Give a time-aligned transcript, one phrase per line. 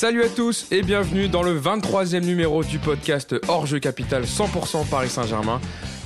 [0.00, 4.88] Salut à tous et bienvenue dans le 23e numéro du podcast Hors Jeu Capital 100%
[4.88, 5.60] Paris Saint-Germain.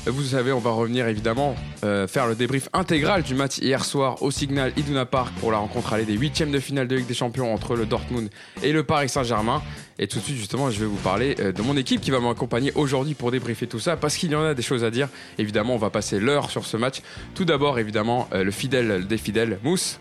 [0.04, 1.54] Vous savez, on va revenir évidemment
[1.85, 5.58] euh, faire le débrief intégral du match hier soir au Signal Iduna Park pour la
[5.58, 8.30] rencontre aller des huitièmes de finale de Ligue des Champions entre le Dortmund
[8.64, 9.62] et le Paris Saint-Germain.
[10.00, 12.18] Et tout de suite, justement, je vais vous parler euh, de mon équipe qui va
[12.18, 15.08] m'accompagner aujourd'hui pour débriefer tout ça parce qu'il y en a des choses à dire.
[15.38, 17.00] Évidemment, on va passer l'heure sur ce match.
[17.36, 20.00] Tout d'abord, évidemment, euh, le fidèle des fidèles, Mousse.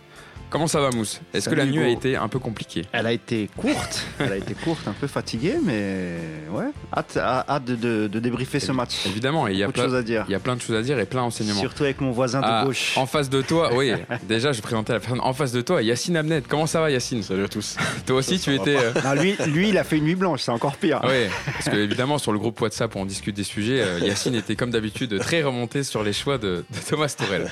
[0.49, 3.11] Comment ça va, Mousse Est-ce que la nuit a été un peu compliquée Elle a
[3.11, 6.11] été courte, elle a été courte, un peu fatiguée, mais
[6.51, 6.65] ouais,
[6.95, 9.05] hâte, hâte de, de- de débriefer ce match.
[9.07, 10.25] Évidemment, il y a Beaucoup de plein, choses à dire.
[10.27, 11.59] il y a plein de choses à dire et plein d'enseignements.
[11.59, 12.93] Surtout avec mon voisin de Ah, gauche.
[12.97, 13.93] En face de toi, oui,
[14.29, 15.19] déjà je vais présenter la personne.
[15.21, 16.43] En face de toi, Yacine Amnet.
[16.47, 17.23] Comment ça va, Yacine?
[17.23, 17.75] Salut à tous.
[18.05, 18.75] Toi aussi, tu étais.
[18.77, 21.01] euh, Non, lui, lui, il a fait une nuit blanche, c'est encore pire.
[21.03, 24.35] Oui, parce que évidemment sur le groupe WhatsApp où on discute des sujets, euh, Yacine
[24.35, 27.49] était comme d'habitude très remonté sur les choix de, de Thomas Tourel.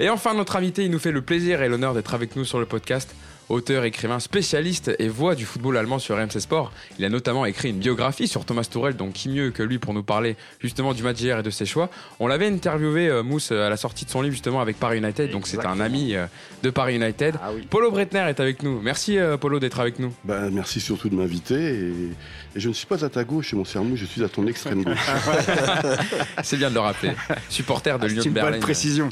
[0.00, 2.58] Et enfin notre invité, il nous fait le plaisir et l'honneur d'être avec nous sur
[2.58, 3.14] le podcast.
[3.48, 6.70] Auteur, écrivain, spécialiste et voix du football allemand sur RMC Sport.
[6.98, 9.94] Il a notamment écrit une biographie sur Thomas Tourel, donc qui mieux que lui pour
[9.94, 11.88] nous parler justement du match d'hier et de ses choix.
[12.20, 15.30] On l'avait interviewé, euh, Mousse, à la sortie de son livre justement avec Paris United,
[15.30, 16.26] donc c'est un ami euh,
[16.62, 17.36] de Paris United.
[17.42, 17.66] Ah oui.
[17.70, 18.80] Polo Bretner est avec nous.
[18.82, 20.12] Merci euh, Polo d'être avec nous.
[20.24, 21.54] Ben, merci surtout de m'inviter.
[21.54, 21.88] Et,
[22.54, 24.82] et je ne suis pas à ta gauche, mon cerveau, je suis à ton extrême
[24.84, 24.98] gauche.
[26.42, 27.12] C'est bien de le rappeler.
[27.48, 28.58] Supporter de Ah, l'Union de une bonne Berlin.
[28.60, 29.08] précision.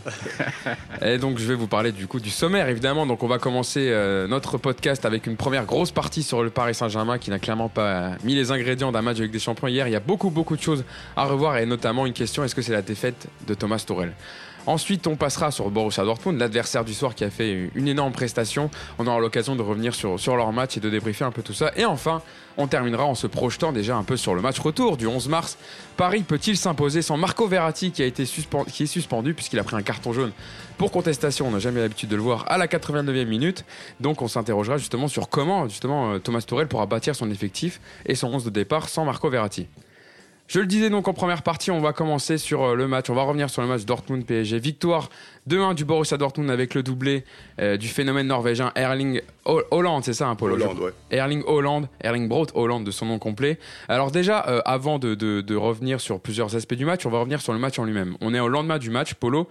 [1.02, 3.06] Et donc je vais vous parler du coup du sommaire évidemment.
[3.06, 3.88] Donc on va commencer
[4.26, 7.68] euh, notre podcast avec une première grosse partie sur le Paris Saint-Germain qui n'a clairement
[7.68, 9.88] pas mis les ingrédients d'un match avec des champions hier.
[9.88, 10.84] Il y a beaucoup beaucoup de choses
[11.16, 14.12] à revoir et notamment une question est-ce que c'est la défaite de Thomas Tuchel
[14.66, 18.68] Ensuite, on passera sur Borussia Dortmund, l'adversaire du soir qui a fait une énorme prestation.
[18.98, 21.52] On aura l'occasion de revenir sur, sur leur match et de débriefer un peu tout
[21.52, 21.70] ça.
[21.76, 22.20] Et enfin,
[22.56, 25.56] on terminera en se projetant déjà un peu sur le match retour du 11 mars.
[25.96, 29.76] Paris peut-il s'imposer sans Marco Verratti qui, a été qui est suspendu puisqu'il a pris
[29.76, 30.32] un carton jaune
[30.78, 33.64] pour contestation On n'a jamais l'habitude de le voir à la 89e minute.
[34.00, 38.14] Donc on s'interrogera justement sur comment justement euh, Thomas Tourel pourra bâtir son effectif et
[38.14, 39.66] son 11 de départ sans Marco Verratti.
[40.48, 43.10] Je le disais donc en première partie, on va commencer sur euh, le match.
[43.10, 44.60] On va revenir sur le match Dortmund-PSG.
[44.60, 45.10] Victoire
[45.50, 47.24] 2-1 du Borussia Dortmund avec le doublé
[47.60, 49.62] euh, du phénomène norvégien Erling Ho-
[50.02, 50.92] c'est ça un Polo Hollande, ouais.
[51.10, 53.58] Erling Holland, Erling Braut Holland de son nom complet.
[53.88, 57.18] Alors déjà, euh, avant de, de- de revenir sur plusieurs aspects du match, on va
[57.18, 58.16] revenir sur le match en lui-même.
[58.20, 59.48] On est au lendemain du match, Polo.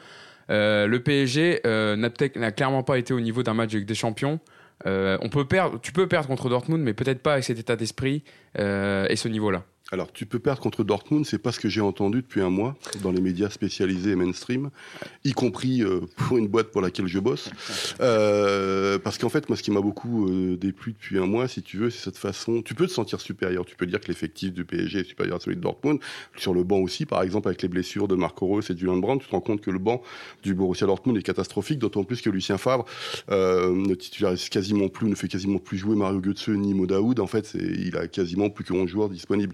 [0.49, 4.39] Euh, le PSG euh, n'a clairement pas été au niveau d'un match avec des champions.
[4.85, 5.17] Euh,
[5.81, 8.23] tu peux perdre contre Dortmund, mais peut-être pas avec cet état d'esprit
[8.57, 9.63] et ce niveau-là.
[9.91, 12.75] Alors, tu peux perdre contre Dortmund, c'est pas ce que j'ai entendu depuis un mois
[13.03, 14.71] dans les médias spécialisés et mainstream,
[15.23, 17.51] y compris euh, pour une boîte pour laquelle je bosse.
[18.01, 21.61] Euh, parce qu'en fait, moi, ce qui m'a beaucoup euh, déplu depuis un mois, si
[21.61, 22.63] tu veux, c'est cette façon.
[22.63, 23.63] Tu peux te sentir supérieur.
[23.63, 25.99] Tu peux dire que l'effectif du PSG est supérieur à celui de Dortmund.
[26.35, 28.97] Sur le banc aussi, par exemple, avec les blessures de Marco Reus et de Julian
[28.97, 30.01] Brandt, tu te rends compte que le banc
[30.41, 32.85] du Borussia Dortmund est catastrophique, d'autant plus que Lucien Favre
[33.29, 37.19] euh, ne titularise quasiment plus, ne fait quasiment plus jouer Mario Götze ni Modaoud.
[37.19, 39.53] En fait, il a quasiment plus que 11 joueurs disponibles.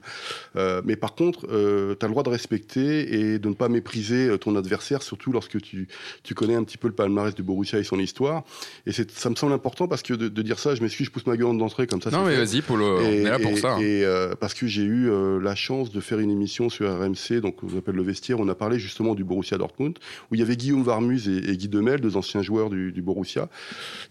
[0.55, 4.27] Euh, mais par contre, tu as le droit de respecter et de ne pas mépriser
[4.27, 5.87] euh, ton adversaire, surtout lorsque tu,
[6.23, 8.43] tu connais un petit peu le palmarès du Borussia et son histoire.
[8.85, 11.11] Et c'est- ça me semble important parce que de, de dire ça, je m'excuse, je
[11.11, 12.11] pousse ma gueule d'entrée comme ça.
[12.11, 13.75] non mais vas-y, Polo, on est là pour et- ça.
[13.75, 13.79] hein.
[13.81, 17.41] Et euh, parce que j'ai eu euh, la chance de faire une émission sur RMC,
[17.41, 19.97] donc on appelle le vestiaire, on a parlé justement du Borussia Dortmund,
[20.31, 23.01] où il y avait Guillaume Varmuz et, et Guy Demel, deux anciens joueurs du, du
[23.01, 23.49] Borussia,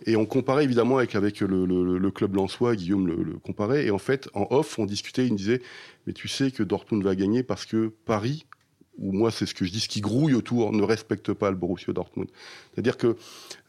[0.07, 3.87] et on comparait évidemment avec, avec le, le- le club lensois, Guillaume le, le comparait,
[3.87, 5.61] et en fait, en off, on discutait, il me disait,
[6.07, 8.47] mais tu sais que Dortmund va gagner parce que Paris,
[8.99, 11.57] ou moi c'est ce que je dis, ce qui grouille autour, ne respecte pas le
[11.57, 12.29] Borussia Dortmund.
[12.73, 13.17] C'est-à-dire que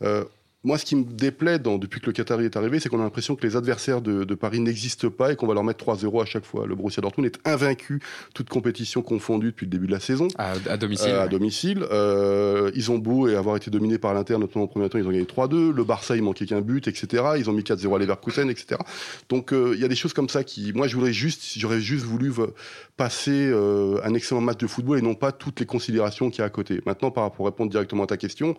[0.01, 0.25] euh,
[0.63, 3.03] moi, ce qui me déplaît dans, depuis que le Qatari est arrivé, c'est qu'on a
[3.03, 6.21] l'impression que les adversaires de, de Paris n'existent pas et qu'on va leur mettre 3-0
[6.21, 6.67] à chaque fois.
[6.67, 7.99] Le Borussia Dortmund est invaincu,
[8.35, 10.27] toute compétition confondue depuis le début de la saison.
[10.37, 11.09] À, à domicile.
[11.09, 14.67] euh, à domicile, Euh, ils ont beau et avoir été dominés par l'Inter, notamment au
[14.67, 15.71] premier temps, ils ont gagné 3-2.
[15.71, 17.23] Le Barça, il manquait qu'un but, etc.
[17.37, 18.79] Ils ont mis 4-0 à Leverkusen, etc.
[19.29, 21.81] Donc euh, il y a des choses comme ça qui, moi, je voudrais juste, j'aurais
[21.81, 22.31] juste voulu
[22.97, 26.41] passer euh, un excellent match de football et non pas toutes les considérations qu'il y
[26.43, 26.81] a à côté.
[26.85, 28.55] Maintenant, par rapport à répondre directement à ta question,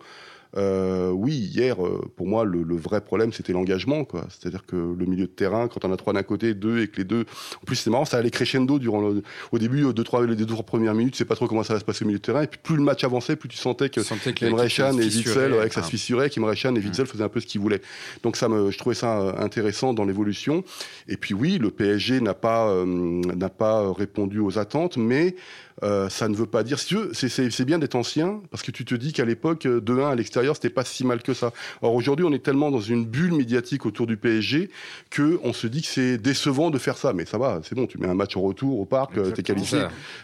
[0.55, 4.05] euh, oui, hier, euh, pour moi, le, le vrai problème, c'était l'engagement.
[4.05, 4.25] quoi.
[4.29, 6.97] C'est-à-dire que le milieu de terrain, quand on a trois d'un côté, deux, et que
[6.97, 7.25] les deux...
[7.61, 9.23] En plus, c'est marrant, ça allait crescendo durant le...
[9.51, 11.73] Au début, euh, deux, trois, les deux, trois premières minutes, c'est pas trop comment ça
[11.73, 12.43] va se passer au milieu de terrain.
[12.43, 14.77] Et puis plus le match avançait, plus tu sentais que Tu sentais que Emre l'équipe
[14.77, 17.23] Can se et Witzel, ouais, que ça enfin, se fissurait, qu'Emre Can et Witzel faisaient
[17.23, 17.81] un peu ce qu'ils voulaient.
[18.23, 20.63] Donc ça me, je trouvais ça euh, intéressant dans l'évolution.
[21.07, 25.35] Et puis oui, le PSG n'a pas, euh, n'a pas répondu aux attentes, mais
[25.81, 26.77] Euh, ça ne veut pas dire.
[26.77, 29.79] Si tu veux, c'est- bien d'être ancien parce que tu te dis qu'à l'époque, euh,
[29.81, 31.51] 2-1 à l'extérieur, c'était pas si mal que ça.
[31.81, 34.69] Or aujourd'hui, on est tellement dans une bulle médiatique autour du PSG
[35.09, 37.13] que on se dit que c'est décevant de faire ça.
[37.13, 37.87] Mais ça va, c'est bon.
[37.87, 39.79] Tu mets un match en retour au parc, euh, t'es qualifié.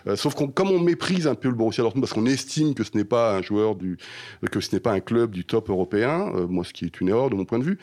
[0.07, 2.83] Euh, sauf qu'on, comme on méprise un peu le Borussia Dortmund parce qu'on estime que
[2.83, 3.97] ce n'est pas un joueur du,
[4.51, 7.09] que ce n'est pas un club du top européen, euh, moi ce qui est une
[7.09, 7.79] erreur de mon point de vue,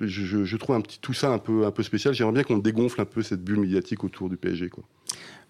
[0.00, 2.14] je, je- je trouve un petit tout ça un peu un peu spécial.
[2.14, 4.68] J'aimerais bien qu'on dégonfle un peu cette bulle médiatique autour du PSG.
[4.68, 4.84] Quoi.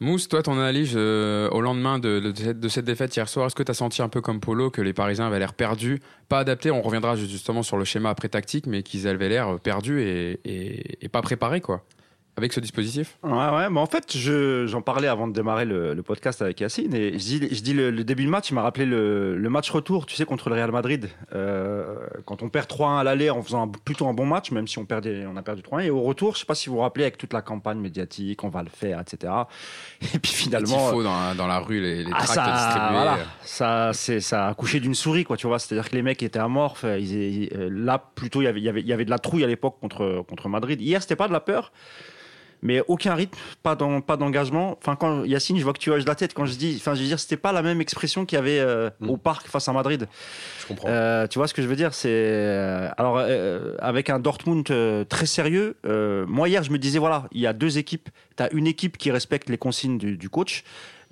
[0.01, 2.33] Mousse, toi, ton analyse euh, au lendemain de,
[2.69, 5.27] cette, défaite hier soir, est-ce que tu senti un peu comme Polo que les Parisiens
[5.27, 9.07] avaient l'air perdus, pas adaptés On reviendra justement sur le schéma après tactique, mais qu'ils
[9.07, 11.85] avaient l'air perdus et, et- et pas préparés, quoi,
[12.37, 13.17] avec ce dispositif?
[13.23, 16.61] Ouais, ouais, mais en fait, je- j'en parlais avant de démarrer le, le podcast avec
[16.61, 19.37] Yacine, et je dis, je dis le, le début de match, il m'a rappelé le,
[19.37, 21.97] le match retour, tu sais, contre le Real Madrid, Euh,
[22.27, 24.79] quand on perd 3-1 à l'aller en faisant un- plutôt un bon match, même si
[24.79, 26.81] on, perdait, on a perdu 3-1, et au retour, je sais pas si vous vous
[26.83, 29.33] rappelez, avec toute la campagne médiatique, on va le faire, etc.
[30.15, 30.93] Et puis finalement...
[31.03, 32.93] dans, la- dans la rue, les, les Ah, tracts ça, distribués.
[32.93, 35.59] voilà, ça, c'est, ça a accouché d'une souris, quoi, tu vois.
[35.59, 36.85] C'est-à-dire que les mecs étaient amorphes.
[36.85, 37.13] euh, Ils,
[37.45, 39.19] ils- euh, là, plutôt, il y avait, il y avait, il y avait de la
[39.19, 40.81] trouille à l'époque contre, contre Madrid.
[40.81, 41.73] Hier, c'était pas de la peur,
[42.65, 44.77] mais aucun rythme, pas, d'en- pas d'engagement.
[44.81, 47.03] Enfin, quand Yacine, je vois que tu hoches la tête quand je dis, enfin, je
[47.03, 49.11] veux dire, c'était pas la même expression qu'il y avait euh, Mm.
[49.11, 50.09] au parc face à Madrid.
[50.63, 50.89] Je comprends.
[50.89, 51.95] Euh, tu vois ce que je veux dire?
[51.95, 54.65] C'est euh, alors euh, avec un Dortmund
[55.09, 55.77] très sérieux.
[56.27, 58.09] moi hier, je me disais voilà, il y a deux équipes.
[58.37, 60.65] Tu as une équipe qui respecte les consignes du, du coach.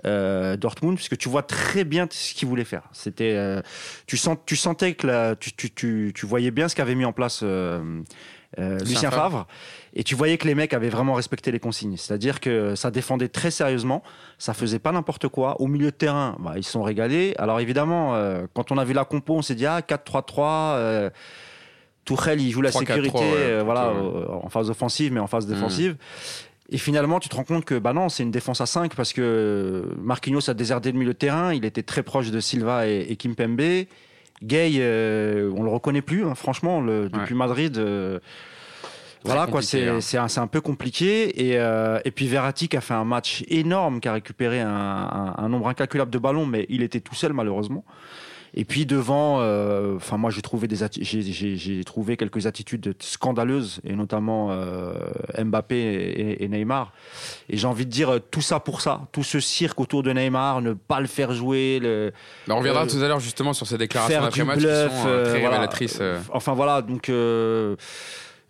[0.05, 2.83] euh, Dortmund, puisque tu vois très bien ce qu'il voulait faire.
[2.93, 3.61] C'était, euh,
[4.09, 7.05] tu sens, tu sentais que la- tu, tu, tu, tu voyais bien ce qu'avait mis
[7.05, 8.01] en place euh,
[8.59, 9.23] Lucien Lucien Favre.
[9.23, 9.47] Favre,
[9.95, 11.97] et tu voyais que les mecs avaient vraiment respecté les consignes.
[11.97, 14.03] C'est-à-dire que ça défendait très sérieusement,
[14.39, 15.61] ça faisait pas n'importe quoi.
[15.61, 17.35] Au milieu de terrain, bah, ils se sont régalés.
[17.39, 20.75] Alors évidemment, euh, quand on a vu la compo, on s'est dit ah 4-3-3.
[20.77, 21.11] Euh,
[22.05, 25.29] Tourelle, il joue la 3-4-3, sécurité, ouais, euh, voilà, euh, en phase offensive, mais en
[25.29, 25.55] phase Mhm.
[25.55, 25.97] défensive.
[26.71, 29.13] Et finalement, tu te rends compte que bah non, c'est une défense à 5 parce
[29.13, 31.53] que Marquinhos a déserté le milieu de terrain.
[31.53, 33.61] Il était très proche de Silva et, et Kimpembe.
[34.43, 37.77] Gay, euh, on le reconnaît plus, hein, franchement, le- depuis Madrid.
[39.25, 40.01] Voilà, quoi, c'est hein.
[40.01, 41.47] c'est un, c'est un peu compliqué.
[41.49, 44.69] Et, euh, et puis Verratti qui a fait un match énorme, qui a récupéré un,
[44.69, 47.85] un- un nombre incalculable de ballons, mais il était tout seul malheureusement.
[48.55, 53.95] Et puis devant, euh, enfin moi j'ai trouvé des j'ai- trouvé quelques attitudes scandaleuses et
[53.95, 54.93] notamment euh,
[55.43, 56.93] Mbappé et, et Neymar.
[57.49, 60.13] Et j'ai envie de dire euh, tout ça pour ça, tout ce cirque autour de
[60.13, 62.13] Neymar, ne pas le faire jouer, le,
[62.47, 65.03] Bah, on reviendra Euh, tout à l'heure justement sur ces déclarations d'après-match qui bluff, sont
[65.05, 65.49] très voilà.
[65.49, 66.03] révélatrices.
[66.31, 67.77] Enfin voilà, donc euh,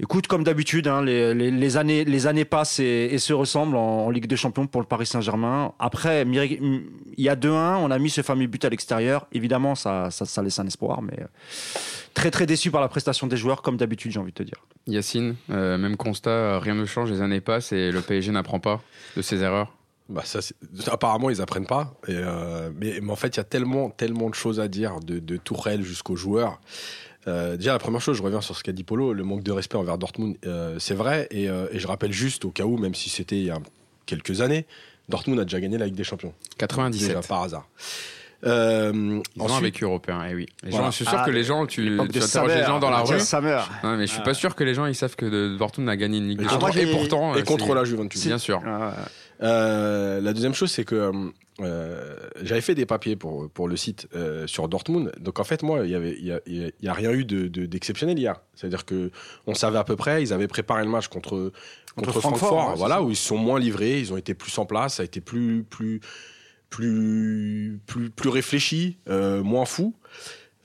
[0.00, 3.76] écoute, comme d'habitude, hein, les, les- les années, les années passent et, et se ressemblent
[3.76, 5.72] en, en Ligue des Champions pour le Paris Saint-Germain.
[5.78, 6.82] Après, il
[7.18, 9.26] y a 2-1, on a mis ce fameux but à l'extérieur.
[9.32, 11.26] Évidemment, ça, ça, ça laisse un espoir, mais euh,
[12.14, 14.58] très très déçu par la prestation des joueurs, comme d'habitude, j'ai envie de te dire.
[14.86, 18.80] Yacine, euh, même constat, rien ne change, les années passent et le PSG n'apprend pas
[19.16, 19.72] de ses erreurs.
[20.08, 20.40] Bah ça,
[20.90, 21.94] apparemment, ils apprennent pas.
[22.08, 24.98] Et, euh, mais, mais en fait, il y a tellement, tellement de choses à dire,
[25.00, 26.60] de, de Tourelle jusqu'aux joueurs.
[27.28, 29.52] Euh, déjà, la première chose, je reviens sur ce qu'a dit Polo, le manque de
[29.52, 31.28] respect envers Dortmund, euh, c'est vrai.
[31.30, 33.58] Et, euh, et je rappelle juste, au cas où, même si c'était il y a
[34.06, 34.66] quelques années,
[35.08, 36.32] Dortmund a déjà gagné la Ligue des Champions.
[36.58, 37.08] 97.
[37.08, 37.68] Déjà, par hasard.
[38.44, 40.46] Euh, Ils ont un ensuite, vécu européen, eh oui.
[40.64, 40.86] Les Voilà.
[40.86, 43.02] gens, je suis sûr Ah, que les gens, tu, tu interroges les gens dans la
[43.02, 43.14] rue.
[43.84, 44.24] Non, mais je suis Ah.
[44.24, 46.48] pas sûr que les gens ils savent que Dortmund a gagné une Ligue des Et
[46.48, 46.68] Champions.
[46.80, 48.26] Et pourtant, et contre la Juventus.
[48.26, 48.60] Bien sûr.
[48.66, 48.94] Ah,
[49.44, 51.10] Euh, la deuxième chose, c'est que
[51.64, 55.12] euh, j'avais fait des papiers pour, pour le site euh, sur Dortmund.
[55.20, 56.88] Donc en fait, moi, il y avait, il y a, il y a- il y
[56.88, 58.40] a rien eu de, de- d'exceptionnel hier.
[58.54, 59.10] C'est-à-dire que
[59.46, 60.22] on savait à peu près.
[60.22, 61.52] Ils avaient préparé le match contre
[61.94, 64.00] contre, Contre Francfort, voilà, où ils se sont moins livrés.
[64.00, 64.94] Ils ont été plus en place.
[64.96, 66.00] Ça a été plus plus
[66.70, 69.94] plus plus plus réfléchi, euh, moins fou.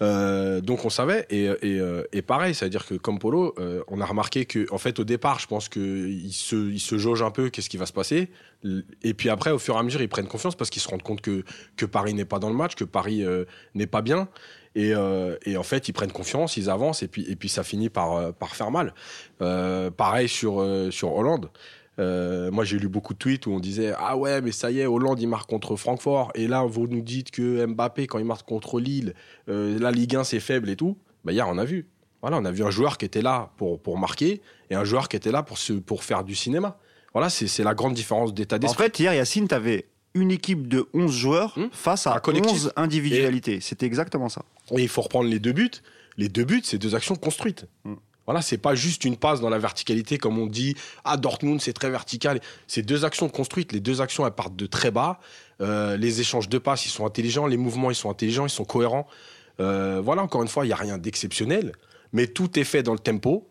[0.01, 3.99] Euh, donc on savait et, et, euh, et pareil, c'est-à-dire que comme Polo, euh, on
[3.99, 7.31] a remarqué que en fait au départ, je pense qu'il se, il se jauge un
[7.31, 8.29] peu qu'est-ce qui va se passer,
[9.01, 11.01] et puis après au fur et à mesure ils prennent confiance parce qu'ils se rendent
[11.01, 11.43] compte que
[11.77, 14.27] que Paris n'est pas dans le match, que Paris euh, n'est pas bien,
[14.75, 17.63] et, euh, et en fait ils prennent confiance, ils avancent et puis et puis ça
[17.63, 18.93] finit par par faire mal.
[19.39, 21.49] Pareil sur sur Hollande.
[21.99, 24.79] Euh, moi, j'ai lu beaucoup de tweets où on disait Ah ouais, mais ça y
[24.79, 26.31] est, Hollande, il marque contre Francfort.
[26.35, 29.13] Et là, vous nous dites que Mbappé, quand il marque contre Lille,
[29.49, 30.97] euh, la Ligue 1, c'est faible et tout.
[31.25, 31.87] Bah, hier, on a vu.
[32.21, 35.07] Voilà, on a vu un joueur qui était là pour, pour marquer et un joueur
[35.09, 36.77] qui était là pour, se, pour faire du cinéma.
[37.13, 38.83] Voilà, c'est la grande différence d'état En d'esprit.
[38.85, 41.67] fait, hier, Yacine, tu avais une équipe de 11 joueurs Hmm.
[41.71, 42.51] face à Un collectif.
[42.53, 43.59] 11 individualités.
[43.61, 44.43] C'était exactement ça.
[44.75, 45.69] Et il faut reprendre les deux buts.
[46.17, 47.65] Les deux buts, c'est deux actions construites.
[47.85, 47.93] Mm.
[48.27, 50.75] Voilà, c'est pas juste une passe dans la verticalité comme on dit.
[51.05, 52.41] Ah, Dortmund, c'est très vertical.
[52.67, 53.71] C'est deux actions construites.
[53.71, 55.19] Les deux actions, elles partent de très bas.
[55.61, 57.47] Euh, les échanges de passes, ils sont intelligents.
[57.47, 59.07] Les mouvements, ils sont intelligents, ils sont cohérents.
[59.61, 61.71] Euh, voilà, encore une fois, il n'y a rien d'exceptionnel.
[62.11, 63.47] Mais tout est fait dans le tempo.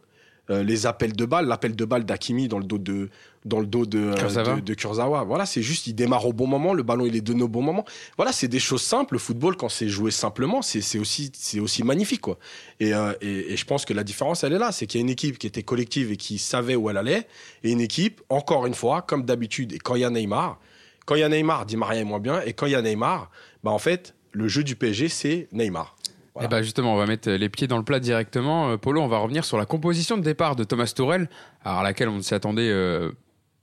[0.51, 3.09] euh, les appels de balles, l'appel de balle d'Akimi dans le dos de
[3.47, 4.57] dans le dos de euh, Kurzawa.
[4.57, 5.25] de, de Kurzawa.
[5.25, 7.63] Voilà, c'est juste il démarre au bon moment, le ballon il est donné au bon
[7.63, 7.85] moment.
[8.17, 9.15] Voilà, c'est des choses simples.
[9.15, 12.39] Le football quand c'est joué simplement, c'est aussi aussi magnifique quoi.
[12.81, 15.03] Et, euh, et et je pense que la différence elle est là, c'est qu'il y
[15.03, 17.27] a une équipe qui était collective et qui savait où elle allait,
[17.63, 20.59] et une équipe encore une fois comme d'habitude et quand il y a Neymar,
[21.07, 22.83] quand il y a Neymar, Di Maria est moins bien, et quand il y a
[22.83, 23.31] Neymar,
[23.63, 25.97] bah en fait le jeu du PSG c'est Neymar.
[26.37, 26.49] Voilà.
[26.49, 28.69] Eh ben justement, on va mettre les pieds dans le plat directement.
[28.69, 31.31] Euh, Polo, on va revenir sur la composition de départ de Thomas Tourel,
[31.65, 33.11] à laquelle on ne s'y attendait euh,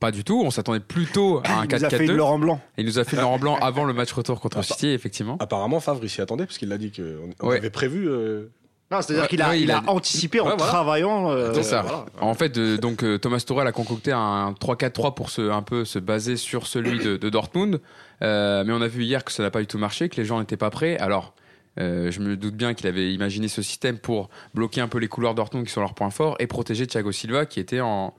[0.04, 0.42] pas du tout.
[0.46, 2.16] On s'attendait plutôt à un Il nous a fait une 4-4-2.
[2.16, 2.62] Laurent Blanc.
[2.78, 5.38] Il nous a fait le Laurent Blanc avant le match retour contre City, effectivement.
[5.40, 7.58] Apparemment Favre il s'y attendait parce qu'il l'a dit qu'on Ouais.
[7.58, 8.08] avait prévu.
[8.08, 8.50] euh,
[8.92, 10.58] Non, c'est-à-dire Ouais, qu'il a, ouais, il il a, a- anticipé en voilà.
[10.58, 11.32] travaillant.
[11.32, 11.82] euh, C'est ça.
[11.82, 12.06] voilà.
[12.22, 15.84] En fait, euh, donc euh, Thomas Tuchel a concocté un 3-4-3 pour se, un peu
[15.86, 17.80] se baser sur celui de, de Dortmund.
[18.22, 20.26] Euh, mais on a vu hier que ça n'a pas du tout marché, que les
[20.26, 20.98] gens n'étaient pas prêts.
[21.00, 21.34] Alors,
[21.80, 25.08] euh, je me doute bien qu'il avait imaginé ce système pour bloquer un peu les
[25.08, 28.14] couloirs Dortmund qui sont leurs points forts et protéger Thiago Silva qui était en,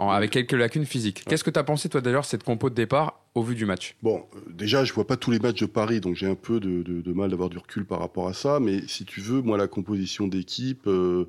[0.00, 1.24] en- avec quelques lacunes physiques.
[1.26, 3.96] Qu'est-ce que tu as pensé toi d'ailleurs cette compo de départ au vu du match?
[4.02, 6.58] Bon, euh, déjà, je vois pas tous les matchs de Paris, donc j'ai un peu
[6.60, 8.58] de, de- de mal d'avoir du recul par rapport à ça.
[8.60, 11.26] Mais si tu veux, moi, la composition d'équipe, euh,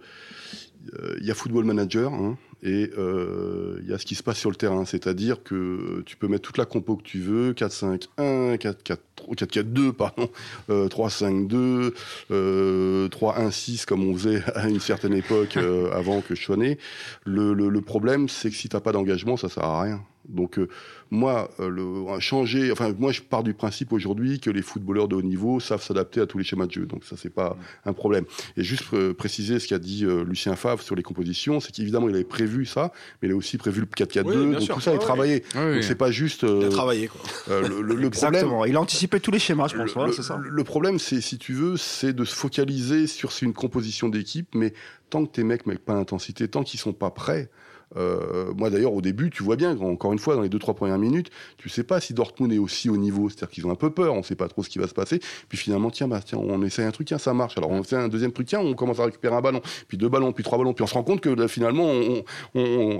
[1.19, 4.37] il y a Football Manager hein, et euh, il y a ce qui se passe
[4.37, 4.85] sur le terrain.
[4.85, 8.97] C'est-à-dire que tu peux mettre toute la compo que tu veux, 4-5-1, 4-4,
[9.35, 10.29] 4-4-2, pardon,
[10.69, 11.93] euh, 3-5-2,
[12.31, 16.77] euh, 3-1-6 comme on faisait à une certaine époque euh, avant que je sois né.
[17.25, 20.01] Le, le- le problème, c'est que si t'as pas d'engagement, ça sert à rien.
[20.29, 20.67] Donc euh,
[21.09, 25.15] moi, euh, le, changer, enfin moi je pars du principe aujourd'hui que les footballeurs de
[25.15, 26.85] haut niveau savent s'adapter à tous les schémas de jeu.
[26.85, 28.25] Donc ça c'est pas un problème.
[28.57, 32.07] Et juste euh, préciser ce qu'a dit euh, Lucien Favre sur les compositions, c'est qu'évidemment
[32.09, 34.23] il avait prévu ça, mais il a aussi prévu le 4-4-2.
[34.25, 34.75] Oui, bien donc sûr.
[34.75, 35.05] tout ça est Ouais, ouais.
[35.05, 35.43] travaillé.
[35.55, 37.21] Oui, Donc c'est pas juste Il a travaillé quoi.
[37.49, 38.05] le, le- problème.
[38.07, 38.65] Exactement.
[38.65, 39.87] Il a anticipé tous les schémas, je pense.
[39.87, 40.39] Le, voilà, le- c'est ça.
[40.41, 44.73] le problème, c'est, si tu veux, c'est de se focaliser sur une composition d'équipe, mais
[45.09, 47.49] tant que tes mecs mettent pas l'intensité, tant qu'ils sont pas prêts.
[47.97, 50.73] Euh, moi d'ailleurs au début tu vois bien encore une fois dans les deux trois
[50.73, 53.75] premières minutes tu sais pas si Dortmund est aussi au niveau c'est-à-dire qu'ils ont un
[53.75, 55.19] peu peur on sait pas trop ce qui va se passer
[55.49, 57.97] puis finalement tiens bah tiens on essaie un truc tiens ça marche alors on fait
[57.97, 60.57] un deuxième truc tiens on commence à récupérer un ballon puis deux ballons puis trois
[60.57, 61.91] ballons puis on se rend compte que là, finalement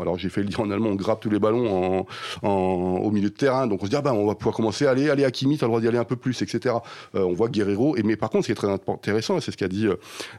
[0.02, 2.06] alors j'ai fait le dire en allemand on grappe tous les ballons
[2.44, 3.68] au milieu de terrain.
[3.68, 5.58] Donc on se dit, ah ben, on va pouvoir commencer à aller, aller à Kimi,
[5.58, 6.76] t'as le droit d'y aller un peu plus, etc.
[7.16, 7.96] Euh, on voit Guerrero.
[7.98, 9.96] Et, mais par contre, ce qui est très intéressant, c'est ce qu'a dit euh,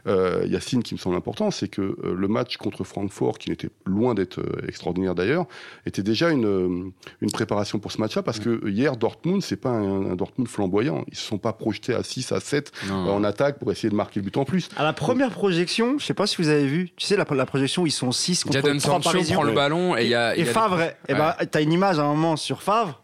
[0.07, 4.13] euh, Yacine qui me semble important, c'est que le match contre Francfort, qui n'était loin
[4.13, 5.45] d'être extraordinaire d'ailleurs,
[5.85, 6.89] était déjà une, euh,
[7.21, 11.03] une préparation pour ce match-là, parce que hier, Dortmund, c'est pas un, un Dortmund flamboyant.
[11.09, 13.07] Ils se sont pas projetés à 6, à 7 Non.
[13.07, 14.69] euh, en attaque pour essayer de marquer le but en plus.
[14.77, 17.45] À la première projection, je sais pas si vous avez vu, tu sais, la, la
[17.45, 19.35] projection, ils sont 6 contre Jadon 3 Sancho parisiens.
[19.35, 20.35] prend le ballon et il y a.
[20.35, 23.01] Et y a- Favre, eh ben, t'as une image à un moment sur Favre,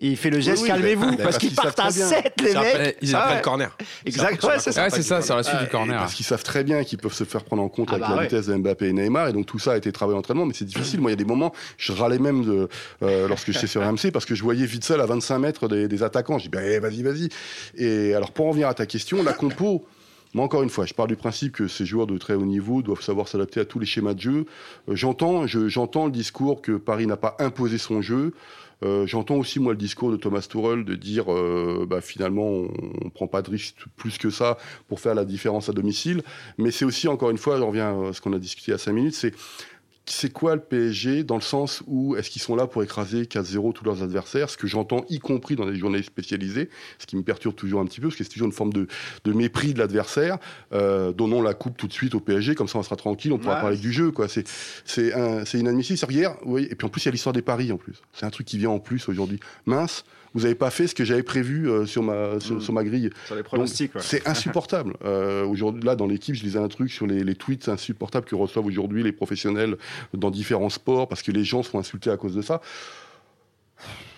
[0.00, 1.92] et il fait le geste oui, calmez-vous, mais- mais parce parce qu'ils partent à très
[1.92, 2.08] bien.
[2.08, 2.96] 7, les mecs.
[3.02, 3.76] ils Ah après le corner.
[4.04, 4.82] Exact, C'est ouais, c'est ça.
[4.84, 5.98] Ouais, c'est ça, c'est la suite du corner.
[5.98, 8.10] Parce qu'ils savent très bien qu'ils peuvent se faire prendre en compte Ah avec bah
[8.10, 8.22] la ouais.
[8.24, 9.28] vitesse de Mbappé et Neymar.
[9.28, 11.00] Et donc tout ça a été travaillé en entraînement, mais c'est difficile.
[11.00, 12.68] Moi, il y a des moments, je râlais même de,
[13.02, 16.02] euh, lorsque j'étais sur RMC parce que je voyais Witzel à 25 mètres des, des
[16.02, 16.38] attaquants.
[16.38, 17.28] Je dis, ben, vas-y, vas-y.
[17.76, 19.84] Et alors, pour en venir à ta question, la compo.
[20.36, 22.82] Moi, encore une fois, je pars du principe que ces joueurs de très haut niveau
[22.82, 24.46] doivent savoir s'adapter à tous les schémas de jeu.
[24.88, 28.32] Euh, j'entends, je- j'entends le discours que Paris n'a pas imposé son jeu.
[28.82, 33.10] Euh, j'entends aussi moi le discours de Thomas Tuchel de dire euh, bah, finalement on,
[33.10, 36.22] prend pas de risque plus que ça pour faire la différence à domicile.
[36.58, 38.92] Mais c'est aussi, encore une fois, j'en reviens à ce qu'on a discuté à 5
[38.92, 39.32] minutes, c'est
[40.06, 43.72] c'est quoi le PSG dans le sens où est-ce qu'ils sont là pour écraser 4-0
[43.72, 46.68] tous leurs adversaires Ce que j'entends, y compris dans les journées spécialisées,
[46.98, 48.86] ce qui me perturbe toujours un petit peu, parce que c'est toujours une forme de,
[49.24, 50.38] de mépris de l'adversaire.
[50.74, 53.38] Euh, donnons la coupe tout de suite au PSG, comme ça on sera tranquille, on
[53.38, 53.60] pourra Ouais.
[53.62, 54.10] parler du jeu.
[54.10, 54.28] quoi.
[54.28, 54.46] C'est
[54.84, 56.12] c'est un- c'est inadmissible.
[56.12, 57.94] Hier, oui, et puis en plus il y a l'histoire des paris en plus.
[58.12, 59.40] C'est un truc qui vient en plus aujourd'hui.
[59.64, 62.60] Mince, vous n'avez pas fait ce que j'avais prévu euh, sur, ma, sur, Mm.
[62.60, 63.10] sur ma grille.
[63.26, 64.00] Sur les pronostics, ouais.
[64.02, 64.94] C'est insupportable.
[65.04, 68.34] Euh, aujourd'hui, là, dans l'équipe, je lisais un truc sur les, les tweets insupportables que
[68.34, 69.76] reçoivent aujourd'hui les professionnels
[70.14, 72.60] dans différents sports parce que les gens sont insultés à cause de ça.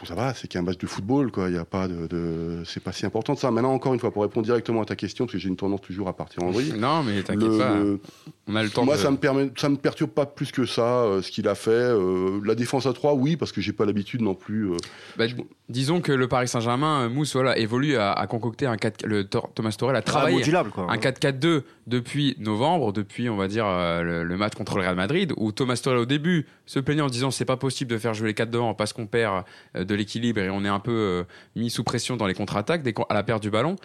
[0.07, 1.49] Ça va, c'est qu'un match de football, quoi.
[1.49, 3.51] Il y a pas de, de- c'est pas si important que ça.
[3.51, 5.81] Maintenant, encore une fois, pour répondre directement à ta question, parce que j'ai une tendance
[5.81, 6.75] toujours à partir en vrille.
[6.79, 7.75] Non, mais t'inquiète le- pas.
[7.75, 8.01] le-
[8.49, 9.01] On a le temps moi, de.
[9.01, 11.71] ça me permet, ça me perturbe pas plus que ça euh, ce qu'il a fait.
[11.71, 14.71] Euh, la défense à 3 oui, parce que j'ai pas l'habitude non plus.
[14.71, 14.77] euh,
[15.19, 15.25] Bah,
[15.69, 19.51] disons que le Paris Saint-Germain, Mousse, voilà, évolue à, à concocter un 4 le Tor-
[19.55, 20.87] Thomas Tuchel a travaillé modulable, quoi.
[20.89, 24.95] un 4-4-2 depuis novembre, depuis on va dire euh, le, le match contre le Real
[24.97, 28.15] Madrid, où Thomas Tuchel au début se plaignait en disant c'est pas possible de faire
[28.15, 29.45] jouer les quatre devant parce qu'on perd
[29.75, 31.25] de l'équilibre et on est un peu euh,
[31.55, 33.77] mis sous pression dans les contre-attaques dès à la perte du ballon.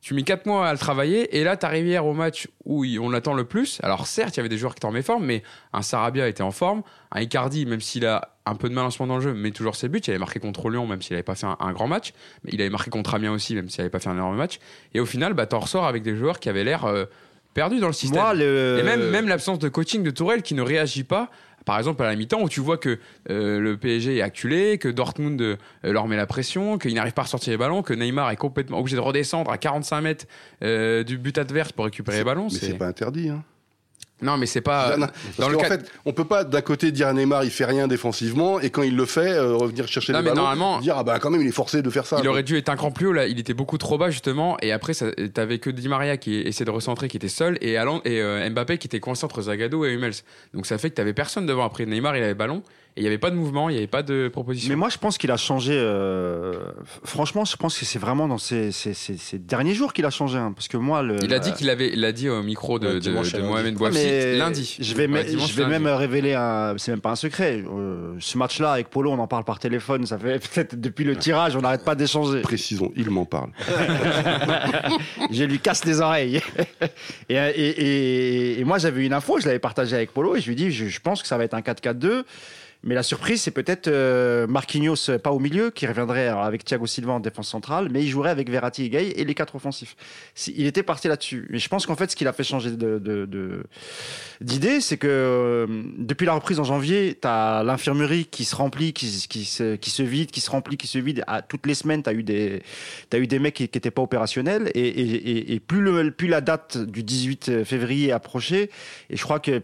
[0.00, 3.08] Tu mets 4 mois à le travailler et là t'arrives hier au match où on
[3.08, 3.80] l'attend le plus.
[3.82, 5.42] Alors certes il y avait des joueurs qui étaient en méforme, mais
[5.72, 8.90] un Sarabia était en forme, un Icardi même s'il a un peu de mal en
[8.90, 10.00] ce moment dans le jeu, met toujours ses buts.
[10.06, 12.12] Il avait marqué contre Lyon même s'il n'avait pas fait un, un grand match,
[12.44, 14.58] mais il avait marqué contre Amiens aussi même s'il n'avait pas fait un énorme match.
[14.92, 17.06] Et au final bah t'en ressors avec des joueurs qui avaient l'air euh,
[17.54, 18.20] perdu dans le système.
[18.20, 18.76] Moi, le...
[18.80, 21.30] Et même, même l'absence de coaching de Tourelle qui ne réagit pas.
[21.64, 22.98] Par exemple, à la mi-temps, où tu vois que
[23.30, 27.22] euh, le PSG est acculé, que Dortmund euh, leur met la pression, qu'il n'arrive pas
[27.22, 30.26] à sortir les ballons, que Neymar est complètement obligé de redescendre à 45 mètres
[30.62, 32.48] euh, du but adverse pour récupérer les ballons.
[32.52, 33.30] Mais c'est pas interdit.
[33.30, 33.42] Hein.
[34.22, 34.96] Non, mais c'est pas.
[34.96, 35.06] Non,
[35.38, 35.68] dans le cas...
[35.68, 38.82] fait, on peut pas d'un côté dire à Neymar il fait rien défensivement et quand
[38.82, 41.30] il le fait euh, revenir chercher non, les mais ballons, normalement, dire ah bah quand
[41.30, 42.18] même il est forcé de faire ça.
[42.22, 44.56] Il aurait dû être un cran plus haut là, il était beaucoup trop bas justement
[44.62, 48.00] et après t'avais que Di Maria qui essayait de recentrer qui était seul et, Alan,
[48.04, 50.14] et euh, Mbappé qui était coincé entre Zagadou et Hummels.
[50.54, 52.62] Donc ça fait que t'avais personne devant après Neymar il avait le ballon
[52.96, 54.68] et il n'y avait pas de mouvement, il n'y avait pas de proposition.
[54.68, 55.72] Mais moi, je pense qu'il a changé.
[55.74, 56.52] Euh...
[57.02, 60.10] Franchement, je pense que c'est vraiment dans ces, ces, ces, ces, derniers jours qu'il a
[60.10, 60.38] changé.
[60.38, 62.78] Hein, parce que moi, le, il a dit qu'il avait, il a dit au micro
[62.78, 63.78] de, Ouais, de, dimanche de Mohamed lundi.
[63.78, 64.76] Bouafsi Mais lundi.
[64.80, 65.82] Je vais, Ouais, me- dimanche, je vais lundi.
[65.84, 66.74] même révéler un.
[66.78, 67.64] C'est même pas un secret.
[67.66, 70.06] Euh, ce match-là avec Polo, on en parle par téléphone.
[70.06, 72.42] Ça fait peut-être depuis le tirage, on n'arrête pas d'échanger.
[72.42, 73.50] Précisons, il m'en parle.
[75.30, 76.40] je lui casse les oreilles.
[77.28, 77.68] et, et,
[78.54, 80.70] et- et moi, j'avais une info, je l'avais partagée avec Polo, et je lui dis,
[80.70, 82.22] je, je pense que ça va être un 4-4-2.
[82.86, 86.64] Mais la surprise, c'est peut-être euh, Marquinhos, euh, pas au milieu, qui reviendrait alors, avec
[86.64, 89.54] Thiago Silva en défense centrale, mais il jouerait avec Verratti et Gay et les quatre
[89.56, 89.96] offensifs.
[90.34, 91.46] Si- Il était parti là-dessus.
[91.50, 93.64] Mais je pense qu'en fait, ce qui l'a fait changer de, de- de-
[94.42, 98.92] d'idée, c'est que euh, depuis la reprise en janvier, tu as l'infirmerie qui se remplit,
[98.92, 101.24] qui, se- qui, se, qui se vide, qui se remplit, qui se vide.
[101.26, 102.62] À, toutes les semaines, tu as eu des,
[103.08, 106.28] T'as eu des mecs qui n'étaient pas opérationnels et, et- et- et plus, le, plus
[106.28, 108.68] la date du 18 février approchait,
[109.08, 109.62] et je crois que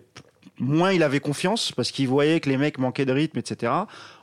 [0.61, 3.73] moins il avait confiance parce qu'il voyait que les mecs manquaient de rythme, etc.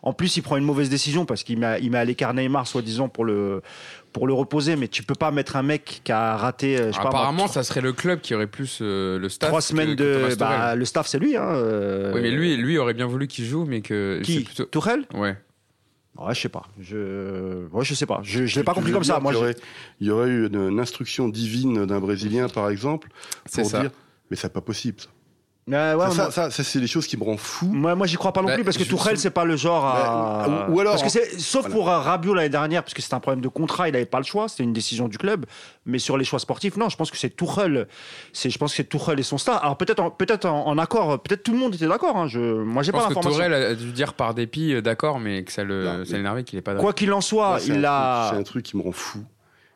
[0.03, 2.67] En plus, il prend une mauvaise décision parce qu'il met, il met à l'écart Neymar,
[2.67, 3.61] soi-disant, pour le,
[4.13, 6.95] pour le reposer, mais tu peux pas mettre un mec qui a raté, euh, je
[6.95, 9.49] sais pas, Apparemment, moi, ça serait le club qui aurait plus euh, le staff.
[9.49, 10.35] trois semaines que de.
[10.35, 11.35] Bah, le staff, c'est lui.
[11.35, 14.21] Hein, euh, Oui, mais lui, lui aurait bien voulu qu'il joue, mais que.
[14.23, 15.35] Qui plutôt- Tourelle Ouais.
[16.19, 16.63] Ouais, je sais pas.
[16.79, 18.21] Je, ouais, je sais pas.
[18.23, 19.19] Je, je l'ai pas compris comme ça.
[19.19, 19.55] Moi, qu'il y aurait,
[20.01, 23.09] il y aurait eu une, une instruction divine d'un Brésilien, par exemple,
[23.45, 23.81] C'est pour ça.
[23.81, 23.91] dire
[24.29, 24.99] mais c'est pas possible.
[24.99, 25.07] Ça,
[25.67, 27.65] Ouais, ça, moi- ça, ça, c'est des choses qui me rendent fou.
[27.67, 29.85] Moi, moi j'y crois pas non Bah, plus parce que Tourelle, c'est pas le genre
[29.85, 30.45] à.
[30.47, 31.75] Bah, ou- ou alors- Parce que c'est, sauf Voilà.
[31.75, 34.19] pour euh, Rabiot l'année dernière, parce que c'était un problème de contrat, il n'avait pas
[34.19, 35.45] le choix, c'était une décision du club.
[35.85, 37.87] Mais sur les choix sportifs, non, je pense que c'est Tourelle.
[38.31, 39.59] C'est, je pense que c'est Tourelle et son staff.
[39.61, 42.15] Alors peut-être, en, peut-être en, en accord, peut-être tout le monde était d'accord.
[42.15, 43.43] Hein, je, moi, j'ai Je pas pense que l'information.
[43.45, 46.17] Tourelle a dû dire par dépit, euh, d'accord, mais que ça le, Non, ça mais-
[46.17, 46.83] l'énervait qu'il est pas d'accord.
[46.85, 48.29] Quoi qu'il en soit, un il truc- a.
[48.31, 49.19] C'est un truc qui me rend fou.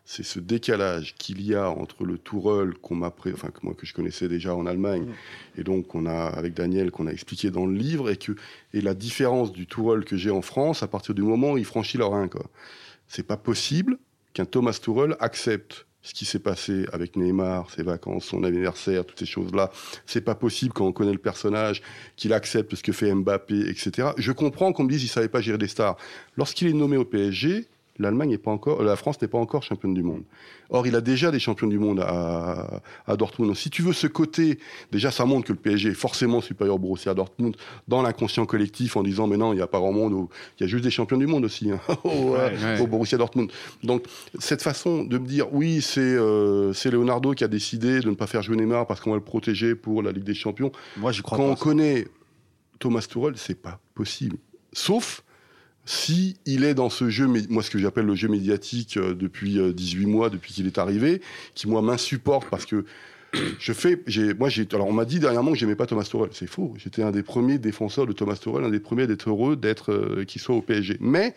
[0.03, 3.73] C'est ce décalage qu'il y a entre le Tourelle qu'on m'a pré- enfin que moi
[3.75, 5.59] que je connaissais déjà en Allemagne Mm.
[5.59, 8.33] et donc qu'on a avec Daniel qu'on a expliqué dans le livre et que
[8.73, 11.65] et la différence du Tourelle que j'ai en France à partir du moment où il
[11.65, 12.45] franchit le Rhin quoi.
[13.07, 13.97] C'est pas possible
[14.33, 19.19] qu'un Thomas Tourelle accepte ce qui s'est passé avec Neymar, ses vacances, son anniversaire, toutes
[19.19, 19.69] ces choses-là.
[20.07, 21.83] C'est pas possible quand on connaît le personnage
[22.15, 24.09] qu'il accepte ce que fait Mbappé, etc.
[24.17, 25.97] Je comprends qu'on me dise qu'il savait pas gérer des stars.
[26.37, 27.67] Lorsqu'il est nommé au PSG,
[27.99, 30.23] l'Allemagne n'est pas encore, la France n'est pas encore championne du monde.
[30.69, 33.49] Or, il a déjà des champions du monde à, à Dortmund.
[33.49, 34.57] Donc, si tu veux ce côté,
[34.91, 37.55] déjà, ça montre que le PSG est forcément supérieur au Borussia Dortmund
[37.87, 40.27] dans l'inconscient collectif en disant, mais non, il n'y a pas grand monde,
[40.57, 42.79] il y a juste des champions du monde aussi, hein, au, euh, Ouais.
[42.79, 43.51] au Borussia Dortmund.
[43.83, 44.05] Donc,
[44.39, 48.15] cette façon de me dire, oui, c'est euh, c'est Leonardo qui a décidé de ne
[48.15, 50.71] pas faire jouer Neymar parce qu'on va le protéger pour la Ligue des Champions.
[50.97, 52.07] Moi, j'y crois Quand on connaît
[52.79, 54.37] Thomas Tuchel, c'est pas possible.
[54.73, 55.23] Sauf
[55.85, 59.59] si il est dans ce jeu, moi ce que j'appelle le jeu médiatique euh, depuis
[59.59, 61.21] euh, 18 mois, depuis qu'il est arrivé,
[61.55, 62.85] qui moi m'insupporte parce que
[63.59, 64.01] je fais,
[64.37, 66.73] moi j'ai, alors on m'a dit dernièrement que j'aimais pas Thomas Tuchel, c'est faux.
[66.77, 70.23] J'étais un des premiers défenseurs de Thomas Tuchel, un des premiers d'être heureux d'être euh,
[70.25, 70.97] qu'il soit au PSG.
[70.99, 71.33] Mais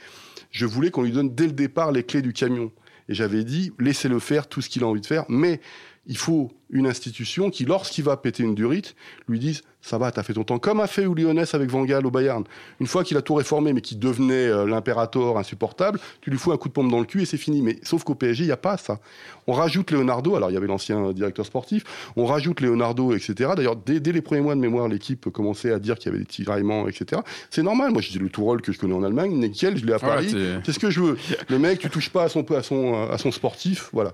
[0.50, 2.70] je voulais qu'on lui donne dès le départ les clés du camion.
[3.08, 5.60] Et j'avais dit, laissez-le faire tout ce qu'il a envie de faire, mais
[6.06, 8.94] il faut une institution qui, lorsqu'il va péter une durite,
[9.28, 12.06] lui dise ça va, t'as fait ton temps, comme a fait Lyonnais avec Van Gaal
[12.06, 12.42] au Bayern.
[12.80, 16.52] Une fois qu'il a tout réformé, mais qu'il devenait euh, l'impérator insupportable, tu lui fous
[16.52, 17.60] un coup de pompe dans le cul et c'est fini.
[17.60, 18.98] Mais sauf qu'au PSG, il n'y a pas ça.
[19.46, 21.84] On rajoute Leonardo, alors il y avait l'ancien directeur sportif,
[22.16, 23.50] on rajoute Leonardo, etc.
[23.54, 26.24] D'ailleurs, dès, dès les premiers mois de mémoire, l'équipe commençait à dire qu'il y avait
[26.24, 27.20] des tiraillements, etc.
[27.50, 27.92] C'est normal.
[27.92, 30.32] Moi, j'ai le Tourelle que je connais en Allemagne, nickel, je l'ai à Voilà, Paris.
[30.32, 31.18] t'es- C'est ce que je veux.
[31.50, 34.12] Le mec, tu touches pas à son, à son, à son sportif, voilà.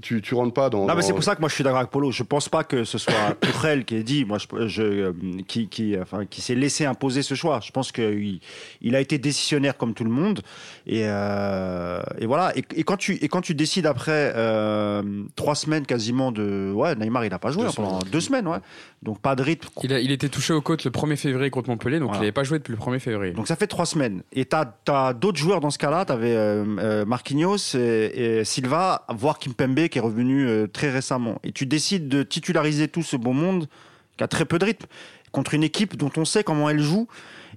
[0.00, 0.86] Tu, tu rentres pas dans.
[0.86, 2.10] Non, mais c'est pour ça que moi je suis d'accord avec Polo.
[2.12, 5.12] Je pense pas que ce soit Tourelle qui ait dit, moi, je, je, euh,
[5.46, 7.60] qui, qui, enfin, qui s'est laissé imposer ce choix.
[7.62, 8.40] Je pense qu'il
[8.80, 10.40] il a été décisionnaire comme tout le monde.
[10.86, 12.56] Et, euh, et voilà.
[12.56, 15.02] Et, et quand tu, et quand tu décides après euh,
[15.36, 18.46] trois semaines quasiment de, ouais, Neymar il a pas joué Deux hein, pendant deux semaines,
[18.46, 18.58] ouais.
[19.02, 19.68] Donc pas de rythme.
[19.82, 22.18] Il, a- il était touché aux côtes le 1er février contre Montpellier, donc Voilà.
[22.18, 23.32] il n'avait pas joué depuis le 1er février.
[23.32, 24.22] Donc ça fait trois semaines.
[24.32, 26.04] Et tu as, d'autres joueurs dans ce cas-là.
[26.04, 31.38] Tu avais Marquinhos et, et Silva, voire Kimpembe qui est revenu euh, très récemment.
[31.44, 33.68] Et tu décides de titulariser tout ce beau monde
[34.16, 34.86] qui a très peu de rythme
[35.32, 37.06] contre une équipe dont on sait comment elle joue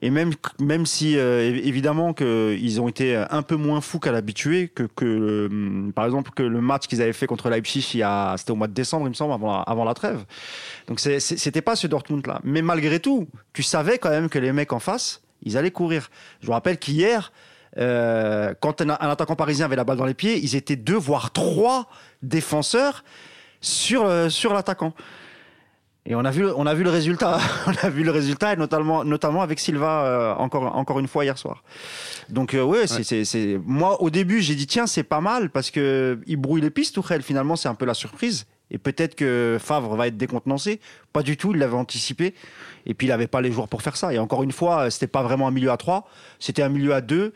[0.02, 4.68] Et même, même si, euh, évidemment, qu'ils ont été un peu moins fous qu'à l'habitué,
[4.68, 8.06] que, euh, par exemple, que le match qu'ils avaient fait contre Leipzig, il
[8.38, 10.26] c'était au mois de décembre, il me semble, avant la, avant la trêve.
[10.88, 12.42] Donc, c'est, c'était pas ce Dortmund-là.
[12.44, 16.10] Mais malgré tout, tu savais quand même que les mecs en face, ils allaient courir.
[16.42, 17.32] Je vous rappelle qu'hier,
[17.78, 20.98] euh, quand un, un, attaquant parisien avait la balle dans les pieds, ils étaient deux,
[20.98, 21.88] voire trois
[22.22, 23.04] défenseurs
[23.62, 24.94] sur, euh, sur l'attaquant.
[26.06, 27.40] Et on a vu, on a vu le résultat.
[27.68, 31.24] on a vu le résultat, et notamment, notamment avec Silva euh, encore, encore une fois
[31.24, 31.64] hier soir.
[32.30, 35.70] Donc euh, ouais, c'est, c'est, moi au début j'ai dit tiens c'est pas mal parce
[35.70, 36.96] que il brouille les pistes.
[36.96, 38.48] Tourelle finalement c'est un peu la surprise.
[38.74, 40.80] Et peut-être que Favre va être décontenancé.
[41.12, 42.34] Pas du tout, il l'avait anticipé.
[42.86, 44.14] Et puis il n'avait pas les joueurs pour faire ça.
[44.14, 46.08] Et encore une fois, c'était pas vraiment un milieu à 3,
[46.40, 47.34] c'était un milieu à 2.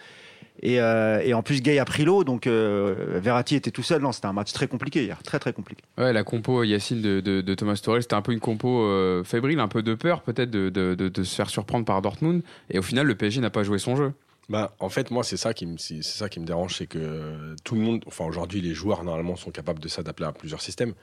[0.61, 4.01] Et, euh, et, en plus, Gay a pris l'eau, donc euh, Verratti était tout seul.
[4.01, 5.83] Non, c'était un match très compliqué hier, très très compliqué.
[5.97, 9.23] Ouais, la compo Yacine de, de, de Thomas Torel, c'était un peu une compo euh,
[9.23, 12.41] fébrile, un peu de peur peut-être de, de, se faire surprendre par Dortmund.
[12.69, 14.13] Et au final, le PSG n'a pas joué son jeu.
[14.47, 17.55] Bah, en fait, moi, c'est ça qui me, c'est ça qui me dérange, c'est que
[17.63, 20.93] tout le monde, enfin aujourd'hui, les joueurs normalement sont capables de s'adapter à plusieurs systèmes.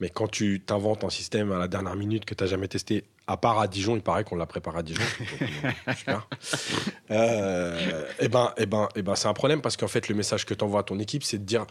[0.00, 3.04] Mais quand tu t'inventes un système à la dernière minute que tu n'as jamais testé,
[3.26, 5.02] à part à Dijon, il paraît qu'on l'a préparé à Dijon.
[5.62, 6.28] Donc, super.
[7.10, 9.88] Euh, et eh ben, et eh ben, et eh ben, c'est un problème parce qu'en
[9.88, 11.66] fait, le message que tu envoies à ton équipe, c'est de dire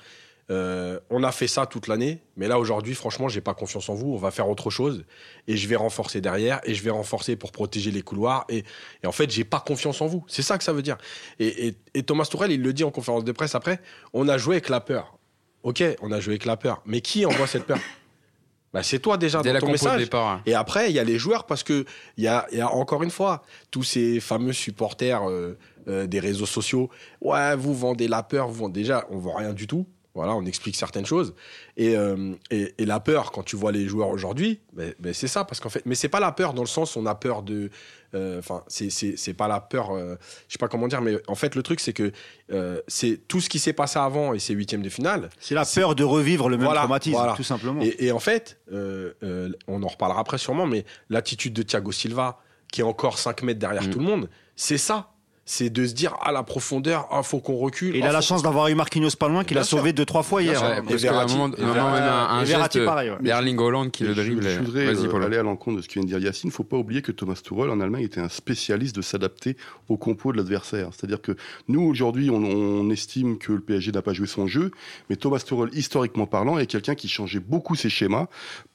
[0.52, 3.94] euh, on a fait ça toute l'année, mais là aujourd'hui, franchement, j'ai pas confiance en
[3.94, 4.14] vous.
[4.14, 5.06] On va faire autre chose
[5.48, 8.46] et je vais renforcer derrière et je vais renforcer pour protéger les couloirs.
[8.50, 8.64] Et,
[9.04, 10.24] et en fait, j'ai pas confiance en vous.
[10.28, 10.98] C'est ça que ça veut dire.
[11.40, 13.80] Et, et, et Thomas Tourelle, il le dit en conférence de presse après
[14.14, 15.18] on a joué avec la peur.
[15.62, 17.80] Ok, on a joué avec la peur, mais qui envoie cette peur?
[18.74, 20.00] Bah, c'est toi déjà dans ton message.
[20.00, 20.42] Départ, hein.
[20.46, 21.86] Et après, il y a les joueurs parce que
[22.18, 26.20] il y a, y a, encore une fois tous ces fameux supporters euh, euh, des
[26.20, 26.90] réseaux sociaux.
[27.22, 29.88] Ouais, vous vendez la peur, vous vendez déjà, on vend rien du tout.
[30.20, 31.34] Voilà, on explique certaines choses.
[31.78, 35.28] Et, euh, et, et, la peur, quand tu vois les joueurs aujourd'hui, ben, ben c'est
[35.30, 35.46] ça.
[35.46, 37.42] Parce qu'en fait, mais c'est pas la peur dans le sens où on a peur
[37.42, 37.70] de.
[38.16, 39.92] euh, Enfin, c'est c'est pas la peur.
[39.92, 40.16] euh,
[40.50, 42.12] je sais pas comment dire, mais en fait, le truc, c'est que
[42.52, 45.30] euh, c'est tout ce qui s'est passé avant et ces huitièmes de finale.
[45.40, 47.34] C'est la peur de revivre le même Voilà, traumatisme, voilà.
[47.34, 47.82] tout simplement.
[47.82, 51.92] Et, et en fait, euh, euh, on en reparlera après sûrement, mais l'attitude de Thiago
[51.94, 52.40] Silva,
[52.72, 53.90] qui est encore 5 mètres derrière Mm.
[53.92, 55.14] tout le monde, c'est ça.
[55.52, 57.96] C'est de se dire à la profondeur, ah, faut qu'on recule.
[57.96, 59.90] Et il ah, a la faut- chance d'avoir eu Marquinhos pas loin, qu'il a sauvé
[59.90, 59.94] sûr.
[59.96, 60.62] deux, trois fois hier.
[60.62, 62.86] Ouais, Et un Verratti- moment, et un moment, Verratti- même un, un et Verratti, geste
[62.86, 63.32] pareil, ouais.
[63.32, 64.48] Haaland qui le dribble.
[64.48, 66.50] Je, voudrais euh, aller à l'encontre de ce que vient de dire Yacine.
[66.50, 69.58] Il ne faut pas oublier que Thomas Tuchel en Allemagne était un spécialiste de s'adapter
[69.88, 70.90] au compo de l'adversaire.
[70.96, 71.36] C'est-à-dire que
[71.68, 74.70] nous aujourd'hui, on, on estime que le PSG n'a pas joué son jeu,
[75.10, 78.28] mais Thomas Tuchel, historiquement parlant, est quelqu'un qui changeait beaucoup ses schémas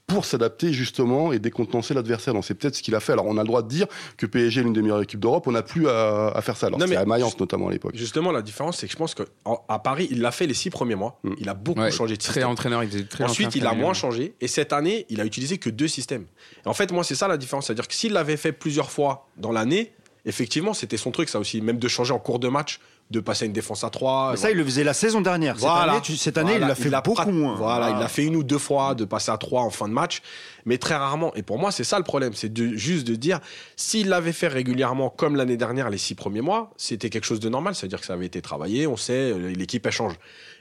[0.07, 2.35] pour s'adapter justement et décontenancer l'adversaire.
[2.35, 3.13] Donc c'est peut-être ce qu'il a fait.
[3.13, 3.87] Alors on a le droit de dire
[4.19, 5.47] que PSG est l'une des meilleures équipes d'Europe.
[5.47, 6.67] On n'a plus à, à faire ça.
[6.67, 7.97] Alors mais à Mayence notamment à l'époque.
[7.97, 10.95] Justement, la différence, c'est que je pense qu'à Paris, il l'a fait les six premiers
[10.95, 11.19] mois.
[11.25, 11.33] Mm.
[11.39, 12.49] Il a beaucoup Ouais, changé de très système.
[12.51, 14.35] entraîneur, il faisait très Ensuite, il a moins changé.
[14.41, 16.27] Et cette année, il a utilisé que deux systèmes.
[16.65, 17.67] Et en fait, moi, c'est ça la différence.
[17.67, 19.93] C'est-à-dire que s'il l'avait fait plusieurs fois dans l'année,
[20.27, 21.61] effectivement, c'était son truc, ça aussi.
[21.61, 22.79] Même de changer en cours de match,
[23.11, 24.31] de passer à une défense à trois.
[24.33, 25.55] Mais ça, il le faisait la saison dernière.
[25.57, 25.93] Cette Voilà.
[25.93, 27.55] année, tu- cette année, Voilà, il l'a fait l'a beaucoup prat- moins.
[27.55, 29.93] Voilà, il l'a fait une ou deux fois de passer à trois en fin de
[29.93, 30.23] match,
[30.65, 31.33] mais très rarement.
[31.35, 33.41] Et pour moi, c'est ça le problème, c'est de, juste de dire
[33.77, 37.49] s'il l'avait fait régulièrement comme l'année dernière, les six premiers mois, c'était quelque chose de
[37.49, 40.15] normal, c'est-à-dire que ça avait été travaillé, on sait, euh, l'équipe elle change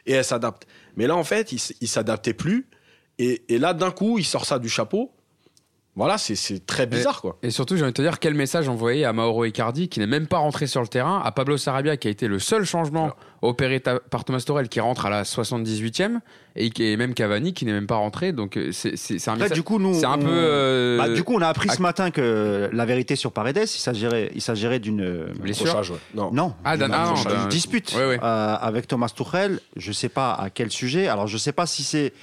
[0.06, 0.68] et elle s'adapte.
[0.98, 2.68] Mais là, en fait, il, il s'adaptait plus,
[3.20, 5.12] et, et là, d'un coup, il sort ça du chapeau.
[5.96, 7.38] Voilà, c'est- c'est très bizarre, quoi.
[7.44, 10.08] Et surtout, j'ai envie de te dire quel message envoyer à Mauro Icardi qui n'est
[10.08, 13.12] même pas rentré sur le terrain, à Pablo Sarabia qui a été le seul changement
[13.44, 16.20] opéré ta- par Thomas Torel qui rentre à la 78e
[16.56, 18.32] et, et même Cavani qui n'est même pas rentré.
[18.32, 18.94] Donc euh, c'est
[19.28, 19.52] un message.
[19.52, 20.28] du coup, nous, C'est un on- peu.
[20.32, 23.58] euh, Bah, du coup, on a appris à- ce matin que la vérité sur Paredes,
[23.64, 25.68] il s'agirait, il s'agirait d'une Blessure.
[25.68, 25.98] Accrochage, ouais.
[26.16, 26.32] Non.
[26.34, 28.20] non, Ah, d'une- ah, d'une d'un- dispute Ouais, ouais.
[28.24, 29.60] euh, avec Thomas Tuchel.
[29.76, 31.08] Je sais pas à quel sujet.
[31.08, 32.14] Alors, je sais pas si c'est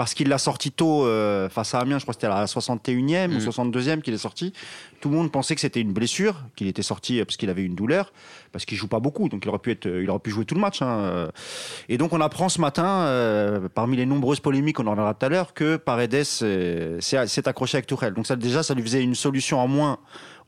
[0.00, 1.98] parce qu'il l'a sorti tôt euh, face à Amiens.
[1.98, 3.40] Je crois que c'était à la 61e ou Mhm.
[3.40, 4.54] 62e qu'il est sorti.
[5.02, 7.64] Tout le monde pensait que c'était une blessure, qu'il était sorti euh, parce qu'il avait
[7.64, 8.10] une douleur,
[8.50, 10.54] parce qu'il joue pas beaucoup, donc il aurait pu être, il aurait pu jouer tout
[10.54, 10.80] le match.
[10.80, 11.28] hein, euh.
[11.90, 15.26] Et donc on apprend ce matin, euh, parmi les nombreuses polémiques, on en reviendra tout
[15.26, 18.14] à l'heure, que Paredes euh, s'est accroché avec Tuchel.
[18.14, 19.98] Donc ça déjà, ça lui faisait une solution en moins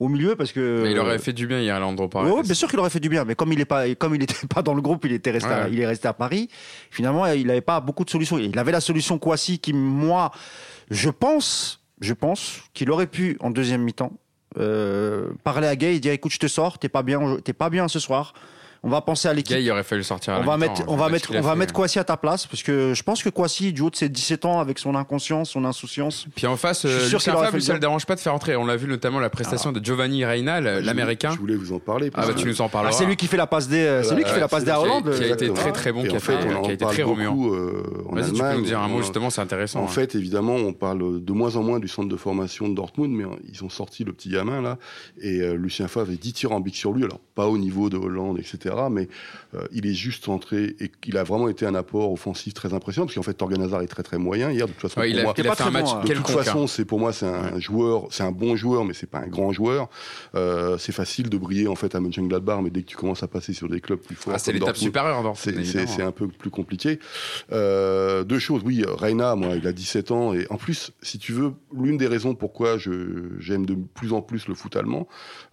[0.03, 0.83] au milieu parce que.
[0.83, 2.33] Mais il aurait fait du bien hier, Leandro Paredes.
[2.33, 4.19] Ouais, bien sûr qu'il aurait fait du bien, mais comme il est pas, comme il
[4.19, 6.49] n'était pas dans le groupe, il était resté, à, il est resté à Paris.
[6.91, 8.39] Finalement, il n'avait pas beaucoup de solutions.
[8.39, 10.33] Il avait la solution Kouassi qui, moi,
[10.91, 14.13] je pense, je pense qu'il aurait pu en deuxième mi-temps
[14.59, 17.71] euh, parler à Gay et dire écoute, je te sors, t'es pas bien, t'es pas
[17.71, 18.35] bien ce soir.
[18.85, 19.57] On va penser à l'équipe.
[19.57, 20.35] Gay, il aurait fallu sortir.
[20.35, 21.73] à On va mettre, hein, on va parce mettre, qu'il a on va fait- mettre
[21.73, 24.45] Kwasi à ta place parce que je pense que Kwasi, du haut de ses 17
[24.45, 27.61] ans, avec son inconscience, son insouciance, Puis en face, Je suis euh, sûr Lucien Favre,
[27.61, 28.57] ça le le dérange pas de faire entrer.
[28.57, 31.31] On l'a vu notamment la prestation de Giovanni Reina, voulais- l'américain.
[31.33, 32.11] Je voulais vous en parler.
[32.15, 32.93] Ah bah tu nous en Ah, parleras.
[32.93, 34.61] c'est lui qui fait la passe des, euh, c'est lui qui Ouais, fait la passe
[34.61, 35.05] c'est- des à qui a- Hollande.
[35.05, 35.55] qui a été Exactement.
[35.55, 37.37] très très bon, qui a fait, qui a été parle très remuant.
[37.55, 39.81] euh, en Vas-y, tu peux nous dire un mot justement, c'est intéressant.
[39.81, 39.87] En hein.
[39.87, 43.25] fait, évidemment, on parle de moins en moins du centre de formation de Dortmund, mais
[43.49, 44.77] ils ont sorti le petit gamin là,
[45.21, 47.89] et euh, Lucien Favre avait 10 tirs en bic sur lui, alors pas au niveau
[47.89, 49.09] de Hollande, etc., mais
[49.55, 53.07] euh, il est juste entré et il a vraiment été un apport offensif très impressionnant,
[53.07, 55.19] parce qu'en fait, Torgan Hazard est très très moyen hier, de toute façon, Ouais, il
[55.19, 56.99] a, moi, il a pas fait un très match bon, de toute façon, c'est pour
[56.99, 59.89] moi c'est un joueur, c'est un bon joueur, mais c'est pas un grand joueur.
[60.35, 63.29] Euh, c'est facile de briller en fait à Mönchengladbach, mais dès que tu commences à
[63.29, 66.09] passer sur des clubs plus forts, Ah, c'est l'étape supérieure c'est- évidemment.
[66.09, 66.99] un peu plus compliqué.
[67.53, 71.33] Euh, deux choses, oui, Reina, moi, il a 17 ans, et en plus, si tu
[71.33, 75.07] veux, l'une des raisons pourquoi je- j'aime de plus en plus le foot allemand,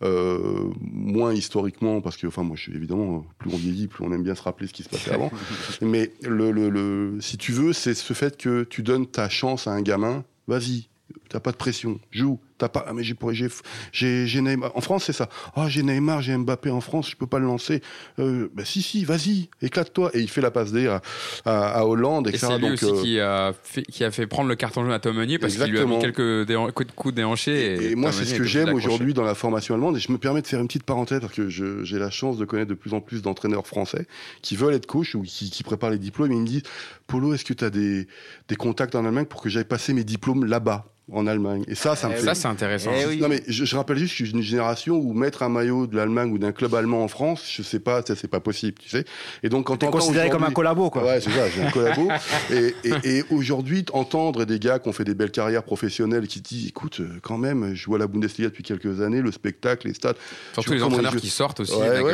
[0.03, 2.71] euh, moins historiquement, parce que, enfin, moi, je suis
[3.17, 5.31] évidemment, plus on vieillit, plus on aime bien se rappeler ce qui se passait avant,
[5.81, 9.67] mais le, le- le- si tu veux, c'est ce fait que tu donnes ta chance
[9.67, 10.89] à un gamin, vas-y,
[11.29, 12.39] t'as pas de pression, joue.
[12.59, 13.47] T'as pas, ah, mais j'ai, j'ai,
[13.93, 14.71] j'ai, j'ai Neymar.
[14.75, 15.29] En France, c'est ça.
[15.55, 17.81] Ah, j'ai Neymar, j'ai Mbappé en France, je peux pas le lancer.
[18.19, 20.11] Euh, bah, si, si, vas-y, éclate-toi.
[20.13, 21.01] Et il fait la passe D à,
[21.45, 22.47] à, à Hollande, Et etc.
[22.51, 24.91] c'est lui Donc, aussi euh, qui, a fait, qui a fait prendre le carton jaune
[24.93, 27.75] à Tom Meunier parce qu'il lui a mis quelques déhan- coups de coups déhanchés.
[27.75, 29.95] Et, et moi, Tom c'est ce que j'aime aujourd'hui dans la formation allemande.
[29.97, 32.37] Et je me permets de faire une petite parenthèse parce que je- j'ai la chance
[32.37, 34.05] de connaître de plus en plus d'entraîneurs français
[34.41, 36.31] qui veulent être coach ou qui, qui préparent les diplômes.
[36.31, 36.63] Et ils me disent
[37.07, 38.07] Polo, est-ce que tu as des,
[38.49, 41.95] des contacts en Allemagne pour que j'aille passer mes diplômes là-bas, en Allemagne Et ça,
[41.95, 42.25] ça me Eh fait.
[42.25, 42.91] Ça, c'est intéressant.
[42.95, 43.17] Eh oui.
[43.19, 45.87] Non mais je, je rappelle juste que je suis d'une génération où mettre un maillot
[45.87, 48.77] de l'Allemagne ou d'un club allemand en France, je sais pas, ça c'est pas possible,
[48.81, 49.05] tu sais.
[49.43, 51.03] Et donc quand T'es considéré comme un collabo, quoi.
[51.03, 52.09] Ouais, c'est ça, j'ai un collabo.
[52.51, 56.41] et et, et aujourd'hui, entendre des gars qui ont fait des belles carrières professionnelles qui
[56.41, 59.93] disent, écoute, euh, quand même, je vois la Bundesliga depuis quelques années, le spectacle, les
[59.93, 60.15] stades.
[60.53, 62.13] Surtout les entraîneurs je- qui sortent aussi, Ouais, ouais.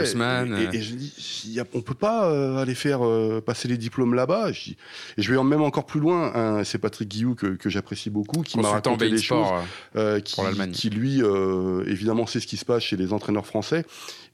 [0.61, 1.13] Et, et- et je dis,
[1.45, 4.51] il y a- on peut pas euh, aller faire euh, passer les diplômes là-bas.
[4.51, 4.77] Je dis-
[5.17, 6.31] Et je vais même encore plus loin.
[6.35, 9.63] hein, c'est Patrick Guillou que, que j'apprécie beaucoup, qui m'a Bein des choses Sport.
[9.95, 13.83] euh, qui, lui, euh, évidemment, sait ce qui se passe chez les entraîneurs français.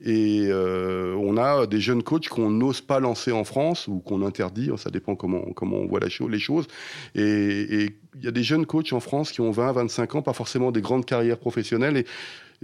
[0.04, 4.24] Et euh, on a des jeunes coachs qu'on n'ose pas lancer en France ou qu'on
[4.26, 6.66] interdit, ça dépend comment, comment on voit la cho- les choses.
[7.16, 10.34] Et il y a des jeunes coachs en France qui ont 20, 25 ans, pas
[10.34, 11.98] forcément des grandes carrières professionnelles.
[11.98, 12.06] Et,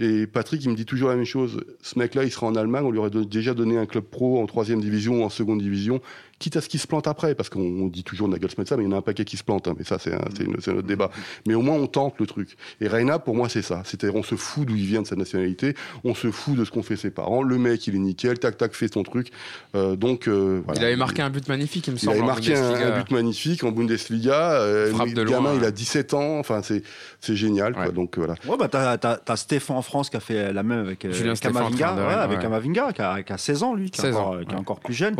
[0.00, 1.60] et Patrick, il me dit toujours la même chose.
[1.82, 4.46] Ce mec-là, il sera en Allemagne, on lui aurait déjà donné un club pro en
[4.46, 6.00] troisième division ou en seconde division,
[6.38, 8.84] quitte à ce qu'il se plante après, parce qu'on on dit toujours Nagelsmann ça, mais
[8.84, 10.12] il y en a un paquet qui se plante, hein, mais ça, c'est
[10.46, 11.10] notre débat.
[11.46, 12.56] Mais au moins, on tente le truc.
[12.80, 13.82] Et Reina, pour moi, c'est ça.
[13.84, 15.74] C'est-à-dire, on se fout d'où il vient de sa nationalité,
[16.04, 17.42] on se fout de ce qu'ont fait ses parents.
[17.42, 19.30] Le mec, il est nickel, tac, tac, fait son truc.
[19.74, 20.80] Euh, donc, euh, voilà.
[20.80, 22.12] Il avait marqué un but magnifique, il me Il semble.
[22.12, 24.52] avait en marqué un, but magnifique en Bundesliga.
[24.52, 26.38] Euh, Frappe le de gamin, loin, il a 17 ans.
[26.38, 26.82] Enfin, c'est
[27.20, 27.74] c'est génial.
[27.74, 27.86] Quoi.
[27.86, 27.92] Ouais.
[27.92, 28.34] Donc euh, voilà.
[28.46, 31.12] Ouais, bah t'as, t'as, t'as Stéphane en France qui a fait la même avec euh,
[31.12, 32.42] Julien Kamavinga, ouais, avec ouais.
[32.42, 34.58] Kamavinga qui a, qui a 16 ans lui, qui, est 16 ans, encore, qui est
[34.58, 35.14] encore plus jeune.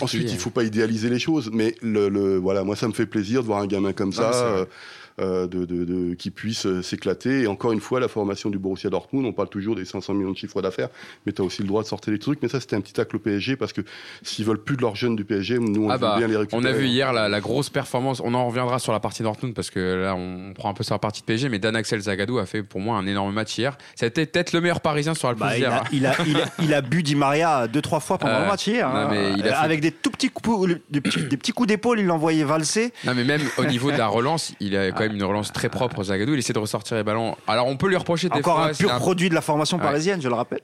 [0.00, 3.06] Ensuite, il faut pas idéaliser les choses, mais le, le- voilà, moi, ça me fait
[3.06, 4.66] plaisir de voir un gamin comme ça.
[5.20, 7.42] Euh, de, de, de- qui puisse euh, s'éclater.
[7.42, 10.32] Et encore une fois, la formation du Borussia Dortmund, on parle toujours des 500 millions
[10.32, 10.88] de chiffres d'affaires,
[11.24, 12.42] mais tu as aussi le droit de sortir les trucs.
[12.42, 13.80] Mais ça, c'était un petit tacle au PSG parce que
[14.22, 16.36] s'ils veulent plus de leurs jeunes du PSG, nous, on Ah veut bah, bien les
[16.36, 16.62] récupérer.
[16.62, 18.20] on a vu hier la, la grosse performance.
[18.24, 20.94] On en reviendra sur la partie Dortmund parce que là, on prend un peu sur
[20.94, 21.48] la partie de PSG.
[21.48, 23.78] Mais Dan Axel Zagadou a fait pour moi un énorme match hier.
[23.94, 25.84] C'était peut-être le meilleur Parisien sur la Bah, il, a, hein.
[25.92, 28.46] il, a, il, a, il a bu Di Maria deux trois fois pendant Euh, le
[28.48, 29.08] match hier, non, hein.
[29.10, 31.68] mais il a Euh, fait- avec des tout petits coups, des petits, des petits coups
[31.68, 32.92] d'épaule, il l'envoyait valser.
[33.04, 35.68] Non, mais même au niveau de la relance, il a quand même une relance très
[35.68, 36.02] propre.
[36.04, 37.36] Zagadou, il essaie de ressortir les ballons.
[37.46, 38.66] Alors, on peut lui reprocher des Encore fois.
[38.68, 40.60] un pur produit de la formation parisienne, je le rappelle.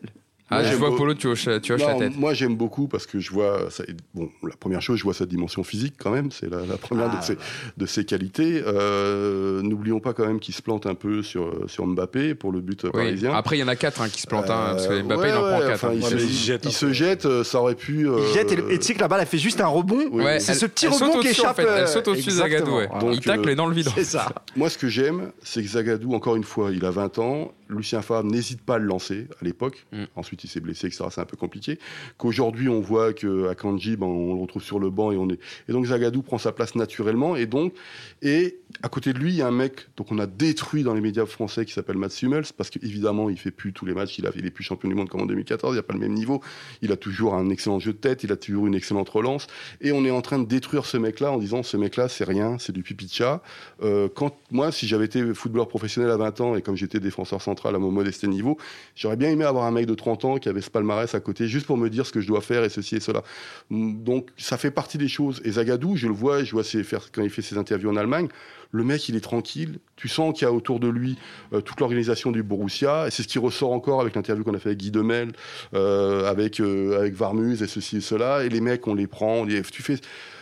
[0.51, 2.17] Ah, Moi, je j'aime vois Polo, tu hoches, tu hoches la Non, tête.
[2.17, 3.71] Moi, j'aime beaucoup parce que je vois.
[3.71, 3.85] Ça,
[4.15, 6.31] bon, la première chose, je vois sa dimension physique quand même.
[6.33, 7.37] C'est la, la première Ah, de, ses,
[7.77, 8.63] de ses qualités.
[8.67, 12.61] Euh, N'oublions pas quand même qu'il se plante un peu sur, sur Mbappé pour le
[12.61, 12.91] but Oui.
[12.93, 13.33] parisien.
[13.35, 14.51] Après, il y en a 4 qui se plantent.
[14.51, 15.73] hein, parce que Euh, Mbappé, ouais, il en ouais, prend 4.
[15.75, 18.01] enfin, il, Ouais, se, il jette il se jette, euh, ça aurait pu.
[18.01, 20.05] Il euh, jette et, tu sais que la balle, elle fait juste un rebond.
[20.11, 20.25] Oui.
[20.25, 21.57] Ouais, c'est ce petit rebond qui au-dessus, en échappe.
[21.57, 21.63] fait.
[21.63, 22.71] Elle euh, saute au-dessus de Zagadou.
[22.77, 22.85] ouais.
[22.85, 23.11] exactement.
[23.13, 23.89] Donc, il tacle euh, et dans le vide.
[23.95, 24.33] C'est ça.
[24.57, 27.53] Moi, ce que j'aime, c'est que Zagadou, encore une fois, il a 20 ans.
[27.69, 29.87] Lucien Favre n'hésite pas à le lancer à l'époque.
[29.93, 30.05] Mm.
[30.41, 31.05] Ensuite, il s'est blessé, etc.
[31.11, 31.79] C'est un peu compliqué.
[32.17, 35.39] Qu'aujourd'hui, on voit qu'à Kanji, ben, on le retrouve sur le banc et on est.
[35.69, 37.37] Et donc, Zagadou prend sa place naturellement.
[37.37, 37.75] Et donc,
[38.23, 40.95] et à côté de lui, il y a un mec donc on a détruit dans
[40.95, 44.19] les médias français qui s'appelle Mats Hummels parce qu'évidemment, il fait plus tous les matchs.
[44.19, 45.75] Il, a, il est plus champion du monde comme en 2014.
[45.75, 46.41] Il n'a pas le même niveau.
[46.83, 48.25] Il a toujours un excellent jeu de tête.
[48.25, 49.47] Il a toujours une excellente relance.
[49.81, 52.59] Et on est en train de détruire ce mec-là en disant ce mec-là, c'est rien,
[52.59, 53.43] c'est du pipi de chat.
[53.83, 57.43] Euh, quand moi, si j'avais été footballeur professionnel à 20 ans et comme j'étais défenseur
[57.43, 58.59] central à mon modeste niveau,
[58.97, 61.49] j'aurais bien aimé avoir un mec de 30 ans qui avait ce palmarès à côté,
[61.49, 63.23] juste pour me dire ce que je dois faire et ceci et cela.
[63.71, 65.41] Mm, Donc ça fait partie des choses.
[65.45, 68.29] Et Zagadou, je le vois, je vois ses, quand il fait ses interviews en Allemagne,
[68.73, 69.79] le mec, il est tranquille.
[69.97, 71.19] Tu sens qu'il y a autour de lui
[71.53, 73.09] euh, toute l'organisation du Borussia.
[73.09, 75.33] Et c'est ce qui ressort encore avec l'interview qu'on a fait avec Guy Demel,
[75.75, 78.45] euh, avec, euh, avec Varmuz et ceci et cela.
[78.45, 79.39] Et les mecs, on les prend.
[79.41, 79.97] On les, tu fais.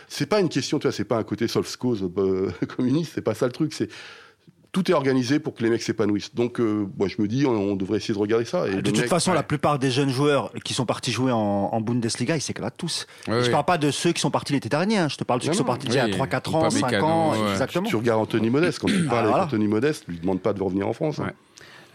[0.07, 1.45] C'est pas une question, tu vois, c'est pas un côté
[1.77, 3.73] cause euh, communiste, c'est pas ça le truc.
[3.73, 3.89] C'est
[4.71, 6.35] tout est organisé pour que les mecs s'épanouissent.
[6.35, 8.67] Donc, euh, moi, je me dis, on, on devrait essayer de regarder ça.
[8.67, 9.35] Et De toute mec- façon, ouais.
[9.35, 13.07] la plupart des jeunes joueurs qui sont partis jouer en, en Bundesliga, ils s'éclatent tous.
[13.27, 13.51] Ouais, je ouais.
[13.51, 15.07] parle pas de ceux qui sont partis l'été dernier, hein.
[15.09, 16.55] je te parle de ceux Non, qui sont partis il y a Oui, 3-4 ou
[16.55, 17.51] ans, pas 5 Mécano, ans, ouais.
[17.51, 17.87] exactement.
[17.89, 19.35] Tu regardes Anthony Modeste, quand tu parles voilà.
[19.43, 21.19] avec Anthony Modeste, lui demande pas de revenir en France.
[21.19, 21.31] hein.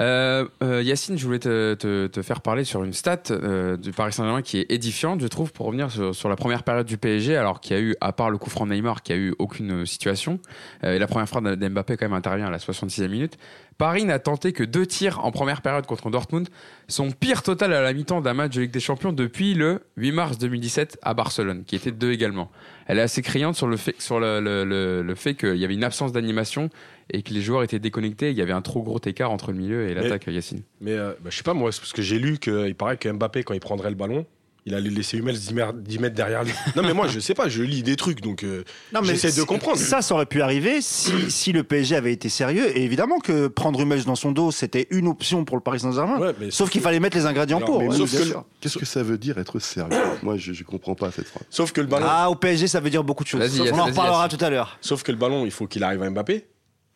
[0.00, 4.42] Euh, euh, Yacine, je voulais te, faire parler sur une stat euh, du Paris Saint-Germain
[4.42, 7.76] qui est édifiante, je trouve, pour revenir sur, la première période du PSG, alors qu'il
[7.76, 10.40] y a eu, à part le coup franc Neymar, qui a eu aucune situation.
[10.82, 13.38] Et la première frappe d'Mbappé, quand même, intervient à la 66e minute.
[13.78, 16.48] Paris n'a tenté que deux tirs en première période contre Dortmund,
[16.86, 20.12] son pire total à la mi-temps d'un match de Ligue des Champions depuis le 8
[20.12, 22.50] mars 2017 à Barcelone, qui était deux également.
[22.86, 25.82] Elle est assez criante sur le fait, sur le- le fait qu'il y avait une
[25.82, 26.70] absence d'animation
[27.10, 28.30] et que les joueurs étaient déconnectés.
[28.30, 30.62] Il y avait un trop gros écart entre le milieu et l'attaque, Yacine.
[30.80, 33.08] Mais euh, bah, je sais pas, moi, c'est parce que j'ai lu qu'il paraît que
[33.08, 34.26] Mbappé, quand il prendrait le ballon,
[34.66, 36.52] il allait laisser Hummels 10 mètres, 10 mètres derrière lui.
[36.76, 38.64] non, mais moi, je sais pas, je lis des trucs, donc euh,
[38.94, 39.76] Non, mais j'essaie de comprendre.
[39.76, 42.74] Ça, ça aurait pu arriver si, si le PSG avait été sérieux.
[42.74, 46.18] Et évidemment que prendre Hummels dans son dos, c'était une option pour le Paris Saint-Germain.
[46.18, 47.80] Ouais, mais Sauf qu'il fallait mettre les ingrédients Alors, pour.
[47.82, 48.44] mais ouais, sauf bien que- sûr.
[48.62, 49.98] Qu'est-ce que ça veut dire être sérieux?
[50.22, 51.44] Moi, je, je comprends pas cette phrase.
[51.50, 53.60] Sauf que le ballon, Ah, au PSG, ça veut dire beaucoup de choses.
[53.70, 54.78] On en reparlera tout à l'heure.
[54.80, 56.46] sauf que le ballon, il faut qu'il arrive à Mbappé.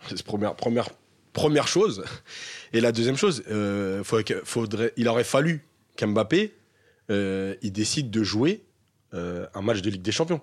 [0.07, 0.89] C'est la première, première,
[1.33, 2.05] première chose.
[2.73, 6.55] Et la deuxième chose, euh, faudrait, il aurait fallu qu'Mbappé
[7.11, 8.63] euh, il décide de jouer
[9.15, 10.41] euh, un match de Ligue des Champions.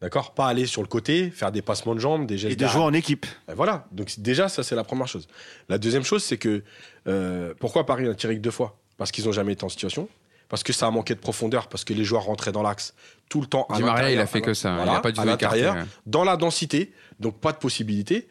[0.00, 0.34] D'accord?
[0.34, 2.82] Pas aller sur le côté, faire des passements de jambes, des gestes Et de jouer
[2.82, 3.26] en équipe.
[3.50, 5.26] Et Voilà, donc déjà ça c'est la première chose.
[5.68, 6.62] La deuxième chose c'est que
[7.06, 8.78] euh, pourquoi Paris n'a tiré que deux fois?
[8.98, 10.08] Parce qu'ils n'ont jamais été en situation,
[10.48, 12.94] parce que ça a manqué de profondeur, parce que les joueurs rentraient dans l'axe
[13.28, 13.66] tout le temps.
[13.70, 14.74] à Di Maria, il a fait que ça.
[14.74, 15.60] voilà, il a pas du à tout écarté.
[15.60, 18.28] l'intérieur, dans la densité, donc pas de possibilité.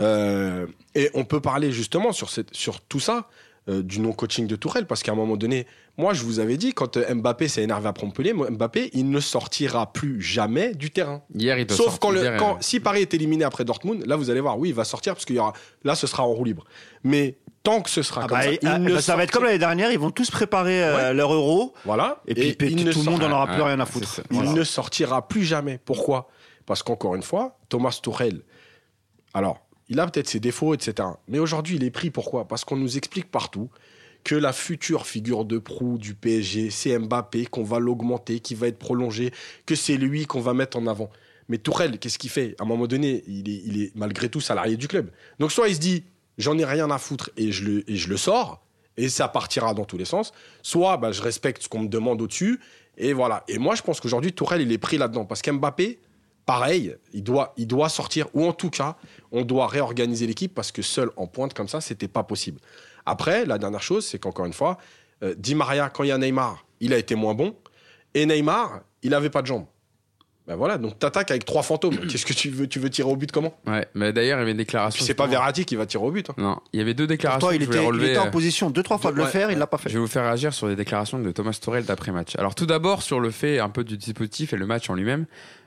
[0.00, 3.28] Euh, et on peut parler justement sur, cette, sur tout ça
[3.68, 6.72] euh, du non-coaching de Tourelle, parce qu'à un moment donné, moi je vous avais dit,
[6.72, 11.22] quand euh, Mbappé s'est énervé à Montpellier, Mbappé, il ne sortira plus jamais du terrain.
[11.34, 14.30] Hier, il doit Sauf quand, le- quand- si Paris est éliminé après Dortmund, là vous
[14.30, 15.52] allez voir, oui, il va sortir parce qu'il y aura,
[15.84, 16.64] là ce sera en roue libre.
[17.02, 19.16] Mais tant que ce sera Ah comme bah, ça, et- il ah, ne bah, ça
[19.16, 21.74] va être comme l'année dernière, ils vont tous préparer euh, leur euro.
[21.84, 22.22] Voilà.
[22.28, 24.20] Et puis ne tout le monde en sortira- aura Ouais, plus rien à foutre.
[24.30, 24.52] il Voilà.
[24.52, 25.78] ne sortira plus jamais.
[25.84, 26.28] Pourquoi?
[26.64, 28.40] Parce qu'encore une fois, Thomas Tuchel,
[29.34, 29.58] alors,
[29.88, 31.08] il a peut-être ses défauts, etc.
[31.28, 32.10] Mais aujourd'hui, il est pris.
[32.10, 32.46] Pourquoi?
[32.46, 33.70] Parce qu'on nous explique partout
[34.24, 38.66] que la future figure de proue du PSG, c'est Mbappé, qu'on va l'augmenter, qui va
[38.66, 39.32] être prolongé,
[39.64, 41.10] que c'est lui qu'on va mettre en avant.
[41.48, 42.54] Mais Tourelle, qu'est-ce qu'il fait?
[42.58, 45.10] À un moment donné, il est, malgré tout salarié du club.
[45.38, 46.04] Donc soit il se dit,
[46.36, 48.62] j'en ai rien à foutre et je le, je le sors,
[48.98, 50.32] et ça partira dans tous les sens.
[50.62, 52.60] Soit bah, je respecte ce qu'on me demande au-dessus,
[52.98, 53.44] et voilà.
[53.48, 55.24] Et moi, je pense qu'aujourd'hui, Tourelle, il est pris là-dedans.
[55.24, 56.00] Parce qu'Mbappé,
[56.48, 58.96] pareil, il doit, il doit sortir, ou en tout cas,
[59.32, 62.58] on doit réorganiser l'équipe parce que seul en pointe comme ça, c'était pas possible.
[63.04, 64.78] Après, la dernière chose, c'est qu'encore une fois,
[65.22, 67.54] euh, Di Maria, quand il y a Neymar, il a été moins bon.
[68.14, 69.66] Et Neymar, il avait pas de jambes.
[70.46, 71.98] Ben voilà, donc t'attaques avec trois fantômes.
[72.08, 73.52] Qu'est-ce que tu veux Tu veux tirer au but comment?
[73.66, 74.96] Ouais, mais d'ailleurs, il y avait une déclaration.
[74.96, 75.26] Puis c'est pas.
[75.26, 76.30] Verratti qui va tirer au but.
[76.30, 76.34] hein.
[76.38, 78.28] Non, il y avait deux déclarations Toi, il que je voulais était, il était en
[78.28, 79.90] euh, position deux, trois fois de le Ouais, faire, il l'a pas fait.
[79.90, 82.34] Je vais vous faire réagir sur des déclarations de Thomas Torel d'après-match.
[82.38, 85.26] Alors tout d'abord sur le fait un peu du dispositif et le match en lui-même.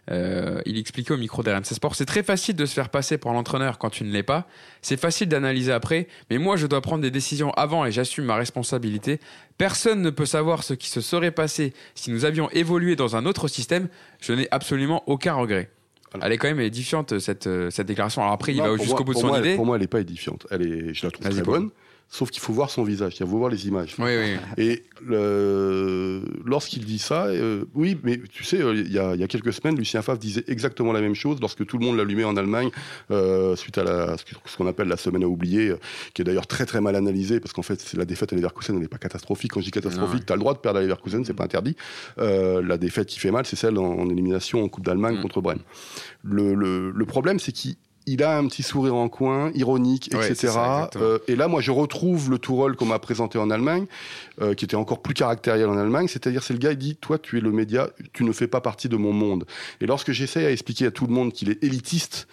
[0.10, 3.32] Euh, il expliquait au micro d'RMC Sport, c'est très facile de se faire passer pour
[3.34, 4.48] l'entraîneur quand tu ne l'es pas.
[4.82, 8.36] C'est facile d'analyser après, mais moi je dois prendre des décisions avant et j'assume ma
[8.36, 9.20] responsabilité.
[9.60, 13.26] Personne ne peut savoir ce qui se serait passé si nous avions évolué dans un
[13.28, 13.90] autre système.
[14.20, 15.70] Je n'ai absolument aucun regret.
[16.14, 18.22] Alors- Elle est quand même édifiante cette, euh, cette déclaration.
[18.22, 19.56] Alors après, il va jusqu'au bout de son moi, idée.
[19.56, 20.46] Pour moi, elle n'est pas édifiante.
[20.50, 21.70] Elle est, je la trouve très bonne.
[22.14, 23.96] Sauf qu'il faut voir son visage, il faut voir les images.
[23.98, 24.36] Oui, oui.
[24.58, 29.22] Et le- lorsqu'il dit ça, euh, oui, mais tu sais, euh, il y, a, il
[29.22, 31.96] y a quelques semaines, Lucien Favre disait exactement la même chose lorsque tout le monde
[31.96, 32.70] l'allumait en Allemagne
[33.12, 35.80] euh, suite à la, ce qu'on appelle la semaine à oublier, euh,
[36.14, 38.76] qui est d'ailleurs très très mal analysée parce qu'en fait, c'est la défaite à Leverkusen,
[38.76, 39.52] elle n'est pas catastrophique.
[39.54, 41.78] Quand je dis catastrophique, tu as le droit de perdre à Leverkusen, c'est pas interdit.
[42.20, 45.22] Euh, la défaite qui fait mal, c'est celle en, en élimination en Coupe d'Allemagne Mm.
[45.22, 45.60] contre Brême.
[46.24, 47.76] Le, le- le problème, c'est qu'il
[48.08, 50.54] il a un petit sourire en coin, ironique, Ouais, etc.
[50.54, 50.90] ça.
[50.96, 53.86] Euh, et là, moi, je retrouve le Tourol qu'on m'a présenté en Allemagne,
[54.42, 56.08] euh, qui était encore plus caractériel en Allemagne.
[56.08, 58.62] C'est-à-dire, c'est le gars, il dit, toi, tu es le média, tu ne fais pas
[58.62, 59.46] partie de mon monde.
[59.82, 62.28] Et lorsque j'essaie à expliquer à tout le monde qu'il est élitiste,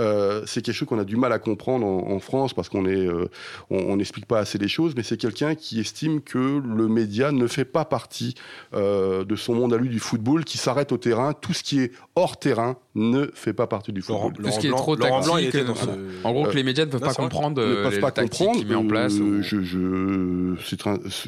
[0.00, 2.86] euh, c'est quelque chose qu'on a du mal à comprendre en, en France parce qu'on
[2.86, 3.28] est, euh,
[3.70, 7.46] on n'explique pas assez les choses, mais c'est quelqu'un qui estime que le média ne
[7.46, 8.34] fait pas partie
[8.74, 11.32] euh, de son monde à lui du football, qui s'arrête au terrain.
[11.32, 14.46] Tout ce qui est hors terrain ne fait pas partie du Laurent, football.
[14.46, 16.32] Tout ce qui est Laurent trop Blanc- Laurent Blanc, il tactique, était dans ce- En
[16.32, 18.58] gros, que les médias ne peuvent Non, pas comprendre ne peuvent les pas comprendre.
[18.58, 19.14] qu'il met en place.
[19.14, 20.54] Euh, ou- je, je,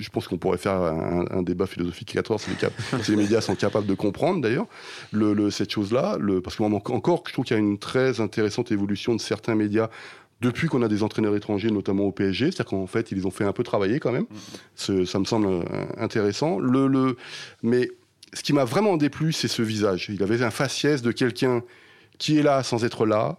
[0.00, 3.16] je pense qu'on pourrait faire un, un débat philosophique 14 si les, cap- si les
[3.16, 4.66] médias sont capables de comprendre d'ailleurs
[5.12, 6.16] le, le- cette chose-là.
[6.20, 9.54] Le, parce que encore, je trouve qu'il y a une très intéressante évolution de certains
[9.54, 9.88] médias
[10.40, 12.46] depuis qu'on a des entraîneurs étrangers, notamment au PSG.
[12.46, 14.26] C'est-à-dire qu'en fait, ils ont fait un peu travailler quand même.
[14.74, 15.62] Ce- ça me semble euh,
[15.96, 16.58] intéressant.
[16.58, 17.16] Le, le,
[17.62, 17.88] mais
[18.34, 20.10] ce qui m'a vraiment déplu, c'est ce visage.
[20.12, 21.62] Il avait un faciès de quelqu'un
[22.18, 23.38] qui est là sans être là,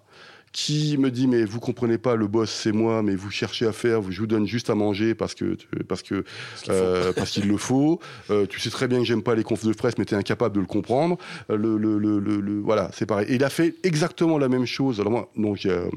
[0.54, 3.72] qui me dit mais vous comprenez pas le boss c'est moi mais vous cherchez à
[3.72, 5.56] faire je vous donne juste à manger parce que
[5.88, 6.24] parce que
[6.70, 8.00] euh, parce qu'il le faut.
[8.30, 10.18] Euh, tu sais très bien que j'aime pas les confs de presse mais tu es
[10.18, 11.18] incapable de le comprendre.
[11.50, 13.28] Euh, le, le, le, le- voilà c'est pareil.
[13.30, 15.00] Et il a fait exactement la même chose.
[15.00, 15.88] Alors moi donc euh,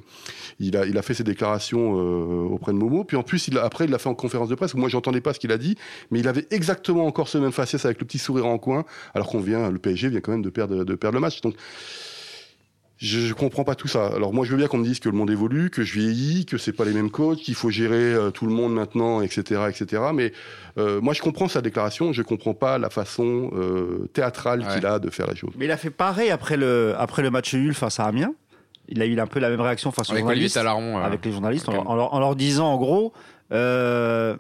[0.61, 3.03] il a il a fait ses déclarations euh, auprès de Momo.
[3.05, 4.75] Puis en plus il a- après il l'a fait en conférence de presse.
[4.75, 5.77] Où moi j'entendais pas ce qu'il a dit
[6.11, 8.85] mais il avait exactement encore ce même faciès avec le petit sourire en coin
[9.15, 11.41] alors qu'on vient le PSG vient quand même de perdre de perdre le match.
[11.41, 11.55] Donc
[13.03, 14.09] je, je comprends pas tout ça.
[14.15, 16.45] Alors moi, je veux bien qu'on me dise que le monde évolue, que je vieillis,
[16.45, 19.63] que c'est pas les mêmes coachs, qu'il faut gérer euh, tout le monde maintenant, etc.,
[19.71, 20.03] etc.
[20.13, 20.33] Mais
[20.77, 22.13] euh, moi, je comprends sa déclaration.
[22.13, 24.75] Je comprends pas la façon euh, théâtrale Ouais.
[24.75, 25.51] qu'il a de faire la chose.
[25.57, 28.35] Mais il a fait pareil après le, après le match nul face à Amiens.
[28.89, 30.55] Il a eu un peu la même réaction face aux Avec Olivier journalistes.
[30.55, 30.99] Talaron.
[30.99, 33.13] euh, avec les journalistes en, leur, en leur disant en gros
[33.53, 34.37] euh,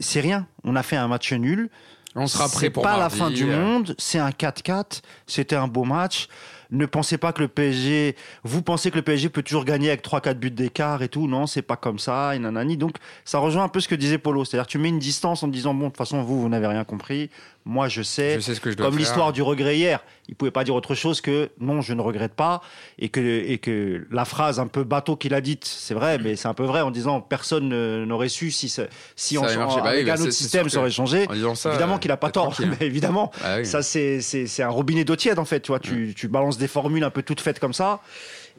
[0.00, 1.68] c'est rien on a fait un match nul
[2.14, 5.84] On sera prêt pour pas la fin du monde c'est un 4-4 c'était un beau
[5.84, 6.28] match
[6.70, 8.14] ne pensez pas que le PSG
[8.44, 11.26] vous pensez que le PSG peut toujours gagner avec 3-4 buts d'écart et tout.
[11.26, 12.76] Non c'est pas comme ça et nanani.
[12.76, 14.44] Donc ça rejoint un peu ce que disait Polo.
[14.44, 16.84] C'est-à-dire tu mets une distance en disant bon de toute façon vous vous n'avez rien
[16.84, 17.30] compris
[17.70, 20.00] moi je sais Je sais ce que je dois comme l'histoire du regret hier.
[20.30, 22.62] Il pouvait pas dire autre chose que non, je ne regrette pas
[22.98, 26.34] et que et que la phrase un peu bateau qu'il a dite, c'est vrai, mais
[26.36, 28.84] c'est un peu vrai en disant personne ne- n'aurait su si ça-
[29.16, 29.80] si Ça on avait marché.
[29.82, 31.26] Bah avec bah un autre système ça aurait changé.
[31.54, 31.68] Ça.
[31.70, 33.30] évidemment qu'il a pas tort, mais évidemment.
[33.44, 33.66] Ah oui.
[33.66, 35.60] Ça, c'est un robinet d'eau tiède, en fait.
[35.60, 38.00] Tu vois, tu, tu balances des formules un peu toutes faites comme ça.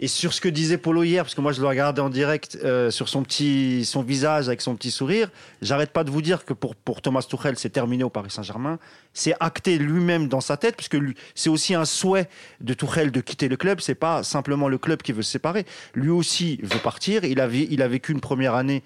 [0.02, 2.58] Et sur ce que disait Polo hier, parce que moi je le regardais en direct
[2.64, 5.30] euh, sur son petit son visage avec son petit sourire,
[5.62, 8.80] j'arrête pas de vous dire que pour, pour Thomas Tuchel, c'est terminé au Paris Saint-Germain.
[9.14, 10.98] C'est acté lui-même dans sa tête, puisque
[11.36, 12.30] c'est aussi un souhait
[12.62, 13.82] de Tuchel de quitter le club.
[13.82, 15.66] C'est pas simplement le club qui veut se séparer.
[15.94, 17.26] Lui aussi veut partir.
[17.26, 18.84] Il a, il a vécu une première année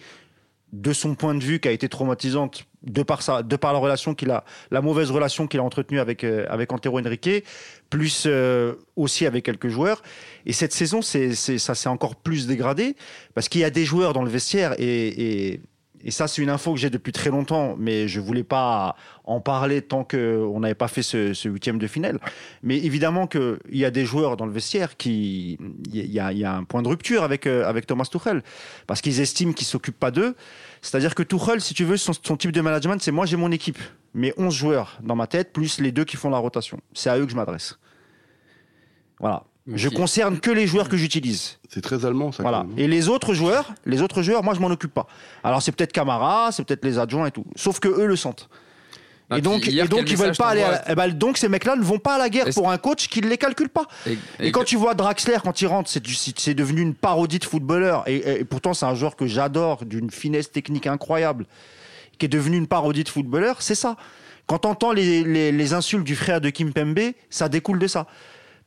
[0.73, 3.79] de son point de vue qui a été traumatisante de par sa, de par la
[3.79, 7.45] relation qu'il a, la mauvaise relation qu'il a entretenue avec euh, avec Antero Henrique,
[7.91, 10.01] plus euh, aussi avec quelques joueurs.
[10.47, 12.95] Et cette saison, c'est ça s'est encore plus dégradé
[13.35, 15.61] parce qu'il y a des joueurs dans le vestiaire et, et
[16.03, 19.39] et ça, c'est une info que j'ai depuis très longtemps, mais je voulais pas en
[19.39, 22.19] parler tant qu'on n'avait pas fait ce, huitième de finale.
[22.61, 25.57] Mais évidemment qu'il y a des joueurs dans le vestiaire qui,
[25.91, 28.43] il y a, un point de rupture avec euh, avec Thomas Tuchel,
[28.85, 30.35] parce qu'ils estiment qu'il s'occupe pas d'eux.
[30.81, 33.51] C'est-à-dire que Tuchel, si tu veux, son, son type de management, c'est moi j'ai mon
[33.51, 33.79] équipe,
[34.13, 36.79] mes 11 joueurs dans ma tête, plus les deux qui font la rotation.
[36.93, 37.79] C'est à eux que je m'adresse.
[39.19, 39.43] Voilà.
[39.65, 41.57] Donc, Je concerne que les joueurs que j'utilise.
[41.69, 42.43] C'est très allemand, ça.
[42.43, 42.59] Voilà.
[42.59, 42.79] quand même.
[42.79, 45.07] Et les autres joueurs, les autres joueurs, moi je m'en occupe pas.
[45.43, 47.45] Alors c'est peut-être Camara, c'est peut-être les adjoints et tout.
[47.55, 48.49] Sauf que eux le sentent.
[49.29, 50.63] Ah, et donc, et donc ils veulent pas aller.
[50.63, 52.77] À la- eh ben, donc ces mecs-là ne vont pas à la guerre pour un
[52.77, 53.85] coach qui ne les calcule pas.
[54.05, 57.39] Et, Et, quand tu vois Draxler quand il rentre, c'est du- c'est devenu une parodie
[57.39, 58.03] de footballeur.
[58.07, 61.45] Et, et pourtant c'est un joueur que j'adore, d'une finesse technique incroyable,
[62.19, 63.61] qui est devenu une parodie de footballeur.
[63.61, 63.95] C'est ça.
[64.45, 66.99] Quand t'entends les, les, les insultes du frère de Kim Pembe,
[67.29, 68.07] ça découle de ça.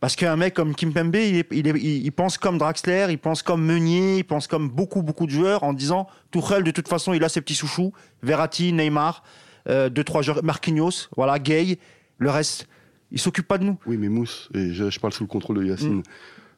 [0.01, 3.07] Parce qu'un mec comme Kim Pembe, il, est- il, est- il- il pense comme Draxler,
[3.11, 6.71] il pense comme Meunier, il pense comme beaucoup, beaucoup de joueurs en disant Tourelle, de
[6.71, 7.93] toute façon, il a ses petits chouchous.
[8.23, 9.23] Verratti, Neymar,
[9.69, 11.79] euh, deux, trois joueurs, Marquinhos, voilà, Gay,
[12.19, 12.67] le reste.
[13.11, 13.79] Il s'occupe pas de nous.
[13.87, 15.65] Oui, mais Mousse, et je, je parle sous le contrôle de.
[15.65, 16.03] Yacine,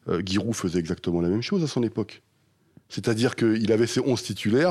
[0.08, 2.22] euh, Giroud faisait exactement la même chose à son époque.
[2.90, 4.70] C'est-à-dire qu'il avait ses 11 titulaires,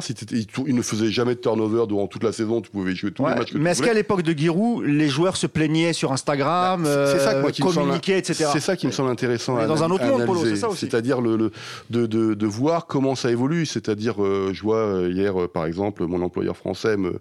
[0.66, 3.34] il, ne faisait jamais de turnover durant toute la saison, tu pouvais jouer tous Ouais,
[3.34, 6.82] les matchs que Mais est-ce qu'à l'époque de Giroud, les joueurs se plaignaient sur Instagram,
[6.84, 8.50] Bah, c'est- ça euh, communiquaient, etc.
[8.52, 10.80] C'est ça qui me semble intéressant à, dans un autre monde, Polo, c'est ça aussi.
[10.80, 11.52] C'est-à-dire le, le-
[11.92, 13.68] de, de, de voir comment ça évolue.
[13.68, 17.20] C'est-à-dire, euh, je vois euh, hier, euh, par exemple, mon employeur français, me,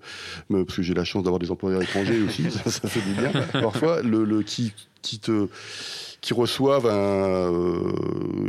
[0.48, 3.12] me- parce que j'ai la chance d'avoir des employeurs étrangers aussi, ça, ça fait du
[3.12, 3.32] bien.
[3.60, 4.72] Parfois, le, le qui,
[5.02, 5.48] qui te
[6.20, 7.92] qui reçoivent un, euh,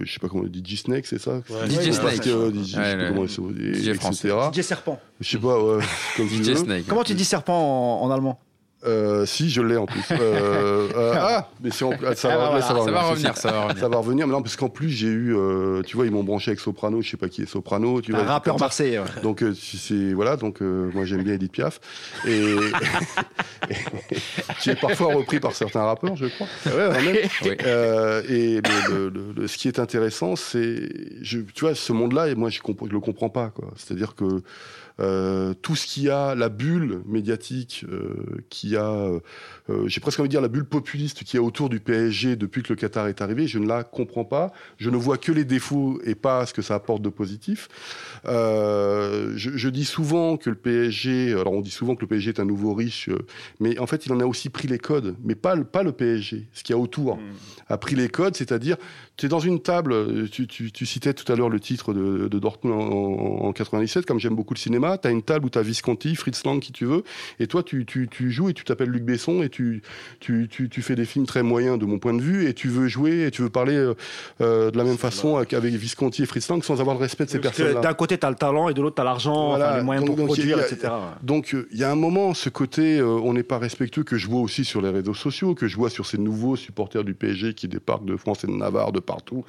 [0.04, 2.26] je sais pas comment on dit, DJ Snake, c'est ça Ouais, DJ Snake.
[2.28, 4.34] euh, DJ, Ouais, le- comment et- DJ etc.
[4.54, 5.00] DJ Serpent.
[5.20, 5.84] Je sais pas, ouais,
[6.18, 6.56] comme DJ.
[6.56, 6.86] Snake.
[6.88, 8.40] Comment tu dis serpent en, en allemand?
[8.86, 10.04] Euh, si, je l'ai en plus.
[10.12, 13.02] Euh, euh, ah, mais c'est en- ah, ça, Ah, va, voilà, ça va ça va
[13.02, 13.36] revenir.
[13.38, 13.82] ça va revenir.
[13.82, 16.24] Ça va revenir, mais non, parce qu'en plus, j'ai eu, euh, tu vois, ils m'ont
[16.24, 18.28] branché avec Soprano, je sais pas qui est Soprano, tu Un vois.
[18.34, 19.00] rappeur marseillais.
[19.00, 19.06] ouais.
[19.24, 21.82] Donc, euh, si c'est, voilà, donc, euh, moi, j'aime bien Edith Piaf.
[22.28, 22.56] Et,
[24.68, 26.48] est parfois repris par certains rappeurs, je crois.
[26.64, 26.94] quand même.
[27.44, 27.52] Oui.
[27.66, 30.90] Euh, et le, le- le- le- ce qui est intéressant, c'est,
[31.22, 33.52] je, tu vois, ce monde-là, et moi, je ne le comprends pas.
[33.56, 33.70] quoi.
[33.76, 34.42] C'est-à-dire que
[34.98, 39.20] tout ce qui a, la bulle médiatique, euh, qui a, euh, euh,
[39.88, 42.70] j'ai presque envie de dire la bulle populiste qui est autour du PSG depuis que
[42.70, 44.52] le Qatar est arrivé, je ne la comprends pas.
[44.78, 47.68] Je ne vois que les défauts et pas ce que ça apporte de positif.
[48.32, 52.30] Euh, je, je dis souvent que le PSG, alors on dit souvent que le PSG
[52.30, 53.18] est un nouveau riche, euh,
[53.60, 55.92] mais en fait il en a aussi pris les codes, mais pas, le- pas le
[55.92, 57.18] PSG, ce qu'il y a autour
[57.70, 58.78] a pris les codes, c'est-à-dire
[59.18, 61.94] tu es dans une table, euh, tu, tu- tu citais tout à l'heure le titre
[61.94, 62.88] de, de Dortmund en,
[63.44, 65.62] en, en 97, comme j'aime beaucoup le cinéma, tu as une table où tu as
[65.64, 67.04] Visconti, Fritz Lang, qui tu veux,
[67.40, 69.57] et toi tu, tu, tu joues et tu t'appelles Luc Besson et tu,
[70.20, 72.68] tu, tu, tu fais des films très moyens de mon point de vue, et tu
[72.70, 73.94] veux jouer et tu veux parler euh,
[74.42, 77.26] euh, de la même façon avec, avec Visconti et Fritz Lang sans avoir le respect
[77.26, 77.82] de ces que personnes-là.
[77.82, 79.70] D'un côté, tu as le talent et de l'autre, tu as l'argent, Voilà.
[79.70, 80.94] enfin, les moyens Donc- pour donc, il y produire, a- etc.
[81.24, 84.18] Donc euh, il y a un moment, ce côté, euh, on n'est pas respectueux, que
[84.18, 87.14] je vois aussi sur les réseaux sociaux, que je vois sur ces nouveaux supporters du
[87.14, 89.44] PSG qui débarquent de France et de Navarre, de partout.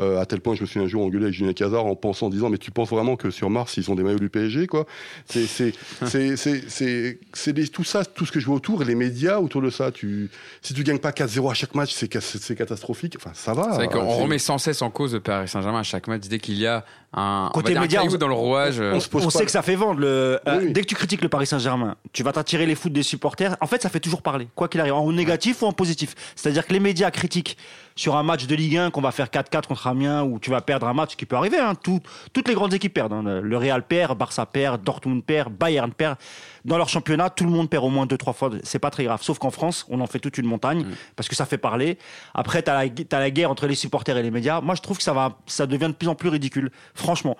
[0.00, 2.26] Euh, à tel point, je me suis un jour engueulé avec Julien Cazard en pensant,
[2.26, 4.66] en disant, mais tu penses vraiment que sur Mars, ils ont des maillots du PSG,
[4.66, 4.86] quoi?
[5.26, 5.72] C'est
[7.72, 9.90] tout ça, tout ce que je vois autour, et les médias autour de ça.
[9.90, 10.30] Tu
[10.62, 13.14] si tu gagnes pas 4-0 à chaque match, c'est c'est catastrophique.
[13.18, 13.64] Enfin, ça va.
[13.70, 16.22] C'est vrai qu'on C'est- remet sans cesse en cause le Paris Saint-Germain à chaque match
[16.28, 18.80] dès qu'il y a un, on Côté média, on- dans le rouage.
[18.80, 20.00] on se pose on pas sait que ça fait vendre.
[20.00, 20.72] Le, euh, Oui.
[20.72, 23.56] Dès que tu critiques le Paris Saint-Germain, tu vas t'attirer les foot des supporters.
[23.60, 26.14] En fait, ça fait toujours parler, quoi qu'il arrive, en négatif ou en positif.
[26.34, 27.56] C'est-à-dire que les médias critiquent
[27.96, 30.60] sur un match de Ligue 1 qu'on va faire 4-4 contre Amiens ou tu vas
[30.60, 31.58] perdre un match, qui peut arriver.
[31.58, 31.74] hein.
[31.74, 32.00] Tout-
[32.32, 33.12] toutes les grandes équipes perdent.
[33.12, 33.40] hein.
[33.42, 36.16] Le Real perd, Barça perd, Dortmund perd, Bayern perd.
[36.64, 38.50] Dans leur championnat, tout le monde perd au moins 2-3 fois.
[38.64, 39.22] C'est pas très grave.
[39.22, 41.98] Sauf qu'en France, on en fait toute une montagne parce que ça fait parler.
[42.34, 44.60] Après, tu as, la guerre entre les supporters et les médias.
[44.60, 46.70] Moi, je trouve que ça, va, ça devient de plus en plus ridicule.
[46.94, 47.36] Franchement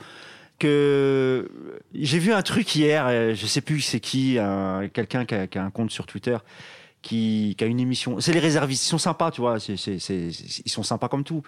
[0.60, 1.50] que
[1.94, 5.62] j'ai vu un truc hier, euh, je sais plus c'est qui, un- quelqu'un qui a
[5.64, 6.36] un compte sur Twitter,
[7.04, 8.18] qui, qui a une émission.
[8.18, 10.30] C'est les réservistes, ils sont sympas, tu vois, c'est- c'est- c'est-
[10.64, 11.42] ils sont sympas comme tout.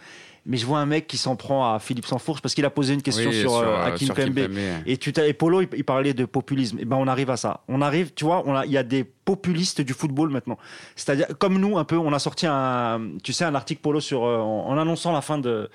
[0.44, 2.92] Mais je vois un mec qui s'en prend à Philippe Sansfourche parce qu'il a posé
[2.92, 4.34] une question oui, sur, euh, euh, Hakim sur Pembe.
[4.34, 4.58] Pembe.
[4.84, 6.78] Et, tu Polo, il, il parlait de populisme.
[6.78, 7.62] Et ben, on arrive à ça.
[7.68, 10.58] On arrive, tu vois, on a- il y a des populistes du football maintenant.
[10.94, 14.24] C'est-à-dire, comme nous, un peu, on a sorti un, tu sais, un article Polo sur,
[14.24, 15.70] euh, en, en annonçant la fin de,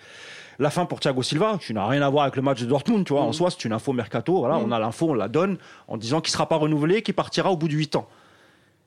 [0.59, 3.03] la fin pour Thiago Silva, qui n'a rien à voir avec le match de Dortmund,
[3.03, 3.23] tu vois.
[3.23, 4.37] En soi, c'est une info mercato.
[4.37, 5.57] Voilà, on a l'info, on la donne
[5.87, 8.07] en disant qu'il sera pas renouvelé, qu'il partira au bout de 8 ans.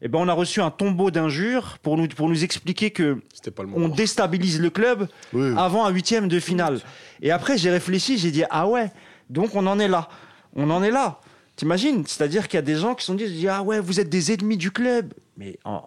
[0.05, 3.22] Et ben, on a reçu un tombeau d'injures pour nous, pour nous expliquer que
[3.74, 5.55] on déstabilise le club Oui.
[5.57, 6.80] avant un huitième de finale.
[7.22, 8.92] Et après, j'ai réfléchi, j'ai dit ah ouais,
[9.30, 10.09] donc on en est là,
[10.55, 11.20] on en est là.
[11.57, 12.05] T'imagines?
[12.07, 14.09] C'est-à-dire qu'il y a des gens qui se sont dit, dit, ah ouais, vous êtes
[14.11, 15.14] des ennemis du club.
[15.38, 15.84] Mais en,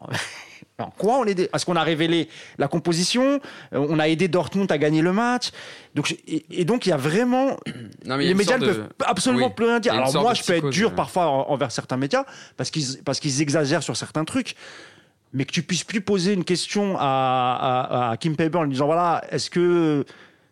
[0.80, 1.48] en quoi on est des...
[1.48, 3.40] Parce qu'on a révélé la composition,
[3.74, 5.50] euh, on a aidé Dortmund à gagner le match.
[5.96, 7.58] Donc, et, et donc il y a vraiment
[8.06, 9.54] Non, mais il y a les médias ne de- peuvent absolument Oui.
[9.56, 9.94] plus rien dire.
[9.94, 10.96] Alors moi, je peux être dur ouais.
[10.96, 12.26] parfois en- envers certains médias
[12.58, 14.56] parce qu'ils parce qu'ils exagèrent sur certains trucs.
[15.34, 18.72] Mais que tu puisses plus poser une question à, à, à Kim Pembe en lui
[18.72, 20.06] disant voilà, est-ce que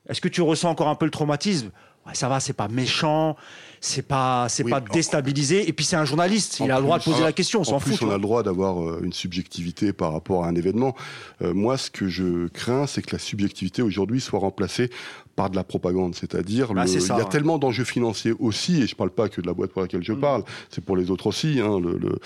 [0.10, 1.70] est-ce que tu ressens encore un peu le traumatisme?
[2.06, 3.36] Ouais, ça va, c'est pas méchant,
[3.82, 5.68] c'est pas c'est Oui, pas déstabilisé.
[5.70, 7.76] Et puis c'est un journaliste, il a le droit de poser la question, on s'en
[7.76, 8.08] En plus, fout.
[8.08, 10.96] on a le droit d'avoir euh, une subjectivité par rapport à un événement.
[11.42, 14.90] Euh, moi, ce que je crains, c'est que la subjectivité aujourd'hui soit remplacée
[15.36, 16.16] par de la propagande.
[16.16, 17.26] C'est-à-dire, Bah, il y a ouais.
[17.30, 20.14] tellement d'enjeux financiers aussi, et je parle pas que de la boîte pour laquelle je
[20.14, 20.20] Mm.
[20.22, 21.60] parle, c'est pour les autres aussi.
[21.60, 22.20] hein, le- le-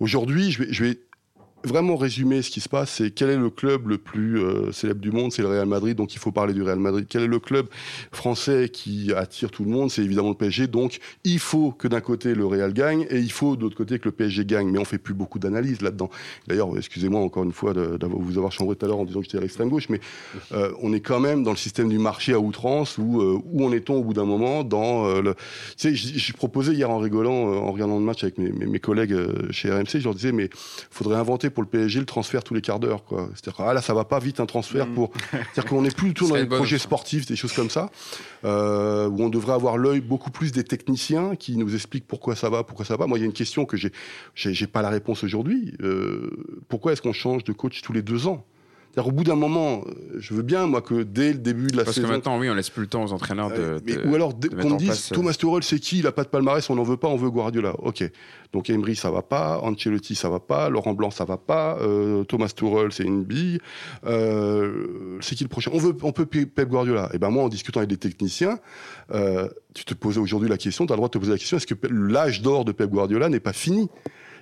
[0.00, 0.98] Aujourd'hui, je vais, je vais
[1.64, 5.00] vraiment résumer ce qui se passe, c'est quel est le club le plus euh, célèbre
[5.00, 7.06] du monde, c'est le Real Madrid, donc il faut parler du Real Madrid.
[7.08, 7.66] Quel est le club
[8.12, 10.66] français qui attire tout le monde, c'est évidemment le PSG.
[10.66, 13.98] Donc il faut que d'un côté le Real gagne et il faut de l'autre côté
[13.98, 14.70] que le PSG gagne.
[14.70, 16.10] Mais on fait plus beaucoup d'analyse là-dedans.
[16.46, 19.26] D'ailleurs, excusez-moi encore une fois de, vous avoir chambré tout à l'heure en disant que
[19.26, 20.00] j'étais à l'extrême gauche, mais
[20.52, 23.64] euh, on est quand même dans le système du marché à outrance où euh, où
[23.64, 25.34] en est-on au bout d'un moment dans euh, le.
[25.78, 28.80] Tu sais, je proposais hier en rigolant, en regardant le match avec mes, mes, mes
[28.80, 29.16] collègues
[29.50, 30.50] chez RMC, je leur disais mais
[30.90, 33.28] faudrait inventer pour le PSG le transfert tous les quarts d'heure quoi.
[33.34, 34.94] C'est-à-dire ah là ça va pas vite un transfert Mm.
[34.94, 35.10] pour.
[35.30, 37.90] C'est-à-dire qu'on n'est plus du tout dans les projets sportifs, des choses comme ça,
[38.44, 42.50] euh, où on devrait avoir l'œil beaucoup plus des techniciens qui nous expliquent pourquoi ça
[42.50, 43.06] va, pourquoi ça va.
[43.06, 43.92] Moi il y a une question que j'ai
[44.34, 45.74] j'ai pas la réponse aujourd'hui.
[45.80, 46.30] Euh,
[46.68, 48.44] pourquoi est-ce qu'on change de coach tous les deux ans?
[48.96, 51.84] Au bout d'un moment, euh, je veux bien, moi, que dès le début de la
[51.84, 52.12] Parce que saison.
[52.12, 53.82] maintenant, oui, on laisse plus le temps aux entraîneurs Euh, de.
[53.86, 55.98] mais- de- ou alors qu'on me dise place, euh, Thomas Tuchel c'est qui?
[55.98, 57.74] Il a pas de palmarès on n'en veut pas on veut Guardiola.
[57.80, 58.04] Ok.
[58.52, 59.58] Donc Emery ça va pas.
[59.62, 60.68] Ancelotti ça va pas.
[60.68, 61.76] Laurent Blanc ça va pas.
[61.80, 63.58] Euh, Thomas Tuchel c'est une bille.
[64.06, 65.70] Euh, c'est qui le prochain?
[65.74, 67.10] On veut on peut Pe- Pep Guardiola.
[67.12, 68.58] Et ben moi en discutant avec des techniciens
[69.12, 71.38] euh, tu te posais aujourd'hui la question tu as le droit de te poser la
[71.38, 73.88] question est-ce que l'âge d'or de Pep Guardiola n'est pas fini?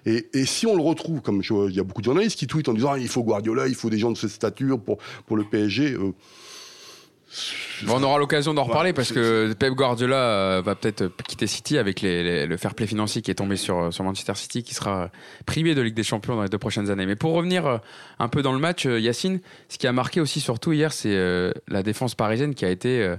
[0.05, 2.47] Et, et si on le retrouve, comme je- il y a beaucoup de journalistes qui
[2.47, 4.99] tweetent en disant ah, il faut Guardiola, il faut des gens de cette stature pour,
[5.27, 5.93] pour le PSG.
[5.95, 6.13] euh,
[7.89, 11.79] on aura l'occasion d'en reparler Ouais, parce que Pep Guardiola euh, va peut-être quitter City
[11.79, 14.75] avec les- les- le fair play financier qui est tombé sur, sur Manchester City, qui
[14.75, 15.11] sera
[15.47, 17.07] privé de Ligue des Champions dans les deux prochaines années.
[17.07, 17.79] Mais pour revenir euh,
[18.19, 19.41] un peu dans le match, Yacine,
[19.71, 21.17] ce qui a marqué aussi surtout hier, c'est
[21.69, 23.15] la défense parisienne qui a été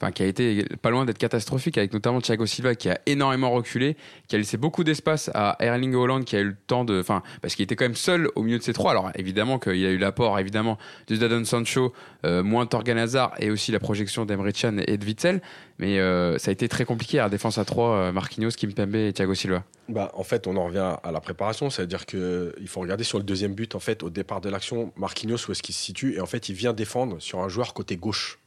[0.00, 3.50] enfin qui a été pas loin d'être catastrophique, avec notamment Thiago Silva qui a énormément
[3.50, 3.96] reculé,
[4.28, 7.22] qui a laissé beaucoup d'espace à Erling Haaland qui a eu le temps de, enfin
[7.42, 8.92] parce qu'il était quand même seul au milieu de ces trois.
[8.92, 10.78] Alors évidemment qu'il a eu l'apport évidemment
[11.08, 11.92] de Jadon Sancho,
[12.24, 15.40] euh, moins Torgan Hazard et aussi la projection d'Emre Can et de Witzel,
[15.78, 18.96] mais euh, ça a été très compliqué à la défense à trois, euh, Marquinhos, Kimpembe
[18.96, 19.64] et Thiago Silva.
[19.88, 23.18] Bah, en fait, on en revient à la préparation, c'est-à-dire que il faut regarder sur
[23.18, 26.14] le deuxième but, en fait, au départ de l'action, Marquinhos, où est-ce qu'il se situe,
[26.14, 28.38] et en fait, il vient défendre sur un joueur côté gauche.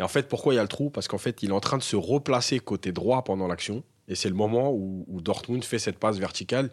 [0.00, 0.88] Et en fait, pourquoi il y a le trou?
[0.88, 4.14] Parce qu'en fait, il est en train de se replacer côté droit pendant l'action, et
[4.14, 6.70] c'est le moment où, Dortmund fait cette passe verticale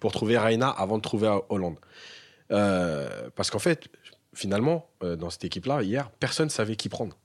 [0.00, 1.76] pour trouver Reina avant de trouver Hollande.
[2.50, 3.86] Euh, parce qu'en fait,
[4.34, 7.16] finalement, euh, dans cette équipe-là, hier, personne ne savait qui prendre.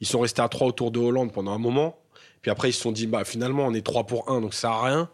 [0.00, 1.98] Ils sont restés à trois autour de Hollande pendant un moment,
[2.42, 4.60] puis après, ils se sont dit, bah, finalement, on est 3 pour 1, donc ça
[4.60, 5.10] sert à rien.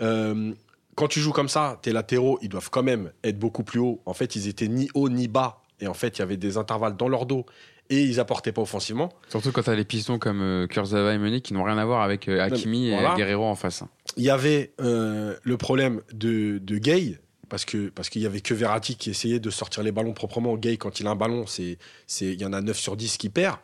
[0.00, 0.52] Euh,
[0.96, 4.02] quand tu joues comme ça, tes latéraux, ils doivent quand même être beaucoup plus hauts.
[4.06, 5.62] En fait, ils étaient ni haut ni bas.
[5.80, 7.46] Et en fait, il y avait des intervalles dans leur dos
[7.90, 9.12] et ils apportaient pas offensivement.
[9.28, 11.84] Surtout quand tu as des pistons comme euh, Kurzawa et Meunier qui n'ont rien à
[11.84, 13.12] voir avec euh, Hakimi Voilà.
[13.12, 13.82] et Guerrero en face.
[14.16, 17.18] Il y avait euh, le problème de, de Gay,
[17.48, 20.56] parce que parce qu'il y avait que Verratti qui essayait de sortir les ballons proprement.
[20.56, 21.76] Gay, quand il a un ballon, c'est
[22.20, 23.56] il y en a 9 sur 10 qui perd.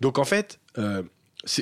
[0.00, 1.02] Donc en fait, euh,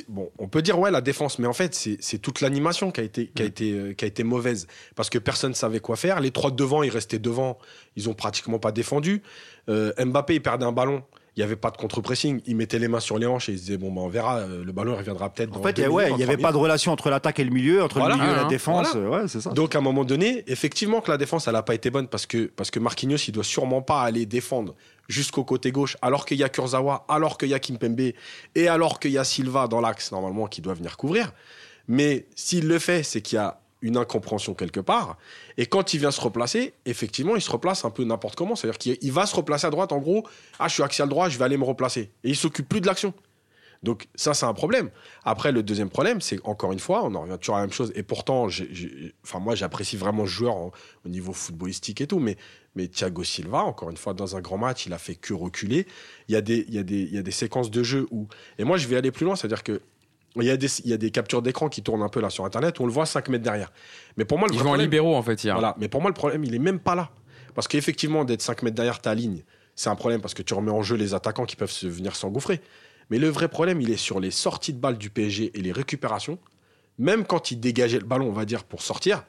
[0.09, 3.03] bon, on peut dire ouais la défense, mais en fait c'est toute l'animation qui a
[3.03, 6.19] été qui a été euh, qui a été mauvaise parce que personne savait quoi faire.
[6.19, 7.57] Les trois de devant, ils restaient devant,
[7.95, 9.21] ils ont pratiquement pas défendu.
[9.69, 11.03] Euh, Mbappé, il perdait un ballon.
[11.35, 12.41] Il n'y avait pas de contre-pressing.
[12.45, 14.37] Il mettait les mains sur les hanches et il se disait Bon, ben, on verra,
[14.37, 16.91] euh, le ballon reviendra peut-être dans En fait, ouais, il n'y avait pas de relation
[16.91, 18.15] entre l'attaque et le milieu, entre Voilà.
[18.15, 18.95] le milieu et la défense.
[18.95, 19.09] Voilà.
[19.23, 19.49] Ouais, c'est ça.
[19.49, 22.27] donc à un moment donné, effectivement que la défense, elle n'a pas été bonne parce
[22.27, 24.75] que, parce que Marquinhos, il doit sûrement pas aller défendre
[25.07, 28.11] jusqu'au côté gauche alors qu'il y a Kurzawa, alors qu'il y a Kimpembe
[28.55, 31.31] et alors qu'il y a Silva dans l'axe normalement qui doit venir couvrir.
[31.87, 35.17] Mais s'il le fait, c'est qu'il y a une incompréhension quelque part.
[35.57, 38.55] Et quand il vient se replacer, effectivement, il se replace un peu n'importe comment.
[38.55, 40.25] C'est-à-dire qu'il il va se replacer à droite, en gros,
[40.57, 42.09] ah, je suis axial droit, je vais aller me replacer.
[42.23, 43.13] Et il s'occupe plus de l'action.
[43.83, 44.89] Donc ça, c'est un problème.
[45.25, 47.73] Après, le deuxième problème, c'est encore une fois, on en revient toujours à la même
[47.73, 47.91] chose.
[47.95, 48.47] Et pourtant,
[49.23, 50.71] enfin, moi, j'apprécie vraiment ce joueur au
[51.09, 52.19] niveau footballistique et tout.
[52.19, 52.37] Mais,
[52.75, 55.85] mais Thiago Silva, encore une fois, dans un grand match, il a fait que reculer.
[56.29, 58.07] Il y a des, il y a des, il y a des séquences de jeu
[58.09, 58.27] où...
[58.57, 59.81] Et moi, je vais aller plus loin, c'est-à-dire que
[60.37, 62.29] il y, a des, il y a des captures d'écran qui tournent un peu là
[62.29, 63.71] sur Internet où on le voit 5 mètres derrière.
[64.17, 65.53] Mais pour moi, le Ils vrai problème- libéraux en fait hier.
[65.55, 65.75] voilà.
[65.79, 67.11] Mais pour moi, le problème, il est même pas là.
[67.55, 69.43] Parce qu'effectivement, d'être 5 mètres derrière ta ligne,
[69.75, 72.15] c'est un problème parce que tu remets en jeu les attaquants qui peuvent se venir
[72.15, 72.61] s'engouffrer.
[73.09, 75.71] Mais le vrai problème, il est sur les sorties de balles du PSG et les
[75.71, 76.39] récupérations.
[76.97, 79.23] Même quand il dégageait le ballon, on va dire, pour sortir,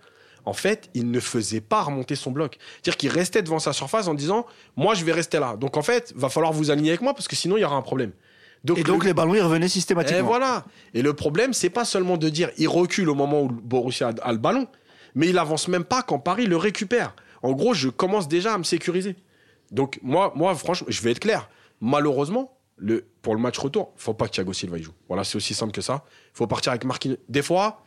[0.47, 2.59] en fait, il ne faisait pas remonter son bloc.
[2.83, 4.47] C'est-à-dire qu'il restait devant sa surface en disant
[4.77, 5.57] Moi, je vais rester là.
[5.57, 7.77] Donc, en fait, va falloir vous aligner avec moi parce que sinon, il y aura
[7.77, 8.13] un problème.
[8.77, 10.25] Et donc le- les ballons, ils revenaient et systématiquement.
[10.25, 10.65] voilà.
[10.95, 14.29] Et le problème, c'est pas seulement de dire il recule au moment où Borussia a,
[14.29, 14.67] a le ballon,
[15.15, 17.15] mais il avance même pas quand Paris le récupère.
[17.43, 19.17] En gros, je commence déjà à me sécuriser.
[19.71, 21.49] Donc moi, moi, franchement, je vais être clair.
[21.81, 24.93] Malheureusement, le, pour le match retour, faut pas que Thiago Silva y joue.
[25.09, 26.05] Voilà, c'est aussi simple que ça.
[26.33, 27.17] faut partir avec Marquinhos.
[27.29, 27.83] Des fois,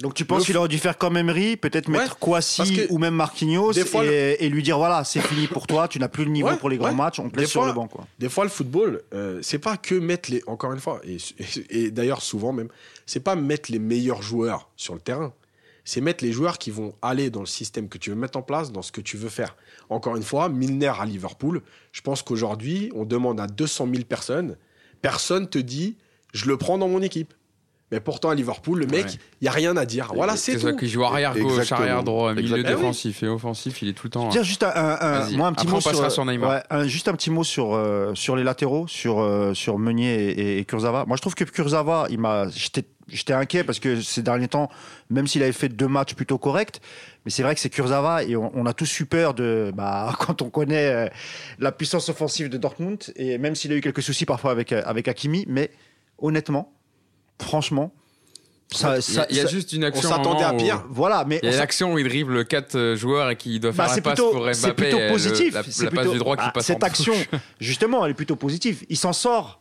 [0.00, 3.14] Donc tu penses qu'il aurait dû faire comme Emery, peut-être Ouais, mettre que ou même
[3.14, 6.56] Marquinhos et, lui dire voilà, c'est fini pour toi, tu n'as plus le niveau Ouais,
[6.56, 6.94] pour les grands ouais.
[6.94, 7.86] matchs, on te laisse sur le banc.
[7.86, 8.06] Quoi.
[8.18, 10.42] Des fois, le football, euh, c'est pas que mettre les.
[10.46, 12.68] Encore une fois, et, et- et d'ailleurs, souvent même,
[13.06, 15.32] c'est pas mettre les meilleurs joueurs sur le terrain.
[15.84, 18.42] C'est mettre les joueurs qui vont aller dans le système que tu veux mettre en
[18.42, 19.56] place, dans ce que tu veux faire.
[19.88, 24.56] Encore une fois, Milner à Liverpool, je pense qu'aujourd'hui, on demande à 200 000 personnes.
[25.02, 25.96] Personne te dit,
[26.32, 27.34] je le prends dans mon équipe.
[27.92, 29.18] Mais pourtant, à Liverpool, le mec, il Ouais.
[29.42, 30.12] n'y a rien à dire.
[30.14, 30.76] Voilà, c'est C'est ça tout.
[30.78, 31.80] qui joue arrière gauche, Exactement.
[31.80, 32.76] arrière droit, milieu Exactement.
[32.78, 34.28] défensif et offensif, il est tout le temps.
[34.28, 36.50] Dire juste un, un- moi petit Après, mot sur Neymar.
[36.50, 40.30] ouais, un- juste un petit mot sur euh, sur les latéraux, sur euh, sur Meunier
[40.30, 41.04] et, et Kurzawa.
[41.06, 44.68] Moi je trouve que Kurzawa, il m'a j'étais j'étais inquiet parce que ces derniers temps,
[45.10, 46.80] même s'il avait fait deux matchs plutôt corrects,
[47.24, 50.14] mais c'est vrai que c'est Kurzawa et on, on a tous eu peur de bah
[50.20, 51.08] quand on connaît euh,
[51.58, 55.08] la puissance offensive de Dortmund et même s'il a eu quelques soucis parfois avec avec
[55.08, 55.72] Hakimi, mais
[56.18, 56.72] honnêtement,
[57.42, 57.92] franchement,
[58.72, 60.08] ça, Il y a, ça- il y a ça- juste une On action.
[60.08, 60.84] s'attendait à moment où- pire.
[60.90, 63.72] voilà, mais Il y on a l'action où il dribble 4 joueurs et qui doit
[63.72, 64.82] faire Bah, la c'est passe plutôt, pour c'est Mbappé.
[64.82, 65.54] plutôt et le- positif.
[65.54, 67.14] la, c'est la passe plutôt- du droit qui Ah, passe Cette action,
[67.60, 68.84] justement, elle est plutôt positive.
[68.88, 69.58] Il s'en sort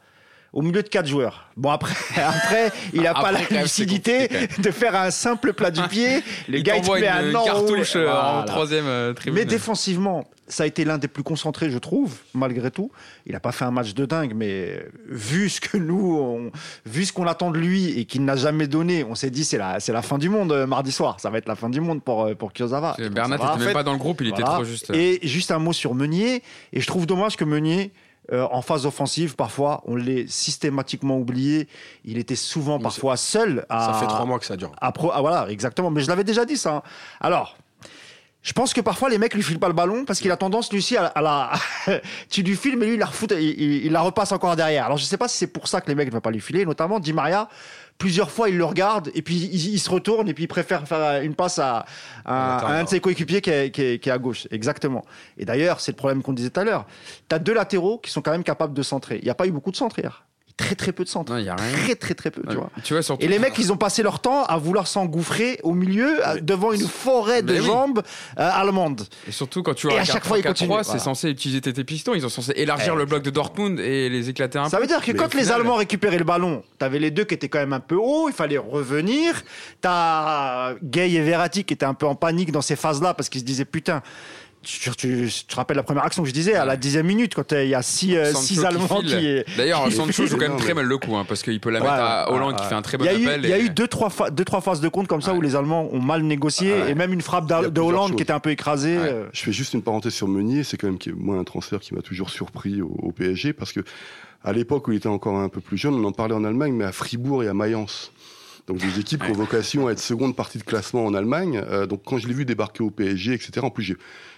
[0.53, 1.47] au milieu de quatre joueurs.
[1.57, 4.29] Bon après, après il a pas la lucidité
[4.59, 6.21] de faire un simple plat du pied.
[6.47, 8.43] Le Il gars il te met une un cartouche euh, en Voilà.
[8.47, 9.35] troisième euh, tribune.
[9.39, 12.91] Mais défensivement, ça a été l'un des plus concentrés, je trouve, malgré tout.
[13.27, 16.51] Il n'a pas fait un match de dingue, mais vu ce que nous, on-
[16.87, 19.59] vu ce qu'on attend de lui et qu'il n'a jamais donné, on s'est dit c'est
[19.59, 21.19] la, c'est la fin du monde euh, mardi soir.
[21.19, 23.73] Ça va être la fin du monde pour euh, pour donc, Bernat n'était même fait.
[23.73, 24.55] pas dans le groupe, il était Voilà.
[24.55, 24.89] trop juste.
[24.91, 26.41] Et juste un mot sur Meunier.
[26.73, 27.91] Et je trouve dommage que Meunier,
[28.31, 31.67] euh, en phase offensive, parfois, on l'ait systématiquement oublié.
[32.05, 33.85] Il était souvent, parfois, seul à.
[33.87, 34.71] Ça fait trois mois que ça dure.
[34.79, 35.89] à pro- ah, voilà, exactement.
[35.91, 36.75] Mais je l'avais déjà dit ça.
[36.75, 36.83] hein.
[37.19, 37.55] Alors.
[38.41, 40.71] Je pense que parfois les mecs lui filent pas le ballon parce qu'il a tendance
[40.71, 41.51] lui aussi à, à la.
[42.29, 44.85] tu lui files mais lui il la refoute, il, il- il la repasse encore derrière.
[44.85, 46.39] Alors je sais pas si c'est pour ça que les mecs ne veulent pas lui
[46.39, 47.49] filer, notamment Di Maria.
[47.99, 50.87] Plusieurs fois il le regarde et puis il, il se retourne et puis il préfère
[50.87, 51.85] faire une passe à,
[52.25, 54.47] à- à un de ses coéquipiers qui est, qui est- qui est à gauche.
[54.51, 55.03] Exactement.
[55.37, 56.85] Et d'ailleurs c'est le problème qu'on disait tout à l'heure.
[57.27, 59.17] T'as deux latéraux qui sont quand même capables de centrer.
[59.17, 60.25] Il n'y a pas eu beaucoup de centres hier.
[60.59, 61.31] Très très peu de centres.
[61.31, 61.71] Non, il y a rien.
[61.71, 62.41] Très très très peu.
[62.49, 62.69] Tu vois.
[62.83, 63.23] Tu vois, surtout.
[63.25, 66.85] Et les mecs, ils ont passé leur temps à vouloir s'engouffrer au milieu, devant une
[66.87, 67.65] forêt de Mais oui.
[67.65, 68.01] jambes
[68.37, 69.03] euh, allemandes.
[69.27, 70.99] Et surtout quand tu Et vois à chaque fois, ils continuent, c'est voilà.
[70.99, 74.59] censé utiliser tes pistons, ils sont censés élargir le bloc de Dortmund et les éclater
[74.59, 74.83] un Ça peu.
[74.83, 77.35] veut dire que Mais quand les final, Allemands récupéraient le ballon, t'avais les deux qui
[77.35, 79.41] étaient quand même un peu hauts, il fallait revenir.
[79.81, 83.41] T'as Gay et Verratti qui étaient un peu en panique dans ces phases-là parce qu'ils
[83.41, 84.01] se disaient putain.
[84.61, 87.33] Tu, tu- tu te rappelles la première action que je disais à la dixième minute
[87.33, 89.45] quand il y a six, euh, six qui Allemands file.
[89.45, 89.55] qui.
[89.57, 91.79] D'ailleurs, qui Sancho joue quand même très mal le coup, hein, parce qu'il peut la
[91.79, 92.59] Ouais, mettre à Hollande ouais.
[92.59, 93.41] qui fait un très Il bon y a eu, appel.
[93.45, 95.39] il y a eu deux trois, fa- deux, trois phases de compte comme ça où
[95.39, 96.91] les Allemands ont mal négocié Ouais.
[96.91, 98.15] et même une frappe de Hollande choses.
[98.17, 98.97] qui était un peu écrasée.
[98.97, 99.03] Ouais.
[99.13, 101.79] euh, Je fais juste une parenthèse sur Meunier, c'est quand même qui- moi un transfert
[101.79, 103.79] qui m'a toujours surpris au, au PSG parce que
[104.43, 106.73] à l'époque où il était encore un peu plus jeune, on en parlait en Allemagne,
[106.73, 108.11] mais à Fribourg et à Mayence.
[108.69, 111.59] Donc des équipes qui ont vocation à être seconde partie de classement en Allemagne.
[111.69, 113.61] Euh, donc quand je l'ai vu débarquer au PSG, etc.
[113.63, 113.83] En plus,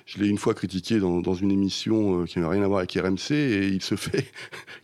[0.06, 2.80] je l'ai une fois critiqué dans, dans une émission euh, qui n'a rien à voir
[2.80, 4.26] avec RMC et il se fait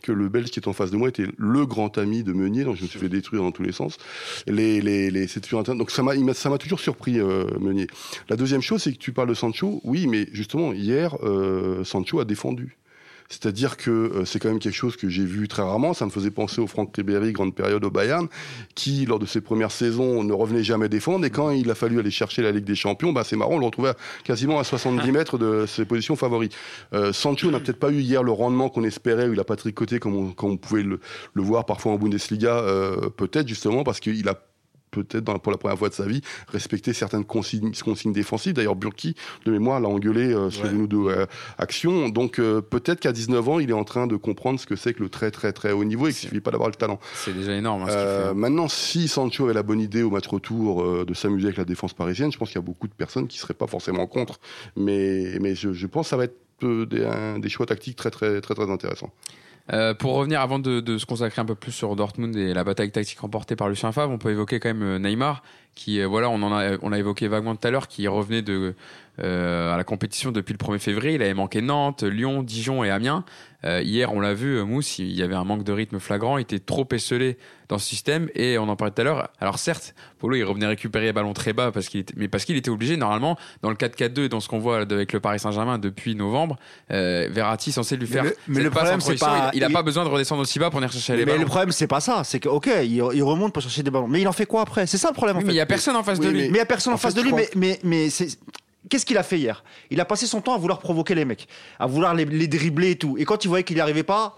[0.02, 2.64] que le Belge qui est en face de moi était le grand ami de Meunier,
[2.64, 3.96] donc je me suis fait détruire dans tous les sens.
[4.46, 5.26] Les, les, les.
[5.76, 7.86] Donc ça m'a- ça m'a toujours surpris euh, Meunier.
[8.28, 9.80] La deuxième chose, c'est que tu parles de Sancho.
[9.82, 12.76] Oui, mais justement, hier, euh, Sancho a défendu.
[13.28, 15.92] C'est-à-dire que euh, c'est quand même quelque chose que j'ai vu très rarement.
[15.92, 18.26] Ça me faisait penser au Franck Ribéry, grande période au Bayern,
[18.74, 21.26] qui, lors de ses premières saisons, ne revenait jamais défendre.
[21.26, 23.58] Et quand il a fallu aller chercher la Ligue des Champions, bah, c'est marrant, on
[23.58, 26.54] le retrouvait à- quasiment à 70 mètres de ses positions favorites.
[26.94, 29.56] Euh, Sancho n'a peut-être pas eu hier le rendement qu'on espérait, où il a pas
[29.56, 30.98] tricoté comme on, comme on pouvait le,
[31.34, 34.40] le voir parfois en Bundesliga, euh, peut-être justement parce qu'il a
[34.90, 38.52] peut-être pour la première fois de sa vie respecté certaines consignes, consignes défensives.
[38.54, 39.14] D'ailleurs, Burki,
[39.44, 40.72] de mémoire, l'a engueulé euh, sur Ouais.
[40.72, 41.26] une ou deux euh,
[41.58, 42.08] actions.
[42.08, 44.94] Donc euh, peut-être qu'à 19 ans, il est en train de comprendre ce que c'est
[44.94, 46.98] que le très très très haut niveau et qu'il suffit pas d'avoir le talent.
[47.14, 47.82] C'est déjà énorme.
[47.82, 48.34] hein, ce fait.
[48.34, 51.92] maintenant, si Sancho avait la bonne idée au match retour de s'amuser avec la défense
[51.94, 54.40] parisienne, je pense qu'il y a beaucoup de personnes qui seraient pas forcément contre.
[54.76, 58.10] Mais, mais je, je pense que ça va être des, un- des choix tactiques très
[58.10, 59.12] très très très intéressants.
[59.72, 62.64] Euh, pour revenir avant de, de se consacrer un peu plus sur Dortmund et la
[62.64, 65.42] bataille tactique remportée par Lucien Favre, on peut évoquer quand même euh, Neymar,
[65.74, 68.42] qui euh, voilà, on en a, on a évoqué vaguement tout à l'heure, qui revenait
[68.42, 68.74] de
[69.20, 71.14] euh, à la compétition depuis le 1er février.
[71.16, 73.24] Il avait manqué Nantes, Lyon, Dijon et Amiens.
[73.64, 76.42] Euh, hier, on l'a vu, Mousse, il y avait un manque de rythme flagrant, il
[76.42, 77.36] était trop esselé
[77.68, 79.28] dans ce système et on en parlait tout à l'heure.
[79.40, 82.44] Alors certes, Polo il revenait récupérer les ballons très bas parce qu'il était, mais parce
[82.44, 85.40] qu'il était obligé normalement dans le 4-4-2 et dans ce qu'on voit avec le Paris
[85.40, 86.56] Saint-Germain depuis novembre,
[86.92, 88.24] euh, Verratti est censé lui Mais faire.
[88.46, 90.42] mais cette le passe problème, c'est pas- il, il a il- pas besoin de redescendre
[90.42, 91.40] aussi bas pour venir chercher les mais ballons.
[91.40, 92.22] le problème, c'est pas ça.
[92.22, 94.06] C'est que, ok, il, il remonte pour chercher des ballons.
[94.06, 94.86] Mais il en fait quoi après?
[94.86, 95.52] C'est ça le problème en Oui, fait.
[95.68, 96.38] Mais il y a personne en face Oui, de lui.
[96.42, 97.32] mais- Mais il y a personne en, En face fait, de lui.
[97.32, 98.28] Mais, crois- mais, mais c'est.
[98.88, 99.62] Qu'est-ce qu'il a fait hier?
[99.90, 101.46] Il a passé son temps à vouloir provoquer les mecs,
[101.78, 103.16] à vouloir les, les dribbler et tout.
[103.18, 104.34] Et quand il voyait qu'il n'y arrivait pas,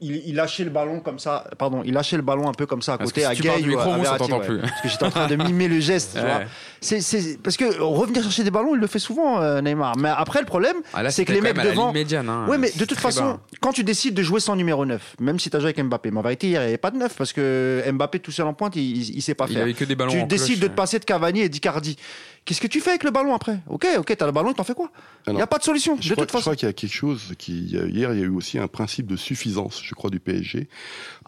[0.00, 1.44] il, il lâchait le ballon comme ça.
[1.58, 3.48] Pardon, il lâchait le ballon un peu comme ça à Parce côté si à Gay
[3.74, 4.40] ou à- Verratti, ouais.
[4.46, 4.58] plus.
[4.58, 6.18] Parce que j'étais en train de mimer le geste.
[6.24, 6.46] Ouais.
[6.80, 9.96] C'est, c'est- parce que revenir chercher des ballons, il le fait souvent, euh, Neymar.
[9.96, 11.92] Mais après, le problème, Ah, c'est que les mecs devant.
[11.92, 12.44] médiane, hein.
[12.48, 13.40] Oui, mais de toute façon, bas.
[13.60, 16.10] quand tu décides de jouer sans numéro 9, même si tu as joué avec Mbappé,
[16.10, 18.46] mais en vérité, hier, il n'y avait pas de 9 parce que Mbappé tout seul
[18.46, 19.62] en pointe, il, il, il sait pas il faire.
[19.62, 21.96] avait que des ballons tu décides cloche, de te passer de Cavani et d'Icardi.
[22.44, 23.60] Qu'est-ce que tu fais avec le ballon après?
[23.68, 24.90] Ok, ok, t'as le ballon, t'en fais quoi?
[25.26, 26.42] Il Alors, n'y a pas de solution, Je de crois, toute je façon.
[26.42, 29.06] crois qu'il y a quelque chose qui hier il y a eu aussi un principe
[29.06, 30.68] de suffisance, je crois, du PSG,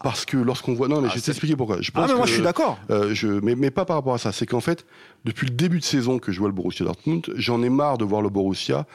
[0.03, 1.81] parce que lorsqu'on voit non mais Ah, je vais t'expliquer pourquoi.
[1.81, 2.77] Je Ah, mais moi, que- je suis d'accord.
[2.91, 4.31] Euh, je, mais, mais pas par rapport à ça.
[4.31, 4.85] C'est qu'en fait,
[5.25, 8.05] depuis le début de saison que je vois le Borussia Dortmund, j'en ai marre de
[8.05, 8.85] voir le Borussia,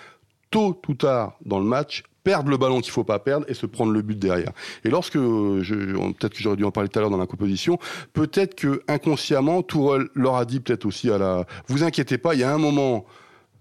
[0.53, 3.67] tôt ou tard dans le match, perdre le ballon qu'il faut pas perdre et se
[3.67, 4.53] prendre le but derrière.
[4.85, 5.63] Et lorsque, euh,
[6.19, 7.79] peut-être que j'aurais dû en parler tout à l'heure dans la composition,
[8.13, 12.41] peut-être que inconsciemment, Tourelle leur a dit peut-être aussi à la, vous inquiétez pas, il
[12.41, 13.05] y a un moment,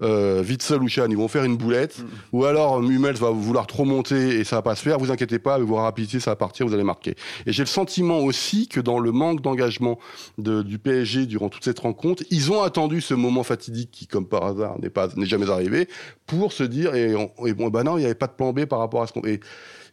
[0.02, 2.06] euh, Witzel ou Chan, ils vont faire une boulette, Mm.
[2.34, 4.98] ou alors Hummels va vouloir trop monter et ça va pas se faire.
[4.98, 7.16] Vous inquiétez pas, avec vos rapidités, ça va partir, vous allez marquer.
[7.46, 10.00] Et j'ai le sentiment aussi que dans le manque d'engagement
[10.38, 14.26] de- du PSG durant toute cette rencontre, ils ont attendu ce moment fatidique qui, comme
[14.28, 15.88] par hasard, n'est pas n'est jamais arrivé,
[16.26, 18.54] pour se dire et, on- et bon, bah non, il n'y avait pas de plan
[18.54, 19.22] B par rapport à ce qu'on.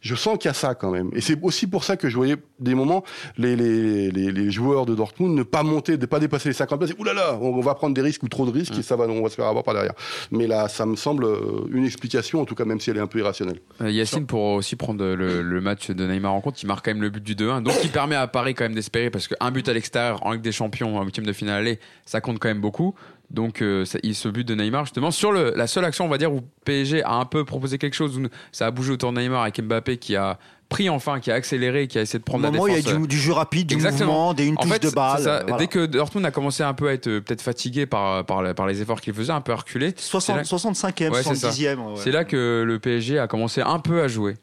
[0.01, 1.09] Je sens qu'il y a ça quand même.
[1.13, 3.03] Et c'est aussi pour ça que je voyais des moments
[3.37, 6.79] les, les, les, les joueurs de Dortmund ne pas monter, ne pas dépasser les 50
[6.79, 6.91] places.
[6.97, 8.95] Ouh là là, on, on va prendre des risques ou trop de risques et ça
[8.95, 9.93] va, on va se faire avoir par derrière.
[10.31, 13.01] Mais là, ça me semble euh, une explication, en tout cas, même si elle est
[13.01, 13.59] un peu irrationnelle.
[13.81, 16.91] Euh, Yacine, pour aussi prendre le, le match de Neymar en compte, il marque quand
[16.91, 19.51] même le but du 2-1, donc il permet à Paris quand même d'espérer, parce qu'un
[19.51, 22.47] but à l'extérieur en Ligue des Champions, en huitième de finale aller, ça compte quand
[22.49, 22.95] même beaucoup.
[23.31, 26.09] Donc euh, ça- il- ce but de Neymar, justement, sur le, la seule action, on
[26.09, 29.13] va dire, où PSG a un peu proposé quelque chose, où ça a bougé autour
[29.13, 32.23] de Neymar avec Mbappé qui a pris enfin, qui a accéléré, qui a essayé de
[32.23, 33.01] Au prendre la moment où il y a défense.
[33.01, 34.11] du, du jeu rapide, du Exactement.
[34.13, 35.19] mouvement, des une En touche fait, de balle.
[35.21, 35.41] ça.
[35.41, 35.57] voilà.
[35.57, 38.53] Dès que Dortmund a commencé un peu à être euh, peut-être fatigué par, par, la-
[38.53, 41.49] par les efforts qu'il faisait, un peu à reculer, 60, 65e, Ouais, c'est ça.
[41.49, 41.77] 70e.
[41.79, 41.93] ouais.
[41.97, 44.35] c'est là que le PSG a commencé un peu à jouer.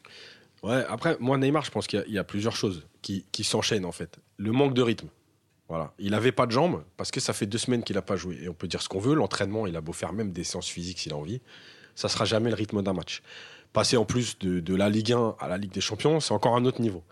[0.62, 3.84] Ouais, après, moi, Neymar, je pense qu'il y y, a plusieurs choses qui, qui s'enchaînent,
[3.84, 4.16] en fait.
[4.36, 5.06] Le manque de rythme.
[5.68, 5.92] Voilà.
[5.98, 8.38] Il n'avait pas de jambes parce que ça fait deux semaines qu'il n'a pas joué.
[8.42, 9.14] Et on peut dire ce qu'on veut.
[9.14, 11.40] L'entraînement, il a beau faire même des séances physiques s'il a envie.
[11.94, 13.22] Ça sera jamais le rythme d'un match.
[13.72, 16.56] Passer en plus de, de la Ligue 1 à la Ligue des Champions, c'est encore
[16.56, 17.02] un autre niveau.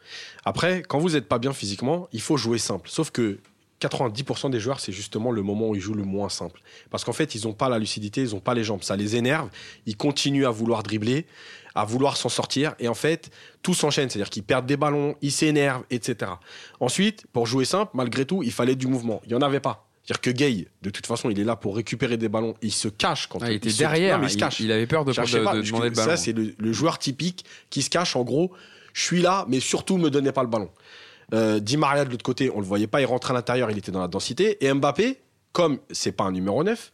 [0.44, 2.88] Après, quand vous n'êtes pas bien physiquement, il faut jouer simple.
[2.88, 3.38] Sauf que
[3.80, 6.60] 90% des joueurs, c'est justement le moment où ils jouent le moins simple.
[6.90, 8.82] Parce qu'en fait, ils n'ont pas la lucidité, ils n'ont pas les jambes.
[8.82, 9.48] Ça les énerve.
[9.86, 11.26] Ils continuent à vouloir dribbler,
[11.74, 12.74] à vouloir s'en sortir.
[12.78, 13.30] Et en fait,
[13.62, 14.08] tout s'enchaîne.
[14.08, 16.30] C'est-à-dire qu'ils perdent des ballons, ils s'énervent, etc.
[16.80, 19.20] Ensuite, pour jouer simple, malgré tout, il fallait du mouvement.
[19.24, 19.86] Il n'y en avait pas.
[20.06, 22.54] C'est-à-dire que Gay, de toute façon, il est là pour récupérer des ballons.
[22.62, 24.60] Il se cache quand Ah, il était derrière, Non, mais il se cache.
[24.60, 26.10] il avait peur de, Cherchez de- pas, de demander le ballon.
[26.10, 28.14] Ça, c'est le, le joueur typique qui se cache.
[28.14, 28.52] En gros,
[28.92, 30.68] je suis là, mais surtout, me donnez pas le ballon.
[31.32, 33.00] Euh, Di Maria, de l'autre côté, on le voyait pas.
[33.00, 34.64] Il rentrait à l'intérieur, il était dans la densité.
[34.64, 35.20] Et Mbappé,
[35.52, 36.92] comme c'est pas un numéro 9,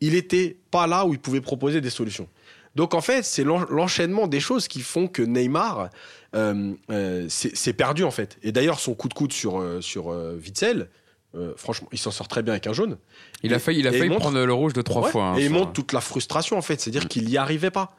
[0.00, 2.28] il était pas là où il pouvait proposer des solutions.
[2.76, 5.90] Donc en fait, c'est l'en- l'enchaînement des choses qui font que Neymar
[6.34, 8.36] euh, euh, c'est perdu en fait.
[8.42, 10.88] Et d'ailleurs, son coup de coude sur, euh, sur Witzel,
[11.36, 12.96] euh, franchement, il s'en sort très bien avec un jaune.
[13.44, 15.24] Il a failli, il a failli montre- prendre le rouge de trois Ouais, fois.
[15.26, 17.96] hein, et il montre toute la frustration en fait, c'est-à-dire qu'il n'y arrivait pas.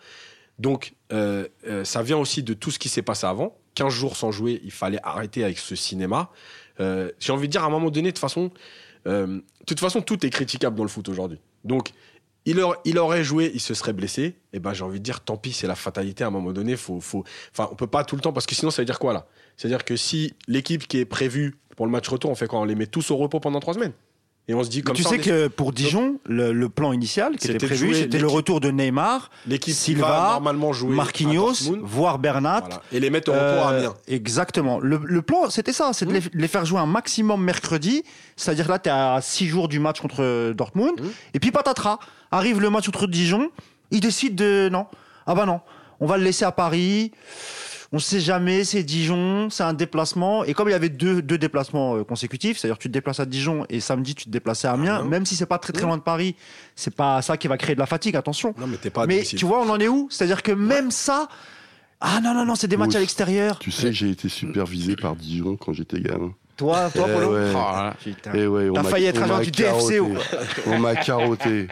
[0.60, 3.58] Donc euh, euh, ça vient aussi de tout ce qui s'est passé avant.
[3.76, 6.32] 15 jours sans jouer, il fallait arrêter avec ce cinéma.
[6.80, 8.52] Euh, J'ai envie de dire à un moment donné, de toute façon,
[9.08, 11.40] euh, toute façon, tout est critiquable dans le foot aujourd'hui.
[11.64, 11.92] Donc
[12.46, 14.36] il, aur- il aurait joué, il se serait blessé.
[14.54, 16.24] Et ben j'ai envie de dire, tant pis, c'est la fatalité.
[16.24, 17.24] À un moment donné, faut, faut,
[17.78, 19.28] peut pas tout le temps parce que sinon ça veut dire quoi là?
[19.58, 22.60] C'est-à-dire que si l'équipe qui est prévue pour le match retour, on fait quoi?
[22.60, 23.94] On les met tous au repos pendant trois semaines.
[24.48, 26.70] Et on se dit Mais comme tu ça, sais est- que pour Dijon, le, le
[26.70, 29.32] plan initial qui était prévu, c'était le retour de Neymar,
[29.68, 32.60] Silva, va normalement jouer Marquinhos, voire Bernat.
[32.62, 32.82] Voilà.
[32.92, 33.94] Et les mettre au repos à Euh, Amiens.
[34.08, 34.80] exactement.
[34.80, 38.04] Le, le plan, c'était ça, c'est de, les, de les faire jouer un maximum mercredi.
[38.36, 41.02] C'est-à-dire là, tu es à 6 jours du match contre Dortmund.
[41.02, 41.08] Mmh.
[41.34, 41.98] Et puis patatras,
[42.32, 43.50] arrive le match contre Dijon.
[43.90, 44.70] Ils décident de.
[44.72, 44.86] Non.
[45.26, 45.60] Ah bah non.
[46.00, 47.12] On va le laisser à Paris.
[47.96, 50.44] On sait jamais, c'est Dijon, c'est un déplacement.
[50.44, 53.26] Et comme il y avait deux, deux déplacements euh, consécutifs, c'est-à-dire tu te déplaces à
[53.26, 55.08] Dijon et samedi tu te déplaces à Amiens, Amiens.
[55.08, 56.36] même si c'est pas très très loin de Paris,
[56.76, 58.54] c'est pas ça qui va créer de la fatigue, attention.
[58.58, 60.10] Non, mais t'es pas à Mais tu vois, on en est où?
[60.12, 61.30] C'est-à-dire que même ça.
[62.02, 63.60] Ah non, non, non, c'est des matchs à l'extérieur.
[63.60, 66.34] Tu sais que j'ai été supervisé par Dijon quand j'étais gamin.
[66.58, 67.50] Toi, toi, Eh Polo ouais.
[67.52, 67.96] Oh là là.
[68.02, 68.32] Putain.
[68.34, 70.62] Eh ouais, on T'as m'a- failli être agent du DFC ou carotté.
[70.68, 71.68] On m'a carotté.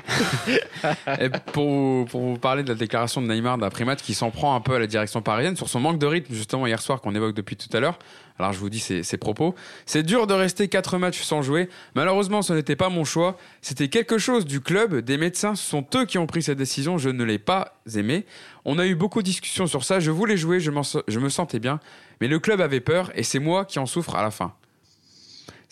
[1.22, 4.56] Et pour, vous- pour vous parler de la déclaration de Neymar d'après-match qui s'en prend
[4.56, 7.16] un peu à la direction parisienne sur son manque de rythme justement hier soir qu'on
[7.16, 7.98] évoque depuis tout à l'heure.
[8.40, 9.56] Alors je vous dis ses, ses propos.
[9.86, 11.70] C'est dur de rester quatre matchs sans jouer.
[11.96, 13.38] Malheureusement ce n'était pas mon choix.
[13.62, 15.56] C'était quelque chose du club, des médecins.
[15.56, 16.98] Ce sont eux qui ont pris cette décision.
[16.98, 18.26] Je ne l'ai pas aimé.
[18.66, 20.00] On a eu beaucoup de discussions sur ça.
[20.02, 21.80] Je voulais jouer, je me sentais bien.
[22.22, 24.54] Mais le club avait peur et c'est moi qui en souffre à la fin.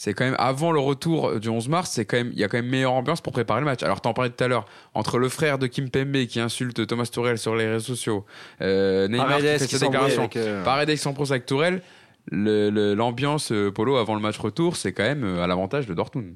[0.03, 2.47] C'est quand même avant le retour du 11 mars, c'est quand même il y a
[2.47, 3.83] quand même meilleure ambiance pour préparer le match.
[3.83, 7.05] Alors t'en parlais tout à l'heure entre le frère de Kim Pembe qui insulte Thomas
[7.05, 8.25] Tourelle sur les réseaux sociaux,
[8.61, 11.83] euh, Neymar qui Paredes fait qui sa s'embrouille déclaration, avec, euh, Paredes qui avec Tourelle,
[12.31, 15.85] le- le- l'ambiance euh, Polo avant le match retour, c'est quand même euh, à l'avantage
[15.85, 16.33] de Dortmund.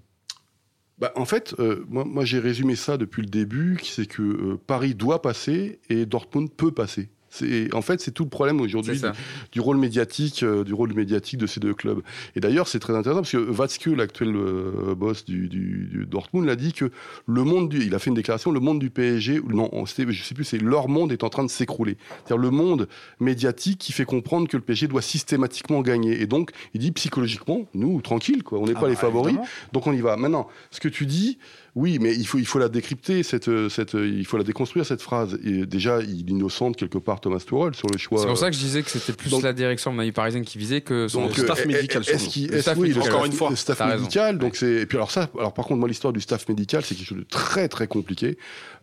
[1.00, 4.22] Bah, en fait, euh, moi, moi j'ai résumé ça depuis le début, qui c'est que
[4.22, 7.10] euh, Paris doit passer et Dortmund peut passer.
[7.36, 9.08] C'est, en fait, c'est tout le problème aujourd'hui du,
[9.52, 12.02] du rôle médiatique, euh, du rôle médiatique de ces deux clubs.
[12.36, 16.46] Et d'ailleurs, c'est très intéressant parce que Watzke, l'actuel euh, boss du, du, du Dortmund,
[16.46, 16.92] l'a dit que
[17.28, 20.34] le monde du, il a fait une déclaration, le monde du PSG, non, je sais
[20.34, 21.98] plus, c'est leur monde est en train de s'écrouler.
[22.26, 22.88] C'est-à-dire le monde
[23.20, 26.22] médiatique qui fait comprendre que le PSG doit systématiquement gagner.
[26.22, 29.34] Et donc, il dit psychologiquement, nous, tranquille, quoi, on n'est ah pas les bah, favoris.
[29.34, 29.48] évidemment.
[29.74, 30.16] Donc on y va.
[30.18, 31.38] Maintenant, ce que tu dis,
[31.76, 35.02] Oui, mais il faut, il faut la décrypter, cette, cette, il faut la déconstruire, cette
[35.02, 35.38] phrase.
[35.44, 38.20] Et déjà, il innocente quelque part Thomas Tuchel sur le choix.
[38.22, 40.14] C'est pour ça que je disais que c'était plus Donc- la direction de mon avis
[40.14, 42.96] parisien qui visait que son Donc, staff euh, médical, est-ce qu'il- oui.
[42.98, 44.38] Encore une fois, le staff médical.
[44.38, 46.96] Donc c'est et puis alors ça, alors par contre moi l'histoire du staff médical c'est
[46.96, 48.38] quelque chose de très très compliqué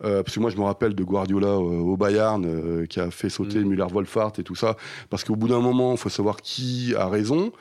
[0.05, 3.11] euh, parce que moi je me rappelle de Guardiola euh, au Bayern euh, qui a
[3.11, 3.69] fait sauter Mm.
[3.69, 4.77] Müller-Wolfart et tout ça
[5.11, 7.53] parce qu'au bout d'un moment il faut savoir qui a raison.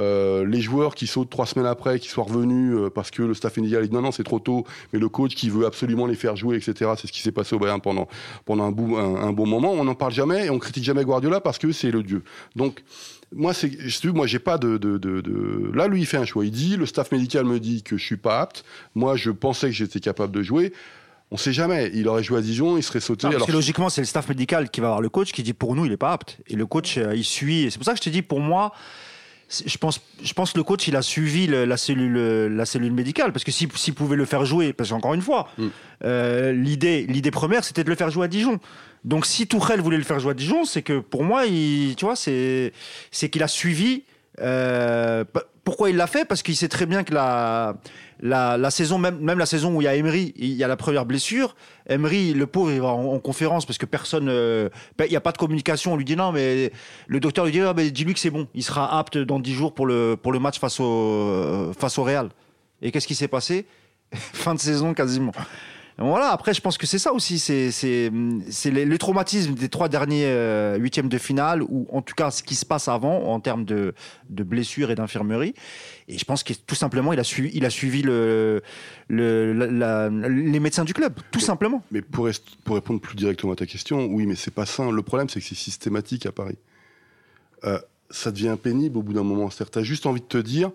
[0.00, 3.34] Euh, les joueurs qui sautent trois semaines après, qui soient revenus euh, parce que le
[3.34, 6.14] staff médical dit non non c'est trop tôt, mais le coach qui veut absolument les
[6.14, 6.92] faire jouer etc.
[6.96, 8.08] C'est ce qui s'est passé au Bayern pendant
[8.46, 9.72] pendant un, bout, un, un bon moment.
[9.72, 12.22] On n'en parle jamais et on critique jamais Guardiola parce que c'est le dieu.
[12.56, 12.82] Donc
[13.32, 13.70] moi, c'est,
[14.12, 16.44] moi, j'ai pas de, de, de, de- Là, lui, il fait un choix.
[16.44, 18.64] Il dit, le staff médical me dit que je suis pas apte.
[18.96, 20.72] Moi, je pensais que j'étais capable de jouer.
[21.30, 21.92] On sait jamais.
[21.94, 23.26] Il aurait joué à Dijon, il serait sauté.
[23.26, 25.44] Non, parce alors, que logiquement, c'est le staff médical qui va avoir le coach qui
[25.44, 26.38] dit pour nous, il est pas apte.
[26.48, 27.62] Et le coach, euh, il suit.
[27.62, 28.72] Et C'est pour ça que je te dis, pour moi,
[29.66, 32.16] je pense, je pense que le coach, il a suivi le- la, cellule,
[32.54, 33.32] la cellule médicale.
[33.32, 35.66] Parce que s'il pouvait le faire jouer, parce qu'encore une fois, Mm.
[36.04, 38.60] euh, l'idée, l'idée première, c'était de le faire jouer à Dijon.
[39.04, 42.04] Donc si Tourelle voulait le faire jouer à Dijon, c'est que pour moi, il, tu
[42.04, 42.72] vois, c'est,
[43.10, 44.04] c'est qu'il a suivi.
[44.40, 45.24] euh,
[45.64, 46.24] pourquoi il l'a fait?
[46.24, 47.76] Parce qu'il sait très bien que la,
[48.22, 51.06] la, saison, même, la saison où il y a Emery, il y a la première
[51.06, 51.54] blessure.
[51.88, 54.68] Emery, le pauvre, il va en, en conférence parce que personne, euh,
[54.98, 55.94] ben, il n'y a pas de communication.
[55.94, 56.72] On lui dit non, mais
[57.06, 59.52] le docteur lui dit, ah, ben, dis-lui que c'est bon, il sera apte dans 10
[59.52, 62.28] jours pour le, match euh, face au Real.
[62.82, 63.66] Et qu'est-ce qui s'est passé?
[64.14, 65.32] Fin de saison quasiment.
[66.02, 68.10] Voilà, après, je pense que c'est ça aussi, c'est c'est
[68.48, 72.30] c'est les, le traumatisme des trois derniers euh, huitièmes de finale, ou en tout cas
[72.30, 73.94] ce qui se passe avant en termes de,
[74.30, 75.52] de blessures et d'infirmerie.
[76.08, 78.62] Et je pense que tout simplement, il a suivi, il a suivi le,
[79.08, 81.82] le, la- la- les médecins du club, tout simplement.
[81.90, 84.90] Mais pour, répondre plus directement à ta question, oui, mais c'est pas sain.
[84.90, 86.56] Le problème, c'est que c'est systématique à Paris.
[87.64, 87.78] Euh,
[88.08, 89.50] ça devient pénible au bout d'un moment.
[89.50, 90.70] C'est-à-dire, t'as juste envie de te dire,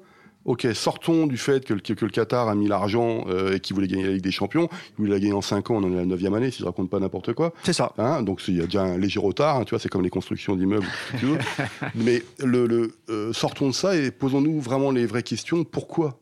[0.46, 3.74] ok, sortons du fait que, le- que le Qatar a mis l'argent euh, et qu'il
[3.76, 4.70] voulait gagner la Ligue des Champions.
[4.92, 6.60] Il voulait la gagner en 5 ans, on en est à la 9 année, si
[6.60, 7.54] je raconte pas n'importe quoi.
[7.64, 7.94] C'est ça.
[7.98, 10.10] Hein, donc il y a déjà un léger retard, hein, tu vois, c'est comme les
[10.10, 10.86] constructions d'immeubles.
[11.96, 15.64] Mais le, le, euh, sortons de ça et posons-nous vraiment les vraies questions.
[15.64, 16.20] Pourquoi?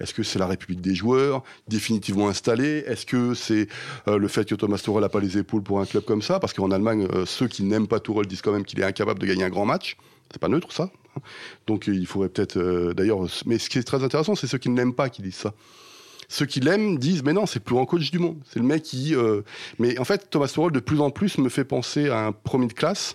[0.00, 2.82] Est-ce que c'est la République des joueurs définitivement installée?
[2.88, 3.68] Est-ce que c'est
[4.08, 6.40] euh, le fait que Thomas Tuchel n'a pas les épaules pour un club comme ça?
[6.40, 9.20] Parce qu'en Allemagne, euh, ceux qui n'aiment pas Tuchel disent quand même qu'il est incapable
[9.20, 9.96] de gagner un grand match.
[10.32, 10.84] C'est pas neutre ça.
[11.16, 11.20] hein.
[11.66, 14.58] Donc euh, il faudrait peut-être, euh, d'ailleurs, mais ce qui est très intéressant, c'est ceux
[14.58, 15.52] qui ne l'aiment pas qui disent ça.
[16.28, 18.64] Ceux qui l'aiment disent mais non c'est le plus grand coach du monde c'est le
[18.64, 19.42] mec qui euh,
[19.78, 22.68] mais en fait Thomas Tuchel de plus en plus me fait penser à un premier
[22.68, 23.14] de classe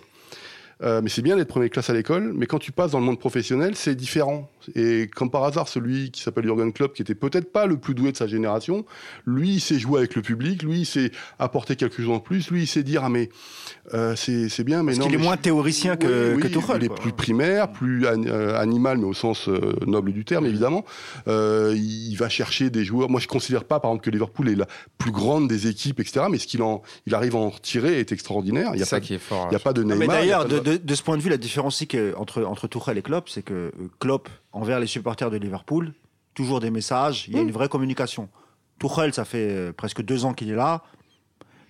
[0.80, 3.00] Euh, mais c'est bien d'être premier de classe à l'école mais quand tu passes dans
[3.00, 7.02] le monde professionnel c'est différent et comme par hasard celui qui s'appelle Jürgen Klopp qui
[7.02, 8.84] était peut-être pas le plus doué de sa génération
[9.26, 12.50] lui il sait jouer avec le public lui il sait apporter quelque chose en plus
[12.50, 13.28] lui il sait dire ah mais
[13.94, 16.42] euh, c'est c'est bien mais Parce non qu'il est mais moins je- théoricien que, oui,
[16.42, 16.96] que Tuchel, Il est quoi.
[16.96, 20.84] plus primaire, plus an- euh, animal, mais au sens euh, noble du terme, évidemment.
[21.26, 23.08] Euh, il va chercher des joueurs.
[23.08, 24.66] Moi, je considère pas, par exemple, que Liverpool est la
[24.98, 26.26] plus grande des équipes, etc.
[26.30, 28.70] Mais ce qu'il en, il arrive à en retirer est extraordinaire.
[28.74, 29.48] Il n'y a, ça pas- qui est fort.
[29.50, 29.98] il y a pas de Non, Neymar.
[29.98, 32.42] mais il d'ailleurs, de, de- de- de ce point de vue, la différence que- entre,
[32.44, 35.92] entre Tuchel et Klopp, c'est que Klopp, envers les supporters de Liverpool,
[36.34, 38.28] toujours des messages, il y a une vraie communication.
[38.78, 40.82] Tuchel, ça fait euh, presque deux ans qu'il est là.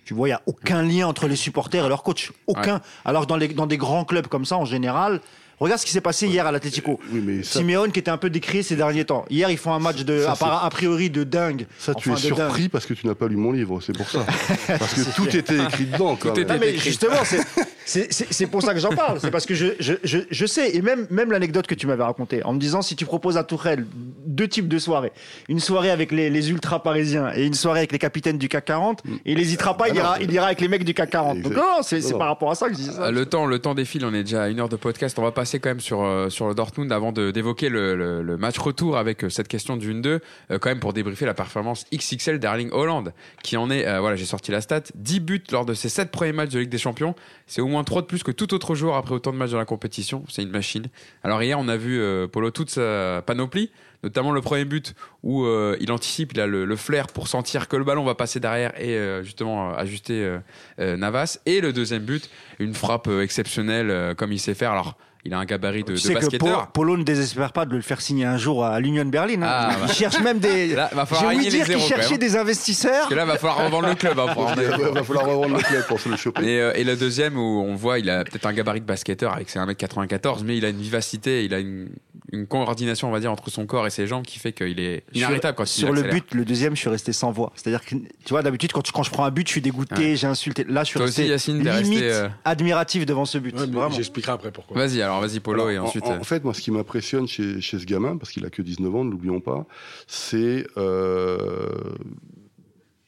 [0.05, 2.31] Tu vois, il n'y a aucun lien entre les supporters et leur coach.
[2.47, 2.81] Aucun.
[3.05, 5.21] Alors que dans, les, dans des grands clubs comme ça, en général,
[5.59, 6.99] regarde ce qui s'est passé hier à l'Atlético.
[7.11, 9.25] Oui, mais ça, Simeone qui était un peu décrié ces derniers temps.
[9.29, 11.65] Hier, ils font un match de, Ça, a, priori de dingue.
[11.77, 12.21] ça, tu es dingue.
[12.21, 14.25] surpris parce que tu n'as pas lu mon livre, c'est pour ça.
[14.67, 16.15] parce que tout était écrit dedans.
[16.15, 16.43] Quand Tout même.
[16.43, 16.89] était Non, mais écrit.
[16.89, 17.17] justement,
[17.85, 19.19] c'est- pour ça que j'en parle.
[19.19, 22.03] C'est parce que je, je, je, je sais, et même, même l'anecdote que tu m'avais
[22.03, 23.85] racontée, en me disant si tu proposes à Tourelle
[24.25, 25.11] deux types de soirées,
[25.49, 28.65] une soirée avec les, les ultra parisiens et une soirée avec les capitaines du CAC
[28.65, 31.09] 40, il n'hésitera pas, il, Ah non, ira, il ira avec les mecs du CAC
[31.09, 31.41] 40.
[31.41, 33.05] Donc non, c'est par rapport à ça que je dis ça.
[33.07, 35.17] Euh, Le temps, le temps défile, on est déjà à une heure de podcast.
[35.17, 38.37] On va passer quand même sur, euh, sur le Dortmund avant d'évoquer le, le- le
[38.37, 40.19] match retour avec euh, cette question du 1-2, euh,
[40.59, 44.25] quand même pour débriefer la performance XXL d'Erling Holland, qui en est, euh, voilà, j'ai
[44.25, 47.15] sorti la stat, 10 buts lors de ses 7 premiers matchs de Ligue des Champions.
[47.47, 49.57] C'est au moins 3 de plus que tout autre joueur après autant de matchs dans
[49.57, 50.23] la compétition.
[50.29, 50.85] C'est une machine.
[51.23, 53.71] Alors hier, on a vu euh, Polo toute sa panoplie,
[54.03, 54.93] notamment le premier but
[55.23, 58.15] où euh, il anticipe, il a le, le flair pour sentir que le ballon va
[58.15, 60.37] passer derrière et euh, justement ajuster
[60.79, 61.39] euh, Navas.
[61.45, 62.29] Et le deuxième but,
[62.59, 64.71] une frappe exceptionnelle comme il sait faire.
[64.71, 66.67] Alors, il a un gabarit de, Tu de sais que basketteur.
[66.67, 69.41] Po- Polo ne désespère pas de le faire signer un jour à l'Union Berlin.
[69.41, 69.47] hein.
[69.47, 69.93] Ah, il bah.
[69.93, 70.69] cherche même des.
[70.69, 72.17] J'ai falloir ouï dire qu'il cherchait même.
[72.19, 72.91] des investisseurs.
[72.93, 74.17] Parce que là, va falloir revendre le club.
[74.19, 76.43] hein, pour Il va falloir revendre le club pour se le choper.
[76.45, 79.33] Et, euh, et le deuxième où on voit, il a peut-être un gabarit de basketteur
[79.33, 81.89] avec ses 1m94, mais il a une vivacité, il a une,
[82.31, 85.03] une coordination, on va dire, entre son corps et ses jambes qui fait qu'il est
[85.13, 86.13] inarrêtable quand il sur le accélère.
[86.13, 87.51] but, le deuxième, je suis resté sans voix.
[87.55, 90.15] C'est-à-dire que, tu vois, d'habitude, quand, quand je prends un but, je suis dégoûté, Ouais.
[90.15, 90.63] j'ai insulté.
[90.69, 93.53] Là, je suis Toi resté aussi, Yacine, limite resté, euh, admiratif devant ce but.
[93.59, 93.65] Ouais.
[93.91, 94.77] J'expliquerai après pourquoi.
[94.77, 96.05] Vas-y, alors vas-y, Polo, Alors, et en- ensuite.
[96.05, 98.49] En, euh, en fait, moi, ce qui m'impressionne chez, chez ce gamin, parce qu'il a
[98.49, 99.65] que 19 ans, ne l'oublions pas,
[100.07, 101.57] c'est euh,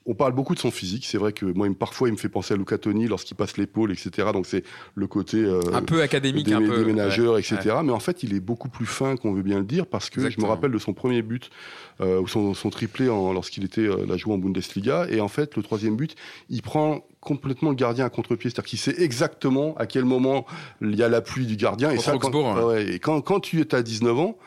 [0.07, 1.05] on parle beaucoup de son physique.
[1.05, 3.91] C'est vrai que moi, parfois, il me fait penser à Luca Toni lorsqu'il passe l'épaule,
[3.91, 4.29] etc.
[4.33, 4.63] Donc c'est
[4.95, 6.79] le côté euh, Un peu académique, des, un peu.
[6.79, 7.39] déménageurs, ouais.
[7.39, 7.75] etc.
[7.83, 10.27] Mais en fait, il est beaucoup plus fin qu'on veut bien le dire parce que
[10.29, 11.51] je me rappelle de son premier but,
[11.99, 15.05] ou son, son triplé lorsqu'il était euh, là joué en Bundesliga.
[15.09, 16.15] Et en fait, le troisième but,
[16.49, 18.49] il prend complètement le gardien à contre-pied.
[18.49, 20.45] C'est-à-dire qu'il sait exactement à quel moment
[20.82, 21.91] il y a l'appui du gardien.
[21.91, 22.63] Et, ça, quand, ouais.
[22.63, 24.38] ouais, et quand, quand tu es à 19 ans,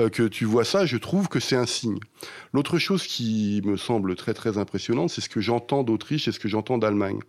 [0.00, 1.98] euh, que tu vois ça, je trouve que c'est un signe.
[2.54, 6.40] L'autre chose qui me semble très très impressionnante, c'est ce que j'entends d'Autriche et ce
[6.40, 7.20] que j'entends d'Allemagne.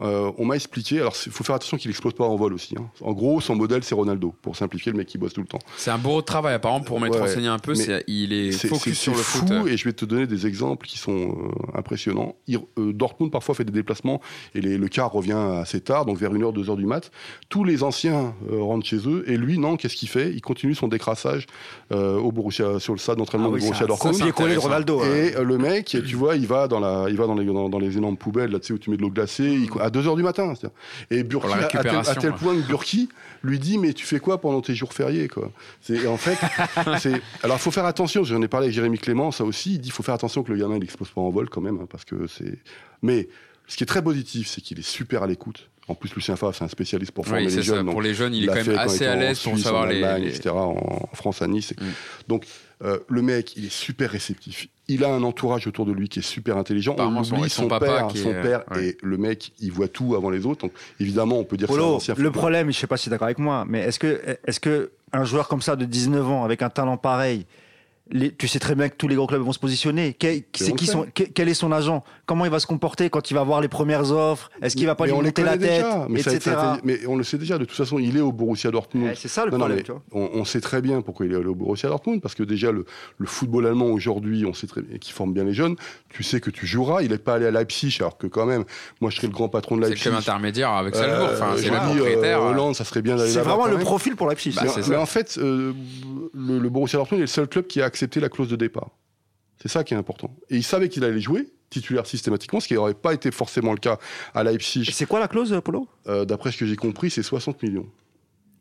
[0.00, 2.74] Euh, on m'a expliqué, alors il faut faire attention qu'il explose pas en vol aussi.
[2.78, 2.88] hein.
[3.00, 5.60] En gros, son modèle c'est Ronaldo, pour simplifier le mec qui bosse tout le temps.
[5.76, 7.74] C'est un de travail, apparemment, pour m'être Ouais, renseigné un peu.
[7.74, 9.48] c'est- Il est C'est focus c'est- sur le foot.
[9.48, 11.12] fou et je vais te donner des exemples qui sont
[11.74, 12.34] euh, impressionnants.
[12.46, 14.20] Il- euh, Dortmund parfois fait des déplacements
[14.54, 17.10] et les- le car revient assez tard, donc vers 1h, 2h du mat.
[17.48, 20.30] Tous les anciens euh, rentrent chez eux et lui, non, qu'est-ce qu'il fait?
[20.32, 21.46] Il continue son décrassage
[21.92, 24.14] euh, au Borussia, sur le stade d'entraînement Ah oui, Borussia un Dortmund.
[24.18, 25.02] de Ronaldo.
[25.04, 27.68] Et euh, le mec, tu vois, il va dans, la, il va dans, les, dans,
[27.68, 29.90] dans les énormes poubelles, là, tu sais, où tu mets de l'eau glacée, il- à
[29.90, 30.52] 2h du matin.
[31.10, 33.08] Et Burki, à tel, à tel point que Burki
[33.42, 35.50] lui dit, mais tu fais quoi pendant tes jours fériés quoi?
[35.80, 36.38] C'est et En fait.
[37.42, 39.88] Alors, il faut faire attention, j'en ai parlé avec Jérémy Clément, ça aussi, il dit,
[39.88, 41.86] il faut faire attention que le gamin, il n'explose pas en vol quand même, hein,
[41.90, 42.58] parce que c'est...
[43.02, 43.28] Mais
[43.66, 45.68] ce qui est très positif, c'est qu'il est super à l'écoute.
[45.86, 47.60] En plus, Lucien Favre, c'est un spécialiste pour former Oui, les ça.
[47.60, 47.90] jeunes.
[47.90, 49.96] Pour les jeunes, il est quand même assez à l'aise pour savoir en les.
[50.02, 50.76] Allemagne, les- etc., en,
[51.12, 51.74] en France, à Nice.
[51.78, 51.84] Mm.
[52.28, 52.46] Donc,
[52.82, 54.68] euh, le mec, il est super réceptif.
[54.88, 56.96] Il a un entourage autour de lui qui est super intelligent.
[56.98, 58.88] On oublie son son, papa père, qui son est- père ouais.
[58.88, 60.62] et le mec, il voit tout avant les autres.
[60.62, 63.04] Donc, évidemment, on peut dire que c'est un Polo, le problème, je sais pas si
[63.04, 65.84] tu es d'accord avec moi, mais est-ce que, est-ce que un joueur comme ça de
[65.84, 67.46] 19 ans avec un talent pareil,
[68.10, 70.12] les- tu sais très bien que tous les gros clubs vont se positionner.
[70.12, 72.04] Quel, c'est on qui son- que- quel est son agent?
[72.26, 74.50] Comment il va se comporter quand il va voir les premières offres?
[74.60, 76.56] Est-ce qu'il va pas Mais lui monter la tête déjà, mais, etc.
[76.84, 77.56] mais on le sait déjà.
[77.56, 79.14] De toute façon, il est au Borussia Dortmund.
[79.16, 80.02] C'est ça le Non, problème, tu vois.
[80.12, 82.72] on, on sait très bien pourquoi il est allé au Borussia Dortmund, parce que déjà,
[82.72, 82.84] le,
[83.16, 85.76] le football allemand aujourd'hui, on sait très bien qu'il forme bien les jeunes.
[86.10, 87.02] Tu sais que tu joueras.
[87.02, 88.64] Il n'est pas allé à Leipzig, alors que quand même,
[89.00, 90.02] moi, je serais le grand patron de C'est le Leipzig.
[90.10, 91.30] club intermédiaire avec Salzbourg.
[91.32, 92.42] Enfin, Euh, c'est je le dis, propriétaire.
[92.42, 94.52] euh, Hollande, ça serait bien d'aller C'est vraiment le profil pour Leipzig.
[94.54, 95.72] Bah, mais, c'est en fait, euh,
[96.34, 98.90] le, le Borussia Dortmund est le seul club qui a accepté la clause de départ.
[99.62, 100.34] C'est ça qui est important.
[100.50, 103.78] Et il savait qu'il allait jouer titulaire systématiquement, ce qui n'aurait pas été forcément le
[103.78, 103.98] cas
[104.34, 104.84] à Leipzig.
[104.92, 105.88] c'est quoi la clause, Polo?
[106.06, 107.88] Euh, D'après ce que j'ai compris, c'est 60 millions.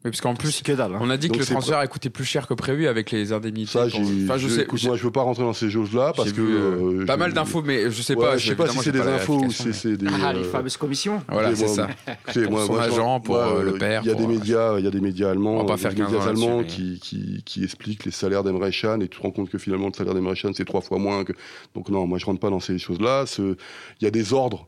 [0.06, 0.96] Oui, parce qu'en plus, C'est que dalle.
[0.96, 1.00] hein.
[1.02, 3.72] on a dit que le transfert a coûté plus cher que prévu avec les indemnités.
[3.72, 4.24] Ça, pour- j'ai.
[4.26, 4.62] Enfin, je je- sais.
[4.64, 6.42] écoute, moi, je veux pas rentrer dans ces choses-là parce que.
[6.42, 8.38] euh, euh, pas mal d'infos, mais je sais Ouais, pas.
[8.38, 10.08] je sais pas si c'est des infos ou si c'est des.
[10.22, 11.22] Ah, les euh, fameuses commissions.
[11.30, 11.88] Voilà, c'est ça.
[12.34, 14.28] Pour moi- son moi, je- agent, pour, moi, euh, le père, Il y a des
[14.28, 16.26] médias, il y a des médias allemands, On va pas faire des 15 ans médias
[16.26, 17.00] là-dessus, allemands mais-
[17.46, 20.14] qui, expliquent les salaires d'Emre Can et tu te rends compte que finalement le salaire
[20.16, 21.32] d'Emre Can c'est trois fois moins que.
[21.76, 23.24] Donc non, moi je rentre pas dans ces choses-là.
[23.40, 23.56] Il
[24.02, 24.68] y a des ordres.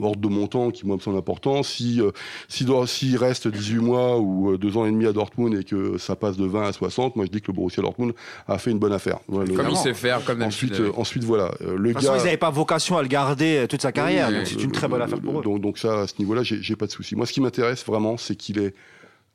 [0.00, 1.62] Ordre de montant qui moi me semble important.
[1.62, 2.10] Si euh,
[2.48, 5.98] s'il s'il reste 18 mois ou euh, deux ans et demi à Dortmund et que
[5.98, 8.12] ça passe de 20 à 60, moi je dis que le Borussia Dortmund
[8.48, 9.18] a fait une bonne affaire.
[9.28, 10.70] Voilà, le- Comme il sait faire, comme d'habitude.
[10.72, 12.18] ensuite, euh, ensuite voilà, euh, le De toute façon, gars.
[12.20, 14.72] ils n'avaient pas vocation à le garder euh, toute sa carrière, Oui, donc c'est une
[14.72, 15.42] très bonne affaire pour eux.
[15.42, 17.14] Donc, donc ça, à ce niveau-là, j'ai j'ai pas de souci.
[17.16, 18.74] Moi, ce qui m'intéresse vraiment, c'est qu'il est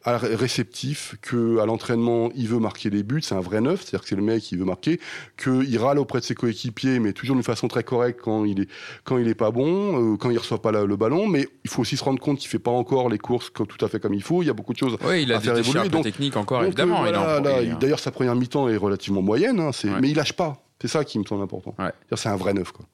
[0.05, 3.21] réceptif, que à l'entraînement, il veut marquer les buts.
[3.21, 4.99] C'est un vrai neuf, c'est-à-dire que c'est le mec qui veut marquer,
[5.41, 8.69] qu'il râle auprès de ses coéquipiers, mais toujours d'une façon très correcte quand il est
[9.03, 11.27] quand il est pas bon, euh, quand il reçoit pas la- le ballon.
[11.27, 13.83] Mais il faut aussi se rendre compte qu'il fait pas encore les courses comme- tout
[13.83, 14.41] à fait comme il faut.
[14.43, 14.97] Il y a beaucoup de choses.
[15.05, 17.03] Oui, il a à des faire évoluer, donc- techniques encore, Donc, évidemment.
[17.05, 19.89] euh, voilà, D'ailleurs, sa première mi-temps est relativement moyenne, hein, Ouais.
[20.01, 20.63] mais il lâche pas.
[20.81, 21.75] C'est ça qui me semble important.
[21.79, 21.91] Ouais.
[22.15, 22.71] C'est un vrai neuf.
[22.71, 22.85] Quoi.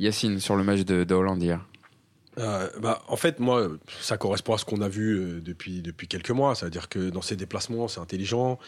[0.00, 1.60] Yacine, sur le match de, de Hollande hier.
[2.38, 3.68] Euh, bah, en fait, moi,
[4.00, 6.54] ça correspond à ce qu'on a vu euh, depuis, depuis quelques mois.
[6.54, 8.58] C'est-à-dire que dans ses déplacements, c'est intelligent.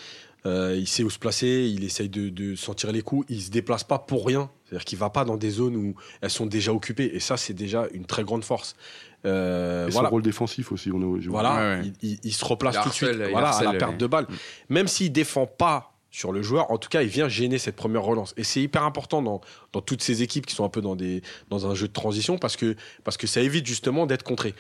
[0.47, 1.71] euh, il sait où se placer.
[1.73, 3.27] Il essaye de, de s'en tirer les coups.
[3.29, 4.51] Il se déplace pas pour rien.
[4.65, 7.11] C'est-à-dire qu'il va pas dans des zones où elles sont déjà occupées.
[7.15, 8.75] Et ça, c'est déjà une très grande force.
[9.27, 10.09] Euh, Et voilà.
[10.09, 10.91] son rôle défensif aussi.
[10.91, 11.93] On a, Voilà, Ouais, ouais.
[12.03, 13.97] Il, il- il se replace Il tout de suite voilà, à la perte ouais.
[13.99, 14.25] de balle.
[14.29, 14.35] Mm.
[14.75, 18.03] Même s'il défend pas sur le joueur, en tout cas, il vient gêner cette première
[18.03, 18.35] relance.
[18.37, 19.41] Et c'est hyper important dans,
[19.73, 22.37] dans toutes ces équipes qui sont un peu dans, des, dans un jeu de transition
[22.37, 24.55] parce que, parce que ça évite justement d'être contré.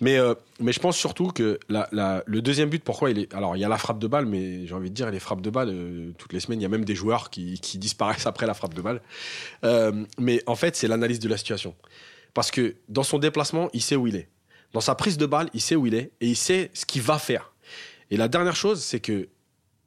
[0.00, 3.34] Mais, euh, mais je pense surtout que le deuxième but, pourquoi il est.
[3.34, 5.40] Alors, il y a la frappe de balle, mais j'ai envie de dire, les frappes
[5.40, 8.26] de balle, euh, toutes les semaines, il y a même des joueurs qui, qui disparaissent
[8.26, 9.02] après la frappe de balle.
[9.64, 11.74] Euh, mais en fait, c'est l'analyse de la situation.
[12.34, 14.28] Parce que dans son déplacement, il sait où il est.
[14.72, 17.02] Dans sa prise de balle, il sait où il est et il sait ce qu'il
[17.02, 17.52] va faire.
[18.10, 19.28] Et la dernière chose, c'est que,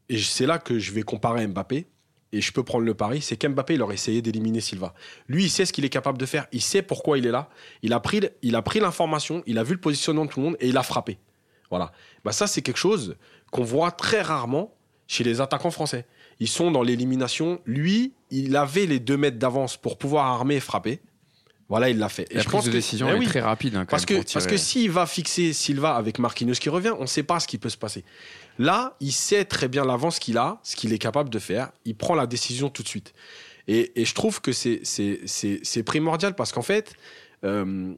[0.10, 1.88] et c'est là que je vais comparer Mbappé,
[2.32, 4.94] et je peux prendre le pari, c'est qu'Mbappé, il aurait essayé d'éliminer Silva.
[5.30, 7.50] Lui, il sait ce qu'il est capable de faire, il sait pourquoi il est là,
[7.82, 10.46] il a pris, il a pris l'information, il a vu le positionnement de tout le
[10.48, 11.18] monde et il a frappé.
[11.70, 11.92] Voilà.
[12.26, 13.16] Bah, ça, c'est quelque chose
[13.52, 14.74] qu'on voit très rarement
[15.08, 16.06] chez les attaquants français.
[16.42, 17.62] Ils sont dans l'élimination.
[17.66, 21.00] Lui, il avait les deux mètres d'avance pour pouvoir armer et frapper.
[21.70, 22.28] Voilà, il l'a fait.
[22.32, 23.26] Et La je prise pense de que- décision Eh est oui.
[23.28, 23.76] très rapide.
[23.76, 26.92] hein, quand Parce même, que, parce que s'il va fixer Silva avec Marquinhos qui revient,
[26.98, 28.04] on ne sait pas ce qui peut se passer.
[28.58, 31.72] Là, il sait très bien l'avance qu'il a, ce qu'il est capable de faire.
[31.84, 33.14] Il prend la décision tout de suite.
[33.68, 36.94] Et, je trouve que c'est primordial parce qu'en fait,
[37.44, 37.94] euh,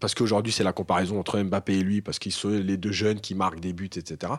[0.00, 3.20] parce qu'aujourd'hui, c'est la comparaison entre Mbappé et lui, parce qu'ils sont les deux jeunes
[3.20, 4.32] qui marquent des buts, etc.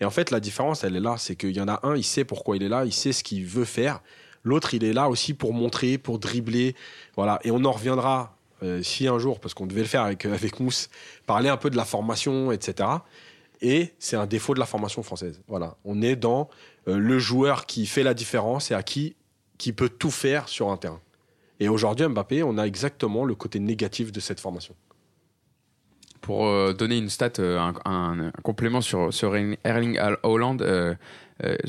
[0.00, 1.16] Et en fait, la différence, elle est là.
[1.18, 3.24] C'est qu'il y en a un, il sait pourquoi il est là, il sait ce
[3.24, 4.00] qu'il veut faire.
[4.44, 6.76] L'autre, il est là aussi pour montrer, pour dribbler.
[7.16, 7.40] Voilà.
[7.42, 10.34] Et on en reviendra, euh, si un jour, parce qu'on devait le faire avec, euh,
[10.34, 10.90] avec Mousse,
[11.26, 12.88] parler un peu de la formation, etc.
[13.60, 15.40] Et c'est un défaut de la formation française.
[15.48, 15.76] Voilà.
[15.84, 16.48] On est dans
[16.86, 19.16] euh, le joueur qui fait la différence et à qui,
[19.58, 21.00] qui peut tout faire sur un terrain.
[21.60, 24.74] Et aujourd'hui, Mbappé, on a exactement le côté négatif de cette formation.
[26.20, 29.10] Pour euh, donner une stat, euh, un, complément sur,
[29.64, 30.58] Erling Haaland,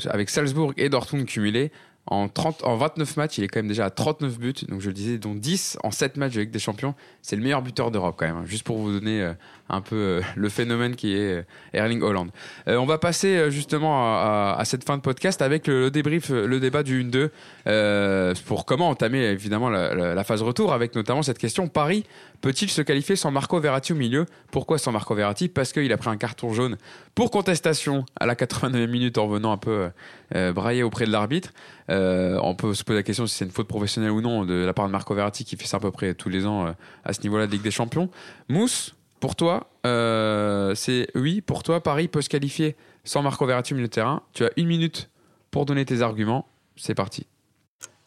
[0.06, 1.72] avec Salzbourg et Dortmund cumulés,
[2.06, 4.88] en, 30, en 29 matchs, il est quand même déjà à 39 buts, donc je
[4.88, 6.94] le disais, dont 10 en 7 matchs avec des champions.
[7.22, 9.32] C'est le meilleur buteur d'Europe quand même, hein, juste pour vous donner
[9.70, 11.42] un peu euh, le phénomène qui est euh,
[11.72, 12.28] Erling Haaland.
[12.68, 15.90] Euh, on va passer justement à, à- à cette fin de podcast avec le, le
[15.90, 17.30] débrief, le débat du 1-2,
[17.66, 22.04] euh, pour comment entamer évidemment la, la- la phase retour, avec notamment cette question, Paris
[22.40, 24.24] peut-il se qualifier sans Marco Verratti au milieu?
[24.50, 25.48] Pourquoi sans Marco Verratti?
[25.48, 26.76] Parce qu'il a pris un carton jaune
[27.14, 29.90] pour contestation à la 89e minute en venant un peu
[30.34, 31.50] euh, brailler auprès de l'arbitre.
[31.90, 34.54] Euh, on peut se poser la question si c'est une faute professionnelle ou non de
[34.54, 36.72] la part de Marco Verratti qui fait ça à peu près tous les ans euh,
[37.04, 38.08] à ce niveau-là de Ligue des Champions.
[38.48, 43.74] Mousse, pour toi, euh, c'est oui, pour toi, Paris peut se qualifier sans Marco Verratti
[43.74, 44.22] milieu terrain.
[44.32, 45.10] Tu as une minute
[45.50, 46.46] pour donner tes arguments.
[46.76, 47.26] C'est parti.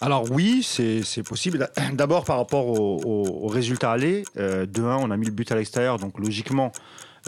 [0.01, 1.69] Alors oui, c'est possible.
[1.93, 5.97] D'abord par rapport au résultat aller, euh, 2-1, on a mis le but à l'extérieur,
[5.97, 6.71] donc logiquement,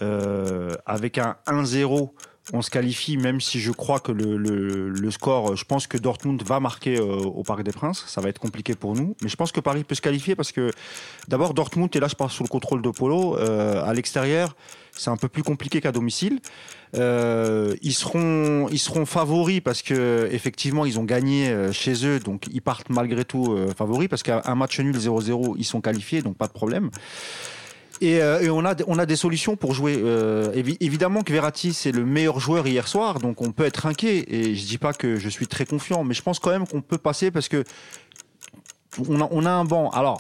[0.01, 2.11] euh, avec un 1-0,
[2.53, 6.59] on se qualifie, même si je crois que le, score, je pense que Dortmund va
[6.59, 9.51] marquer euh, au Parc des Princes, ça va être compliqué pour nous, mais je pense
[9.51, 10.71] que Paris peut se qualifier parce que
[11.27, 14.55] d'abord Dortmund, et là je parle sous le contrôle de Polo, euh, à l'extérieur,
[14.91, 16.39] c'est un peu plus compliqué qu'à domicile.
[16.95, 18.69] Euh, ils seront,
[19.05, 24.07] favoris parce que effectivement ils ont gagné chez eux, donc ils partent malgré tout favoris
[24.07, 26.89] parce qu'un match nul 0-0 ils sont qualifiés, donc pas de problème.
[28.01, 29.95] Et, euh, et on a on a des solutions pour jouer.
[29.97, 33.85] Euh, évi- évidemment que Verratti c'est le meilleur joueur hier soir, donc on peut être
[33.85, 34.25] inquiet.
[34.27, 36.81] Et je dis pas que je suis très confiant, mais je pense quand même qu'on
[36.81, 37.63] peut passer parce que
[39.09, 39.89] on a, on a un banc.
[39.91, 40.19] Alors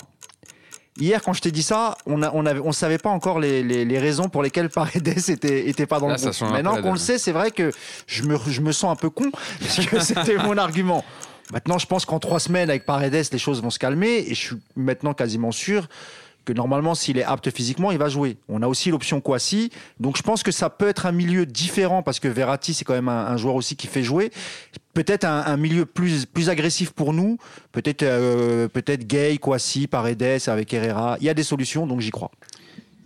[0.97, 3.61] Hier, quand je t'ai dit ça, on a, on avait, on savait pas encore les,
[3.63, 6.49] les, les raisons pour lesquelles Paredes était, était pas dans Là, le groupe.
[6.51, 7.69] Maintenant qu'on le sait, c'est vrai que
[8.07, 9.29] je me, je me sens un peu con
[9.59, 11.03] parce que c'était mon argument.
[11.51, 14.39] Maintenant, je pense qu'en trois semaines avec Paredes, les choses vont se calmer et je
[14.39, 15.89] suis maintenant quasiment sûr
[16.45, 18.37] que normalement, s'il est apte physiquement, il va jouer.
[18.47, 22.03] On a aussi l'option Kwasi, donc je pense que ça peut être un milieu différent
[22.03, 24.31] parce que Verratti, c'est quand même un, joueur aussi qui fait jouer.
[24.93, 27.37] Peut-être un, milieu plus, plus agressif pour nous.
[27.73, 31.17] Peut-être euh, peut-être Gay, Kwasi, Paredes avec Herrera.
[31.19, 32.31] Il y a des solutions, donc j'y crois.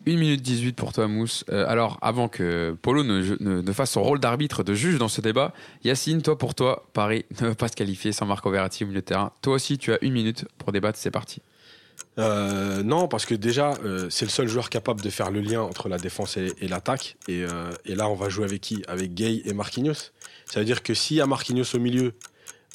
[0.08, 1.44] 1 minute 18 pour toi, Mousse.
[1.50, 5.08] Euh, alors, avant que Polo ne, ne- ne fasse son rôle d'arbitre, de juge dans
[5.08, 5.54] ce débat,
[5.84, 9.02] Yacine, toi, pour toi, Paris ne va pas se qualifier sans Marco Verratti au milieu
[9.02, 9.32] de terrain.
[9.42, 11.42] Toi aussi, tu as une minute pour débattre, c'est parti.
[12.18, 15.62] Euh, non, parce que déjà, euh, c'est le seul joueur capable de faire le lien
[15.62, 17.18] entre la défense et, l'attaque.
[17.28, 18.84] Et, euh, et là, on va jouer avec qui?
[18.88, 20.12] Avec Gay et Marquinhos.
[20.46, 22.14] Ça veut dire que s'il y a Marquinhos au milieu,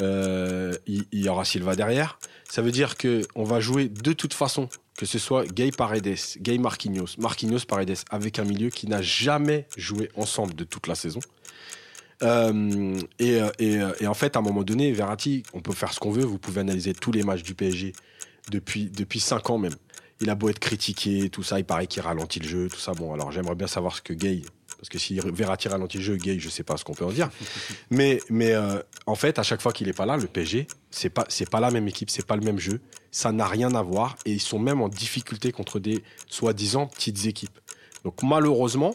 [0.01, 2.19] il, y aura Silva derrière.
[2.48, 6.16] Ça veut dire que on va jouer de toute façon, que ce soit Gay Paredes,
[6.40, 10.94] Gay Marquinhos, Marquinhos Paredes, avec un milieu qui n'a jamais joué ensemble de toute la
[10.94, 11.20] saison.
[12.23, 13.40] Et
[14.06, 16.24] en fait, à un moment donné, Verratti, on peut faire ce qu'on veut.
[16.24, 17.93] Vous pouvez analyser tous les matchs du PSG
[18.51, 19.75] depuis, depuis 5 ans même.
[20.21, 22.93] Il a beau être critiqué, tout ça, il paraît qu'il ralentit le jeu, tout ça.
[22.93, 24.43] Bon, alors j'aimerais bien savoir ce que Gay,
[24.85, 27.11] parce que si Verratti ralentit le jeu, Gay, je sais pas ce qu'on peut en
[27.11, 27.31] dire.
[27.91, 31.11] mais mais euh, en fait, à chaque fois qu'il est pas là, le PSG, c'est
[31.11, 32.81] pas c'est pas la même équipe, c'est pas le même jeu,
[33.11, 37.27] ça n'a rien à voir, et ils sont même en difficulté contre des soi-disant petites
[37.27, 37.59] équipes.
[38.05, 38.95] Donc malheureusement,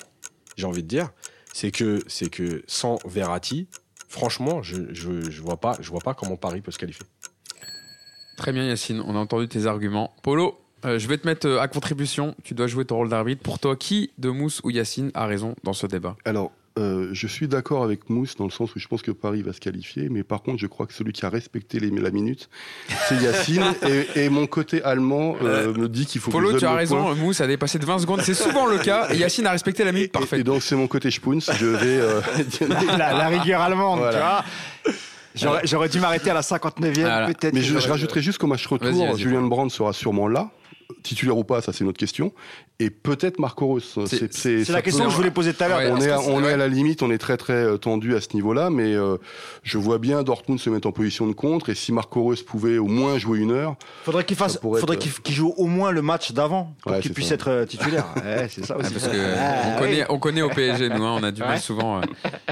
[0.58, 1.10] j'ai envie de dire,
[1.54, 3.68] c'est que c'est que sans Verratti,
[4.08, 7.06] franchement, je, je je vois pas je vois pas comment Paris peut se qualifier.
[8.40, 10.14] Très bien, Yacine, on a entendu tes arguments.
[10.24, 12.36] Polo, euh, je vais te mettre euh, à contribution.
[12.46, 13.42] Tu dois jouer ton rôle d'arbitre.
[13.44, 16.16] Pour toi, qui de Mousse ou Yacine a raison dans ce débat?
[16.24, 19.42] Alors, euh, je suis d'accord avec Mousse dans le sens où je pense que Paris
[19.42, 22.12] va se qualifier, mais par contre, je crois que celui qui a respecté les, la
[22.12, 22.50] minute,
[23.10, 23.66] c'est Yacine.
[24.16, 26.78] et, et mon côté allemand euh, me dit qu'il faut Polo, que je tu donne
[26.78, 27.04] as le point.
[27.10, 27.16] raison.
[27.22, 28.22] Mousse a dépassé de 20 secondes.
[28.22, 29.10] C'est souvent le cas.
[29.12, 30.14] Et Yacine a respecté la minute.
[30.14, 30.40] Parfait.
[30.40, 31.42] et donc, c'est mon côté Spoons.
[31.42, 32.00] Je vais.
[32.00, 32.22] euh,
[32.98, 34.46] la, la rigueur allemande, Voilà.
[34.86, 34.96] tu vois.
[35.36, 37.28] J'aurais, j'aurais dû m'arrêter à la 59e, Voilà.
[37.28, 37.54] peut-être.
[37.54, 40.50] mais je, rajouterai juste qu'au match retour, vas-y, Julien Brand sera sûrement là.
[41.04, 42.34] Titulaire ou pas, ça c'est une autre question.
[42.82, 43.98] Et peut-être Marco Reus.
[44.06, 45.82] C'est- la peut- question que je voulais poser tout à l'heure.
[45.94, 48.22] On est, à, on est à la limite, on est très très euh, tendu à
[48.22, 49.18] ce niveau-là, mais euh,
[49.64, 51.70] je vois bien Dortmund se mettre en position de contre.
[51.70, 55.22] Et si Marco Reus pouvait au moins jouer une heure, Faudrait qu'il fasse, faudrait être-
[55.22, 57.34] qu'il, joue au moins le match d'avant pour Ouais, qu'il puisse ça.
[57.36, 58.06] être euh, titulaire.
[58.16, 58.94] Ouais, c'est ça aussi.
[58.94, 61.52] parce que Ah, on, connaît, on connaît au PSG, nous, hein, on a du mal
[61.52, 61.58] Ouais.
[61.60, 61.98] souvent.
[61.98, 62.02] euh.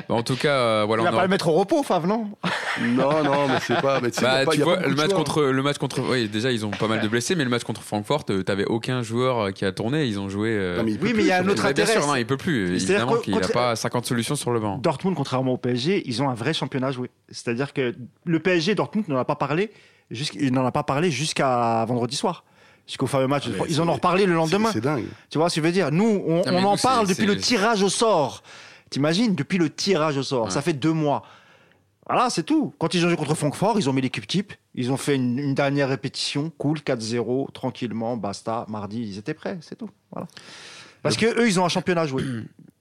[0.10, 1.84] Bah, en tout cas, euh, voilà, Il on va aura- pas le mettre au repos,
[1.84, 2.28] Fav, non
[2.82, 4.02] Non, non, mais c'est pas.
[4.02, 5.18] Mais Bah, pas- tu vois, le match choix.
[5.18, 7.64] contre, le match contre, oui, déjà ils ont pas mal de blessés, mais le match
[7.64, 10.50] contre Francfort, euh, t'avais aucun joueur euh, qui a tourné, ils ont joué.
[10.52, 12.08] euh, Non, mais il peut Oui, mais il y a un autre bien intérêt, sûr,
[12.08, 12.76] non, il peut plus.
[12.76, 14.78] Évidemment que qu'il n'a pas 50 solutions sur le banc.
[14.78, 17.10] Dortmund, contrairement au PSG, ils ont un vrai championnat à jouer.
[17.30, 17.96] C'est-à-dire que
[18.26, 19.72] le PSG, Dortmund n'en a pas parlé,
[20.12, 22.44] il n'en a pas parlé jusqu'à vendredi soir.
[22.88, 23.44] Jusqu'au fameux match.
[23.48, 24.70] Ah, mais ils en ont reparlé le lendemain.
[24.72, 25.04] C'est dingue.
[25.30, 25.92] Tu vois ce que je veux dire?
[25.92, 28.44] Nous, on, mais on nous, en parle depuis le tirage au sort.
[28.90, 30.46] T'imagines Depuis le tirage au sort.
[30.46, 30.52] Ouais.
[30.52, 31.24] Ça fait deux mois.
[32.10, 32.74] Voilà, c'est tout.
[32.80, 34.54] Quand ils ont joué contre Francfort, ils ont mis l'équipe type.
[34.76, 36.52] Ils ont fait une, une dernière répétition.
[36.58, 38.66] Cool, 4-0, tranquillement, basta.
[38.70, 39.58] Mardi, ils étaient prêts.
[39.62, 39.90] C'est tout.
[40.12, 40.28] Voilà.
[41.04, 42.24] Parce que eux, ils ont un championnat à jouer.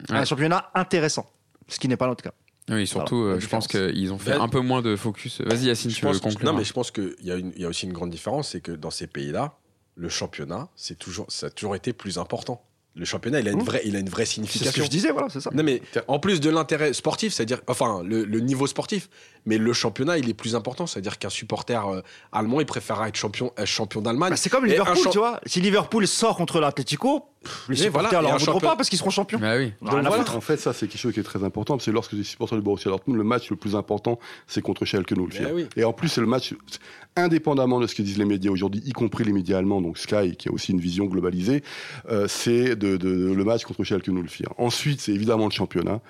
[0.09, 1.29] Un championnat intéressant.
[1.69, 2.33] Ce qui n'est pas notre cas.
[2.69, 5.41] Oui, surtout, euh, je pense qu'ils ont fait Ben, un peu moins de focus.
[5.41, 7.69] Vas-y, Yacine, tu veux conclure non, mais je pense qu'il y, a une- y a
[7.69, 9.57] aussi une grande différence, c'est que dans ces pays-là,
[9.95, 12.65] le championnat, c'est toujours, ça a toujours été plus important.
[12.97, 13.63] Le championnat, il a une Mmh.
[13.65, 14.73] vraie, il a une vraie C'est ce signification.
[14.81, 15.51] que je disais, voilà, c'est ça.
[15.53, 19.09] Non mais en plus de l'intérêt sportif, c'est-à-dire enfin le, le niveau sportif,
[19.47, 22.01] mais le championnat il est plus important, c'est-à-dire qu'un supporter euh,
[22.33, 24.31] allemand il préférera être champion euh, champion d'Allemagne.
[24.31, 25.41] Bah, c'est comme Liverpool, tu vois.
[25.47, 29.39] Si Liverpool sort contre l'Atlético, les Mais supporters voilà, champion- pas parce qu'ils seront champions.
[29.39, 29.73] Bah oui.
[29.81, 30.05] Donc.
[30.35, 31.79] En fait, ça, c'est quelque chose qui est très important.
[31.79, 34.19] C'est lorsque tu es supporter du Borussia Dortmund, le match le plus important,
[34.49, 35.47] c'est contre Schalke 04.
[35.49, 35.67] Eh oui.
[35.77, 36.55] Et en plus, c'est le match,
[37.15, 40.35] indépendamment de ce que disent les médias aujourd'hui, y compris les médias allemands, donc Sky,
[40.37, 41.63] qui a aussi une vision globalisée,
[42.11, 44.53] euh, c'est de, de- le match contre Schalke 04.
[44.59, 46.01] Ensuite, c'est évidemment le championnat.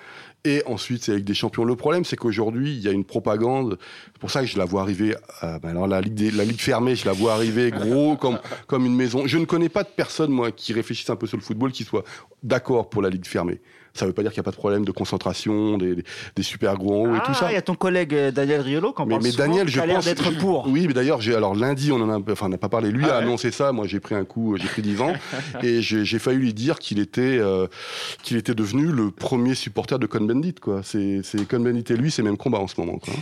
[0.47, 1.65] Et ensuite, c'est avec des champions.
[1.65, 3.77] Le problème, c'est qu'aujourd'hui, il y a une propagande.
[4.13, 5.13] C'est pour ça que je la vois arriver.
[5.43, 8.85] euh, ben alors, la ligue, la ligue fermée, je la vois arriver gros comme, comme
[8.85, 9.27] une maison.
[9.27, 11.83] Je ne connais pas de personne, moi, qui réfléchisse un peu sur le football, qui
[11.83, 12.05] soit
[12.43, 13.59] d'accord pour la ligue fermée.
[13.97, 16.03] Ça ne veut pas dire qu'il n'y a pas de problème de concentration, des, des-
[16.35, 17.45] des super gros en haut et tout ça.
[17.47, 19.43] Ah, il y a ton collègue euh, Daniel Riolo qui en Mais, parle mais souvent,
[19.47, 20.05] Daniel, je a l'air pense.
[20.05, 20.67] d'être pour.
[20.67, 22.91] Oui, mais d'ailleurs, j'ai alors lundi, on en a, enfin, on n'a pas parlé.
[22.91, 23.23] Lui Ah a ouais.
[23.23, 23.71] annoncé ça.
[23.71, 25.13] Moi, j'ai pris un coup, j'ai pris 10 ans,
[25.63, 27.67] et j'ai failli lui dire qu'il était, euh,
[28.23, 30.81] qu'il était devenu le premier supporter de Cohn-Bendit, quoi.
[30.83, 33.13] C'est, Cohn-Bendit et lui, c'est même combat en ce moment, quoi.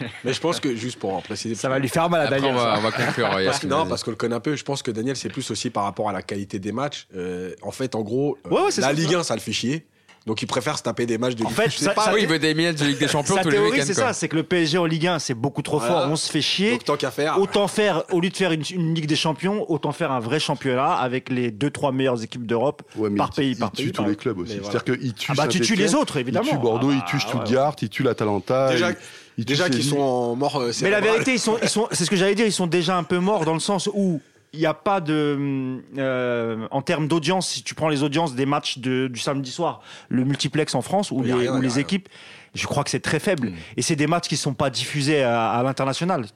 [0.24, 2.38] Mais je pense que juste pour en préciser Ça va lui faire mal à Après,
[2.38, 2.56] on Daniel.
[2.56, 2.78] va, ça.
[2.78, 3.28] on va conclure.
[3.46, 4.56] Parce que, non, parce qu'on le connaît un peu.
[4.56, 7.06] Je pense que Daniel, c'est plus aussi par rapport à la qualité des matchs.
[7.16, 9.18] Euh, en fait, en gros, euh, Ouais, ouais, c'est la ça, Ligue ça.
[9.20, 9.86] 1, ça le fait chier.
[10.26, 12.06] Donc, il préfère se taper des matchs de En Ligue fait, je sais pas.
[12.06, 13.84] ça- oui, il veut des matchs de Ligue des Champions tous les théorie, week-ends.
[13.86, 16.00] c'est ça, c'est que le PSG en Ligue 1, c'est beaucoup trop Voilà.
[16.02, 16.72] fort, on se fait chier.
[16.72, 17.38] Donc, tant qu'à faire.
[17.40, 20.40] Autant faire, au lieu de faire une, une Ligue des Champions, autant faire un vrai
[20.40, 23.84] championnat avec les deux, trois meilleures équipes d'Europe Ouais, par il, pays, il par tue
[23.84, 23.92] pays.
[23.92, 24.58] tous les clubs aussi.
[24.60, 26.46] C'est-à-dire qu'il tue Ah bah tu tues les autres, évidemment.
[26.46, 28.68] Il tue Bordeaux, Ah il bah, tue ouais, Stuttgart, il tue l'Atalanta.
[28.70, 28.96] Déjà, il-
[29.38, 30.56] il qu'ils sont en mort.
[30.56, 32.66] euh, Mais la vérité, ils sont, ils sont, c'est ce que j'allais dire, ils sont
[32.66, 34.20] déjà un peu morts dans le sens où
[34.56, 35.80] il n'y a pas de.
[35.98, 39.80] euh, en termes d'audience, si tu prends les audiences des matchs de- du samedi soir,
[40.08, 42.08] le multiplex en France a les, rien, équipes,
[42.54, 43.50] je crois que c'est très faible.
[43.50, 43.54] Mm.
[43.76, 46.26] Et c'est des matchs qui ne sont pas diffusés à, à l'international.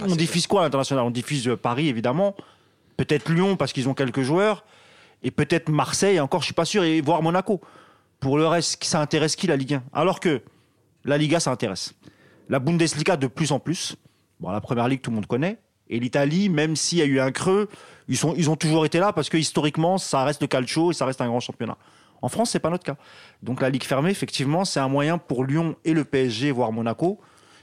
[0.00, 1.04] Ah, On diffuse quoi à l'international?
[1.04, 2.34] On diffuse euh, Paris, évidemment.
[2.96, 4.64] Peut-être Lyon parce qu'ils ont quelques joueurs.
[5.22, 7.60] Et peut-être Marseille, encore, je suis pas sûr, et voire Monaco.
[8.20, 10.42] Pour le reste, ça intéresse qui la Ligue 1 Alors que
[11.04, 11.94] la Liga, ça intéresse.
[12.48, 13.96] La Bundesliga, de plus en plus.
[14.40, 15.58] Bon, la première ligue, tout le monde connaît.
[15.90, 17.68] Et l'Italie, même s'il y a eu un creux,
[18.08, 20.94] ils, sont, ils ont toujours été là parce que historiquement, ça reste le calcio et
[20.94, 21.76] ça reste un grand championnat.
[22.20, 22.96] En France, c'est pas notre cas.
[23.42, 27.20] Donc la ligue fermée, effectivement, c'est un moyen pour Lyon et le PSG, voire Monaco.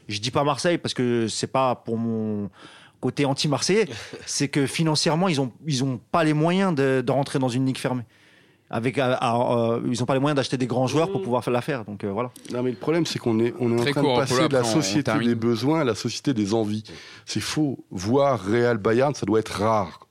[0.08, 2.50] Je dis pas Marseille parce que c'est pas pour mon
[3.02, 3.88] côté anti-marseillais.
[4.26, 7.66] c'est que financièrement, ils ont, ils ont pas les moyens de, de rentrer dans une
[7.66, 8.04] ligue fermée.
[8.70, 11.54] Avec, euh, euh, ils ont pas les moyens d'acheter des grands joueurs pour pouvoir faire
[11.54, 11.86] l'affaire.
[11.86, 12.32] Donc euh, voilà.
[12.52, 14.54] Non, mais le problème, c'est qu'on est, on est en train court, de passer de
[14.54, 16.84] la société des besoins à la société des envies.
[17.26, 17.86] C'est faux.
[17.92, 20.05] Voir Real Bayern, ça doit être rare.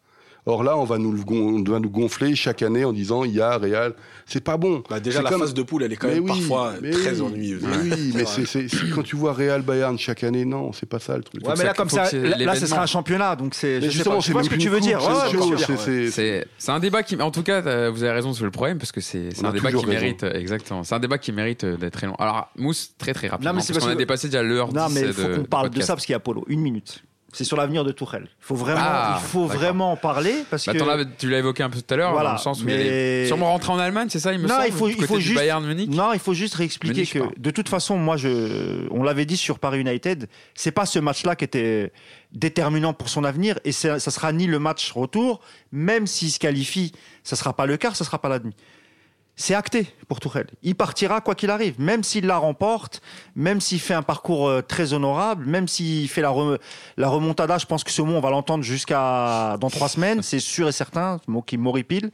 [0.47, 3.95] Or là, on va nous, on gonfler chaque année en disant il y a Real.
[4.27, 4.83] C'est pas bon.
[4.91, 6.91] Bah, déjà, la comme- phase de poule, elle est quand Mais même oui, parfois mais
[6.91, 7.63] très oui, ennuyeuse.
[7.63, 11.17] Mais oui, mais c'est, quand tu vois Real Bayern chaque année, non, c'est pas ça
[11.17, 11.43] le truc.
[11.43, 13.37] Ouais, mais ça- là, comme ça, là, ce sera un championnat.
[13.37, 13.77] Donc c'est.
[13.77, 15.01] Je sais justement, pas, je vois ce que tu veux dire.
[16.59, 18.93] c'est un débat qui, en tout cas, euh, vous avez raison sur le problème parce
[18.93, 20.85] que c'est un débat qui mérite, euh, exactement.
[20.85, 22.15] C'est un débat qui mérite euh, d'être très long.
[22.17, 24.73] Alors, Mousse, très très rapidement, Non, mais c'est parce qu'on a dépassé déjà l'heure.
[24.73, 26.45] Non, 10 mais il faut qu'on parle de ça parce qu'il y a Polo.
[26.49, 27.03] Une minute.
[27.35, 28.29] C'est sur l'avenir de Tourelle.
[28.41, 30.83] Il faut vraiment, Ah, il faut vraiment en parler parce Bah, que.
[30.83, 32.75] avais- tu l'as évoqué un peu tout à l'heure, Voilà, dans le sens où mais-
[32.75, 35.05] il est sûrement rentré en Allemagne, c'est ça, il me Non, semble il faut- il
[35.05, 35.91] faut juste- Bayern Munich.
[35.91, 39.37] Non, il faut juste réexpliquer Munich, que de toute façon, moi, je, on l'avait dit
[39.37, 41.93] sur Paris United, c'est pas ce match-là qui était
[42.33, 45.41] déterminant pour son avenir et ça sera ni le match retour,
[45.73, 46.93] même s'il se qualifie,
[47.23, 48.55] ça sera pas le quart, ça sera pas la demi.
[49.37, 50.47] C'est acté pour Tourelle.
[50.63, 53.03] Il partira quoi qu'il arrive, même s'il la remporte,
[53.35, 56.61] même s'il fait un parcours euh, très honorable, même s'il fait la, re-
[56.99, 57.59] remontada.
[57.59, 60.73] Je pense que ce mot, on va l'entendre jusqu'à dans trois semaines, c'est sûr et
[60.73, 62.13] certain, ce mot qui m'horripile.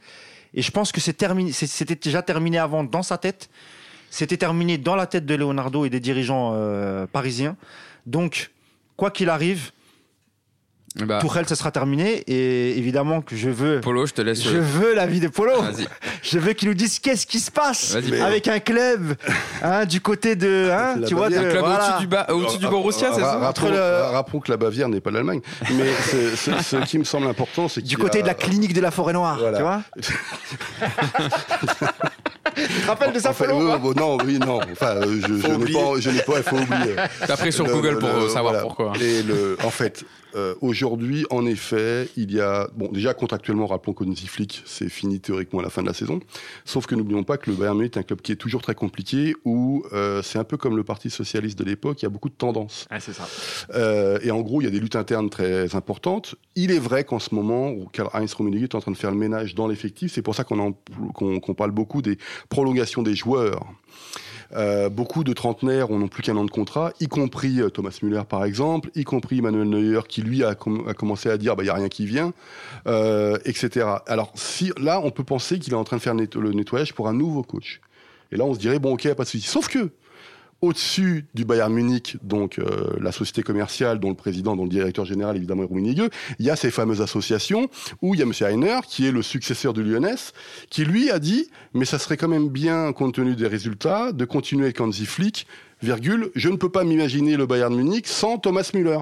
[0.55, 3.49] Et je pense que c'est terminé, c'était déjà terminé avant dans sa tête.
[4.09, 7.55] C'était terminé dans la tête de Leonardo et des dirigeants euh, parisiens.
[8.07, 8.51] Donc,
[8.97, 9.71] quoi qu'il arrive,
[10.97, 12.23] Bah, Tourelle, ça sera terminé.
[12.27, 13.79] Et évidemment que je veux.
[13.79, 14.43] Polo, je te laisse.
[14.43, 15.61] Je veux l'avis de Polo.
[15.61, 15.87] Vas-y.
[16.23, 19.15] Je veux qu'il nous dise qu'est-ce qui se passe avec un club
[19.63, 20.69] hein, du côté de.
[20.71, 21.35] hein, tu vois, de.
[21.37, 21.85] Un club voilà.
[21.87, 25.01] au-dessus du, bas, au-dessus du Borussia, c'est ça rappelons, le- rappelons que la Bavière n'est
[25.01, 25.41] pas l'Allemagne.
[25.73, 28.73] Mais c'est- c'est- ce qui me semble important, c'est Du côté a- de la clinique
[28.73, 29.57] de la forêt noire, Voilà.
[29.57, 29.81] tu vois
[32.55, 34.59] Tu te rappelles de ça, Enfin, Polo euh, bon, non, oui, non.
[34.71, 36.95] Enfin, euh, je, je n'ai pas, je n'ai pas, il faut oublier.
[37.25, 38.61] T'as pris sur Le- Google pour le- euh, savoir voilà.
[38.61, 38.93] pourquoi.
[39.01, 40.03] Et le, en fait,
[40.35, 45.19] euh, aujourd'hui, en effet, il y a, bon, déjà contractuellement, rappelons qu'Onzi Flick, c'est fini
[45.19, 46.19] théoriquement à la fin de la saison.
[46.65, 48.75] Sauf que n'oublions pas que le Bayern Munich est un club qui est toujours très
[48.75, 52.09] compliqué, où euh, c'est un peu comme le Parti socialiste de l'époque, il y a
[52.09, 52.87] beaucoup de tendances.
[52.99, 53.27] c'est ça.
[53.73, 56.35] Euh, et en gros, il y a des luttes internes très importantes.
[56.55, 59.55] Il est vrai qu'en ce moment, Karl-Heinz Rummenigge est en train de faire le ménage
[59.55, 60.75] dans l'effectif, c'est pour ça qu'on
[61.57, 62.17] parle beaucoup des
[62.49, 63.65] prolongations des joueurs.
[64.55, 68.23] Euh, beaucoup de trentenaires n'ont plus qu'un an de contrat, y compris euh, Thomas Müller
[68.27, 71.63] par exemple, y compris Emmanuel Neuer qui lui a, com- a commencé à dire bah
[71.63, 72.33] il y a rien qui vient,
[72.87, 73.87] euh, etc.
[74.07, 77.07] Alors si là on peut penser qu'il est en train de faire le nettoyage pour
[77.07, 77.79] un nouveau coach.
[78.33, 79.47] Et là on se dirait bon ok pas de souci.
[79.47, 79.89] Sauf que
[80.61, 85.05] au-dessus du Bayern Munich, donc euh, la société commerciale dont le président, dont le directeur
[85.05, 85.71] général évidemment est
[86.39, 87.67] il y a ces fameuses associations
[88.01, 88.33] où il y a M.
[88.41, 90.33] Heiner, qui est le successeur de Lyonès,
[90.69, 94.25] qui lui a dit mais ça serait quand même bien, compte tenu des résultats, de
[94.25, 95.47] continuer avec Hansi Flick,
[95.81, 98.99] virgule, je ne peux pas m'imaginer le Bayern Munich sans Thomas Müller.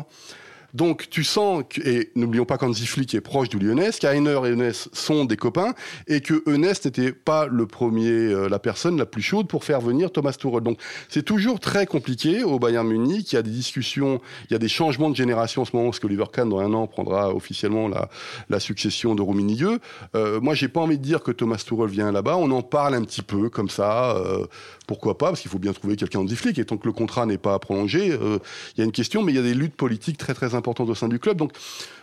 [0.73, 4.49] Donc tu sens, que, et n'oublions pas qu'Hansi Flick est proche du Lyonnais, qu'Heiner et
[4.49, 5.73] Eunès sont des copains,
[6.07, 9.81] et que Eunès n'était pas le premier, euh, la personne la plus chaude pour faire
[9.81, 10.61] venir Thomas Tuchel.
[10.61, 14.55] Donc c'est toujours très compliqué au Bayern Munich, il y a des discussions, il y
[14.55, 17.33] a des changements de génération en ce moment, parce que Kahn dans un an prendra
[17.33, 18.09] officiellement la,
[18.49, 19.79] la succession de Rummenigge.
[20.15, 22.95] Euh, moi j'ai pas envie de dire que Thomas Tuchel vient là-bas, on en parle
[22.95, 24.45] un petit peu comme ça, euh,
[24.89, 27.27] pourquoi pas, parce qu'il faut bien trouver quelqu'un de Flick, et tant que le contrat
[27.27, 28.39] n'est pas prolongé, euh,
[28.75, 30.89] il y a une question, mais il y a des luttes politiques très très importantes
[30.89, 31.37] au sein du club.
[31.37, 31.51] Donc,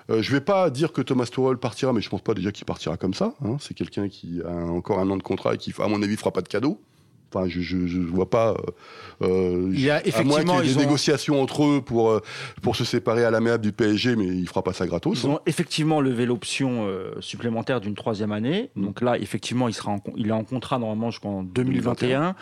[0.08, 2.64] euh, je vais pas dire que Thomas Tuchel partira, mais je pense pas déjà qu'il
[2.64, 3.34] partira comme ça.
[3.44, 3.56] hein.
[3.58, 6.30] C'est quelqu'un qui a encore un an de contrat et qui, à mon avis, fera
[6.30, 6.80] pas de cadeau.
[7.34, 8.54] Enfin, je, je, je vois pas.
[9.22, 12.20] euh, Il y a à moins effectivement, y ait des ont- négociations entre eux pour
[12.62, 15.18] pour se séparer à l'amiable du PSG, mais il fera pas ça gratos.
[15.24, 18.70] Ils ont effectivement levé l'option euh, supplémentaire d'une troisième année.
[18.76, 22.36] Donc là, effectivement, il, sera en, il est en contrat normalement jusqu'en 2021.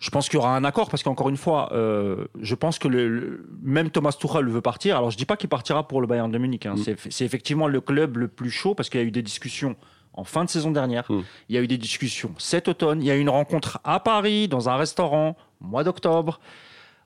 [0.00, 2.88] Je pense qu'il y aura un accord parce qu'encore une fois, euh, je pense que
[2.88, 4.96] le, le- même Thomas Tuchel veut partir.
[4.96, 6.64] Alors je dis pas qu'il partira pour le Bayern de Munich.
[6.66, 6.74] hein.
[6.74, 6.82] Mm.
[6.82, 9.76] C'est, c'est effectivement le club le plus chaud parce qu'il y a eu des discussions
[10.14, 11.04] en fin de saison dernière.
[11.12, 11.20] Mm.
[11.50, 13.02] Il y a eu des discussions cet automne.
[13.02, 16.40] Il y a eu une rencontre à Paris dans un restaurant au mois d'octobre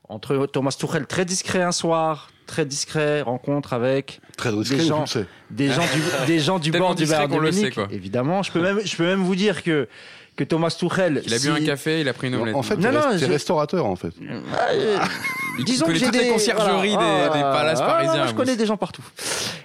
[0.08, 5.04] entre Thomas Tuchel très discret un soir, très discret rencontre avec Très discret, des gens-
[5.50, 7.88] des gens du, des gens du bord du Bayern de Munich, sait, quoi.
[7.90, 8.42] évidemment.
[8.42, 9.88] Je peux même, je peux même vous dire que
[10.36, 12.56] que Thomas Tuchel, Il a bu un café, il a pris une omelette.
[12.56, 14.12] En fait, Non, non, je- restaurateur en fait.
[14.52, 14.98] Ah, euh,
[15.58, 18.26] il disons que j'ai des les conciergeries voilà, des, des palaces ah, parisiens.
[18.26, 19.04] Je connais des gens partout.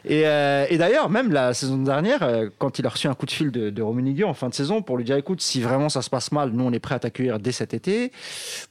[0.05, 3.25] Et, euh, et d'ailleurs, même la saison dernière, euh, quand il a reçu un coup
[3.25, 3.81] de fil de, de
[4.23, 6.63] en fin de saison pour lui dire, écoute, si vraiment ça se passe mal, nous
[6.63, 8.11] on est prêt à t'accueillir dès cet été.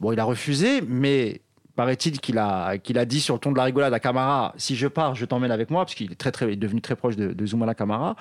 [0.01, 1.41] Bon, il a refusé, mais
[1.75, 4.77] paraît-il qu'il a, qu'il a dit sur le ton de la rigolade à Camara, si
[4.77, 6.97] je pars, je t'emmène avec moi, parce qu'il est, très, très, il est devenu très
[6.97, 8.17] proche de, de Zoumana Camara.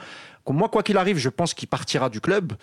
[0.48, 2.54] Moi, quoi qu'il arrive, je pense qu'il partira du club.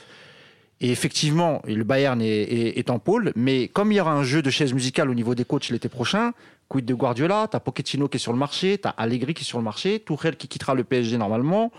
[0.81, 4.51] Et effectivement, le Bayern est, en pôle, mais comme il y aura un jeu de
[4.51, 6.33] chaises musicales au niveau des coachs l'été prochain,
[6.69, 9.59] quid de Guardiola, t'as Pochettino qui est sur le marché, t'as Allegri qui est sur
[9.59, 11.71] le marché, Tourelle qui quittera le PSG normalement.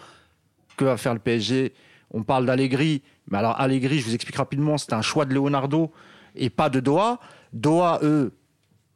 [0.77, 1.73] Que va faire le PSG
[2.11, 5.91] On parle d'Allegri, mais alors Allegri, je vous explique rapidement, c'est un choix de Leonardo
[6.35, 7.19] et pas de Doha.
[7.53, 8.33] Doha, eux,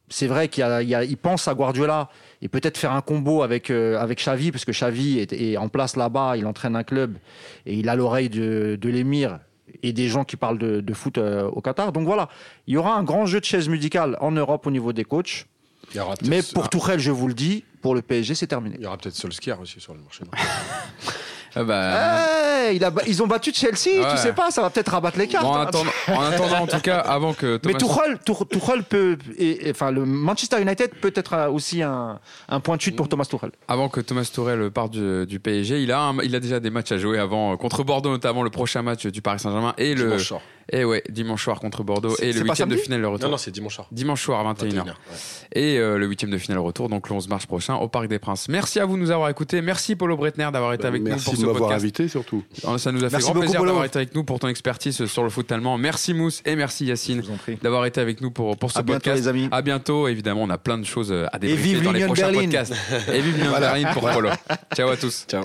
[0.08, 2.08] c'est vrai qu'il pensent à Guardiola
[2.42, 5.68] et peut-être faire un combo avec, euh, avec Xavi, parce que Xavi est, est en
[5.68, 7.16] place là-bas, il entraîne un club
[7.66, 9.38] et il a l'oreille de, de l'émir
[9.82, 11.92] et des gens qui parlent de, de foot euh, au Qatar.
[11.92, 12.28] Donc voilà,
[12.66, 15.46] il y aura un grand jeu de chaises musicales en Europe au niveau des coachs.
[16.22, 18.76] Mais pour Tourelle, je vous le dis, pour le PSG, c'est terminé.
[18.78, 20.24] Il y aura peut-être Solskjaer aussi sur le marché.
[21.54, 22.26] Ah bah,
[22.68, 24.10] Hey, il a ba- ils ont battu Chelsea, Ouais.
[24.12, 25.44] tu sais pas, ça va peut-être rabattre les cartes.
[25.44, 28.82] bon, en, attendant, en attendant, en tout cas, avant que Mais Thomas Tuchel, Tuch- Tuchel
[28.84, 32.18] peut, et, et- enfin, le Manchester United peut être aussi un,
[32.48, 33.50] un point de chute pour Thomas Tuchel.
[33.66, 36.70] Avant que Thomas Tourelle parte du, du PSG, il a, un- il a déjà des
[36.70, 39.94] matchs à jouer avant, euh, contre Bordeaux notamment, le prochain match du Paris Saint-Germain et
[39.94, 40.16] le.
[40.70, 43.26] Et ouais, dimanche soir contre Bordeaux et le huitième de finale le retour.
[43.26, 43.88] Non, non, c'est dimanche soir.
[43.92, 44.70] Dimanche soir à 21h.
[44.72, 44.92] 21h, ouais.
[45.52, 48.18] Et euh, le huitième de finale retour, donc le 11 mars prochain au Parc des
[48.18, 48.48] Princes.
[48.48, 49.60] Merci à vous de nous avoir écoutés.
[49.62, 51.82] Merci Paulo Bretner d'avoir été avec nous Bah, Merci pour de ce m'avoir podcast.
[51.82, 52.44] invité surtout.
[52.66, 53.68] Euh, Ça nous a fait Merci grand beaucoup, plaisir Polo.
[53.70, 55.76] d'avoir été avec nous pour ton expertise sur le foot allemand.
[55.78, 57.22] Merci Mousse et merci Yacine
[57.62, 59.22] d'avoir été avec nous pour, pour ce À bientôt, podcast.
[59.22, 59.48] les amis.
[59.50, 62.42] À bientôt, évidemment, on a plein de choses à débriefer dans les prochains Berlin.
[62.42, 62.74] podcasts.
[63.12, 64.30] Et vive Berlin pour Polo.
[64.74, 65.24] Ciao à tous.
[65.28, 65.44] Ciao.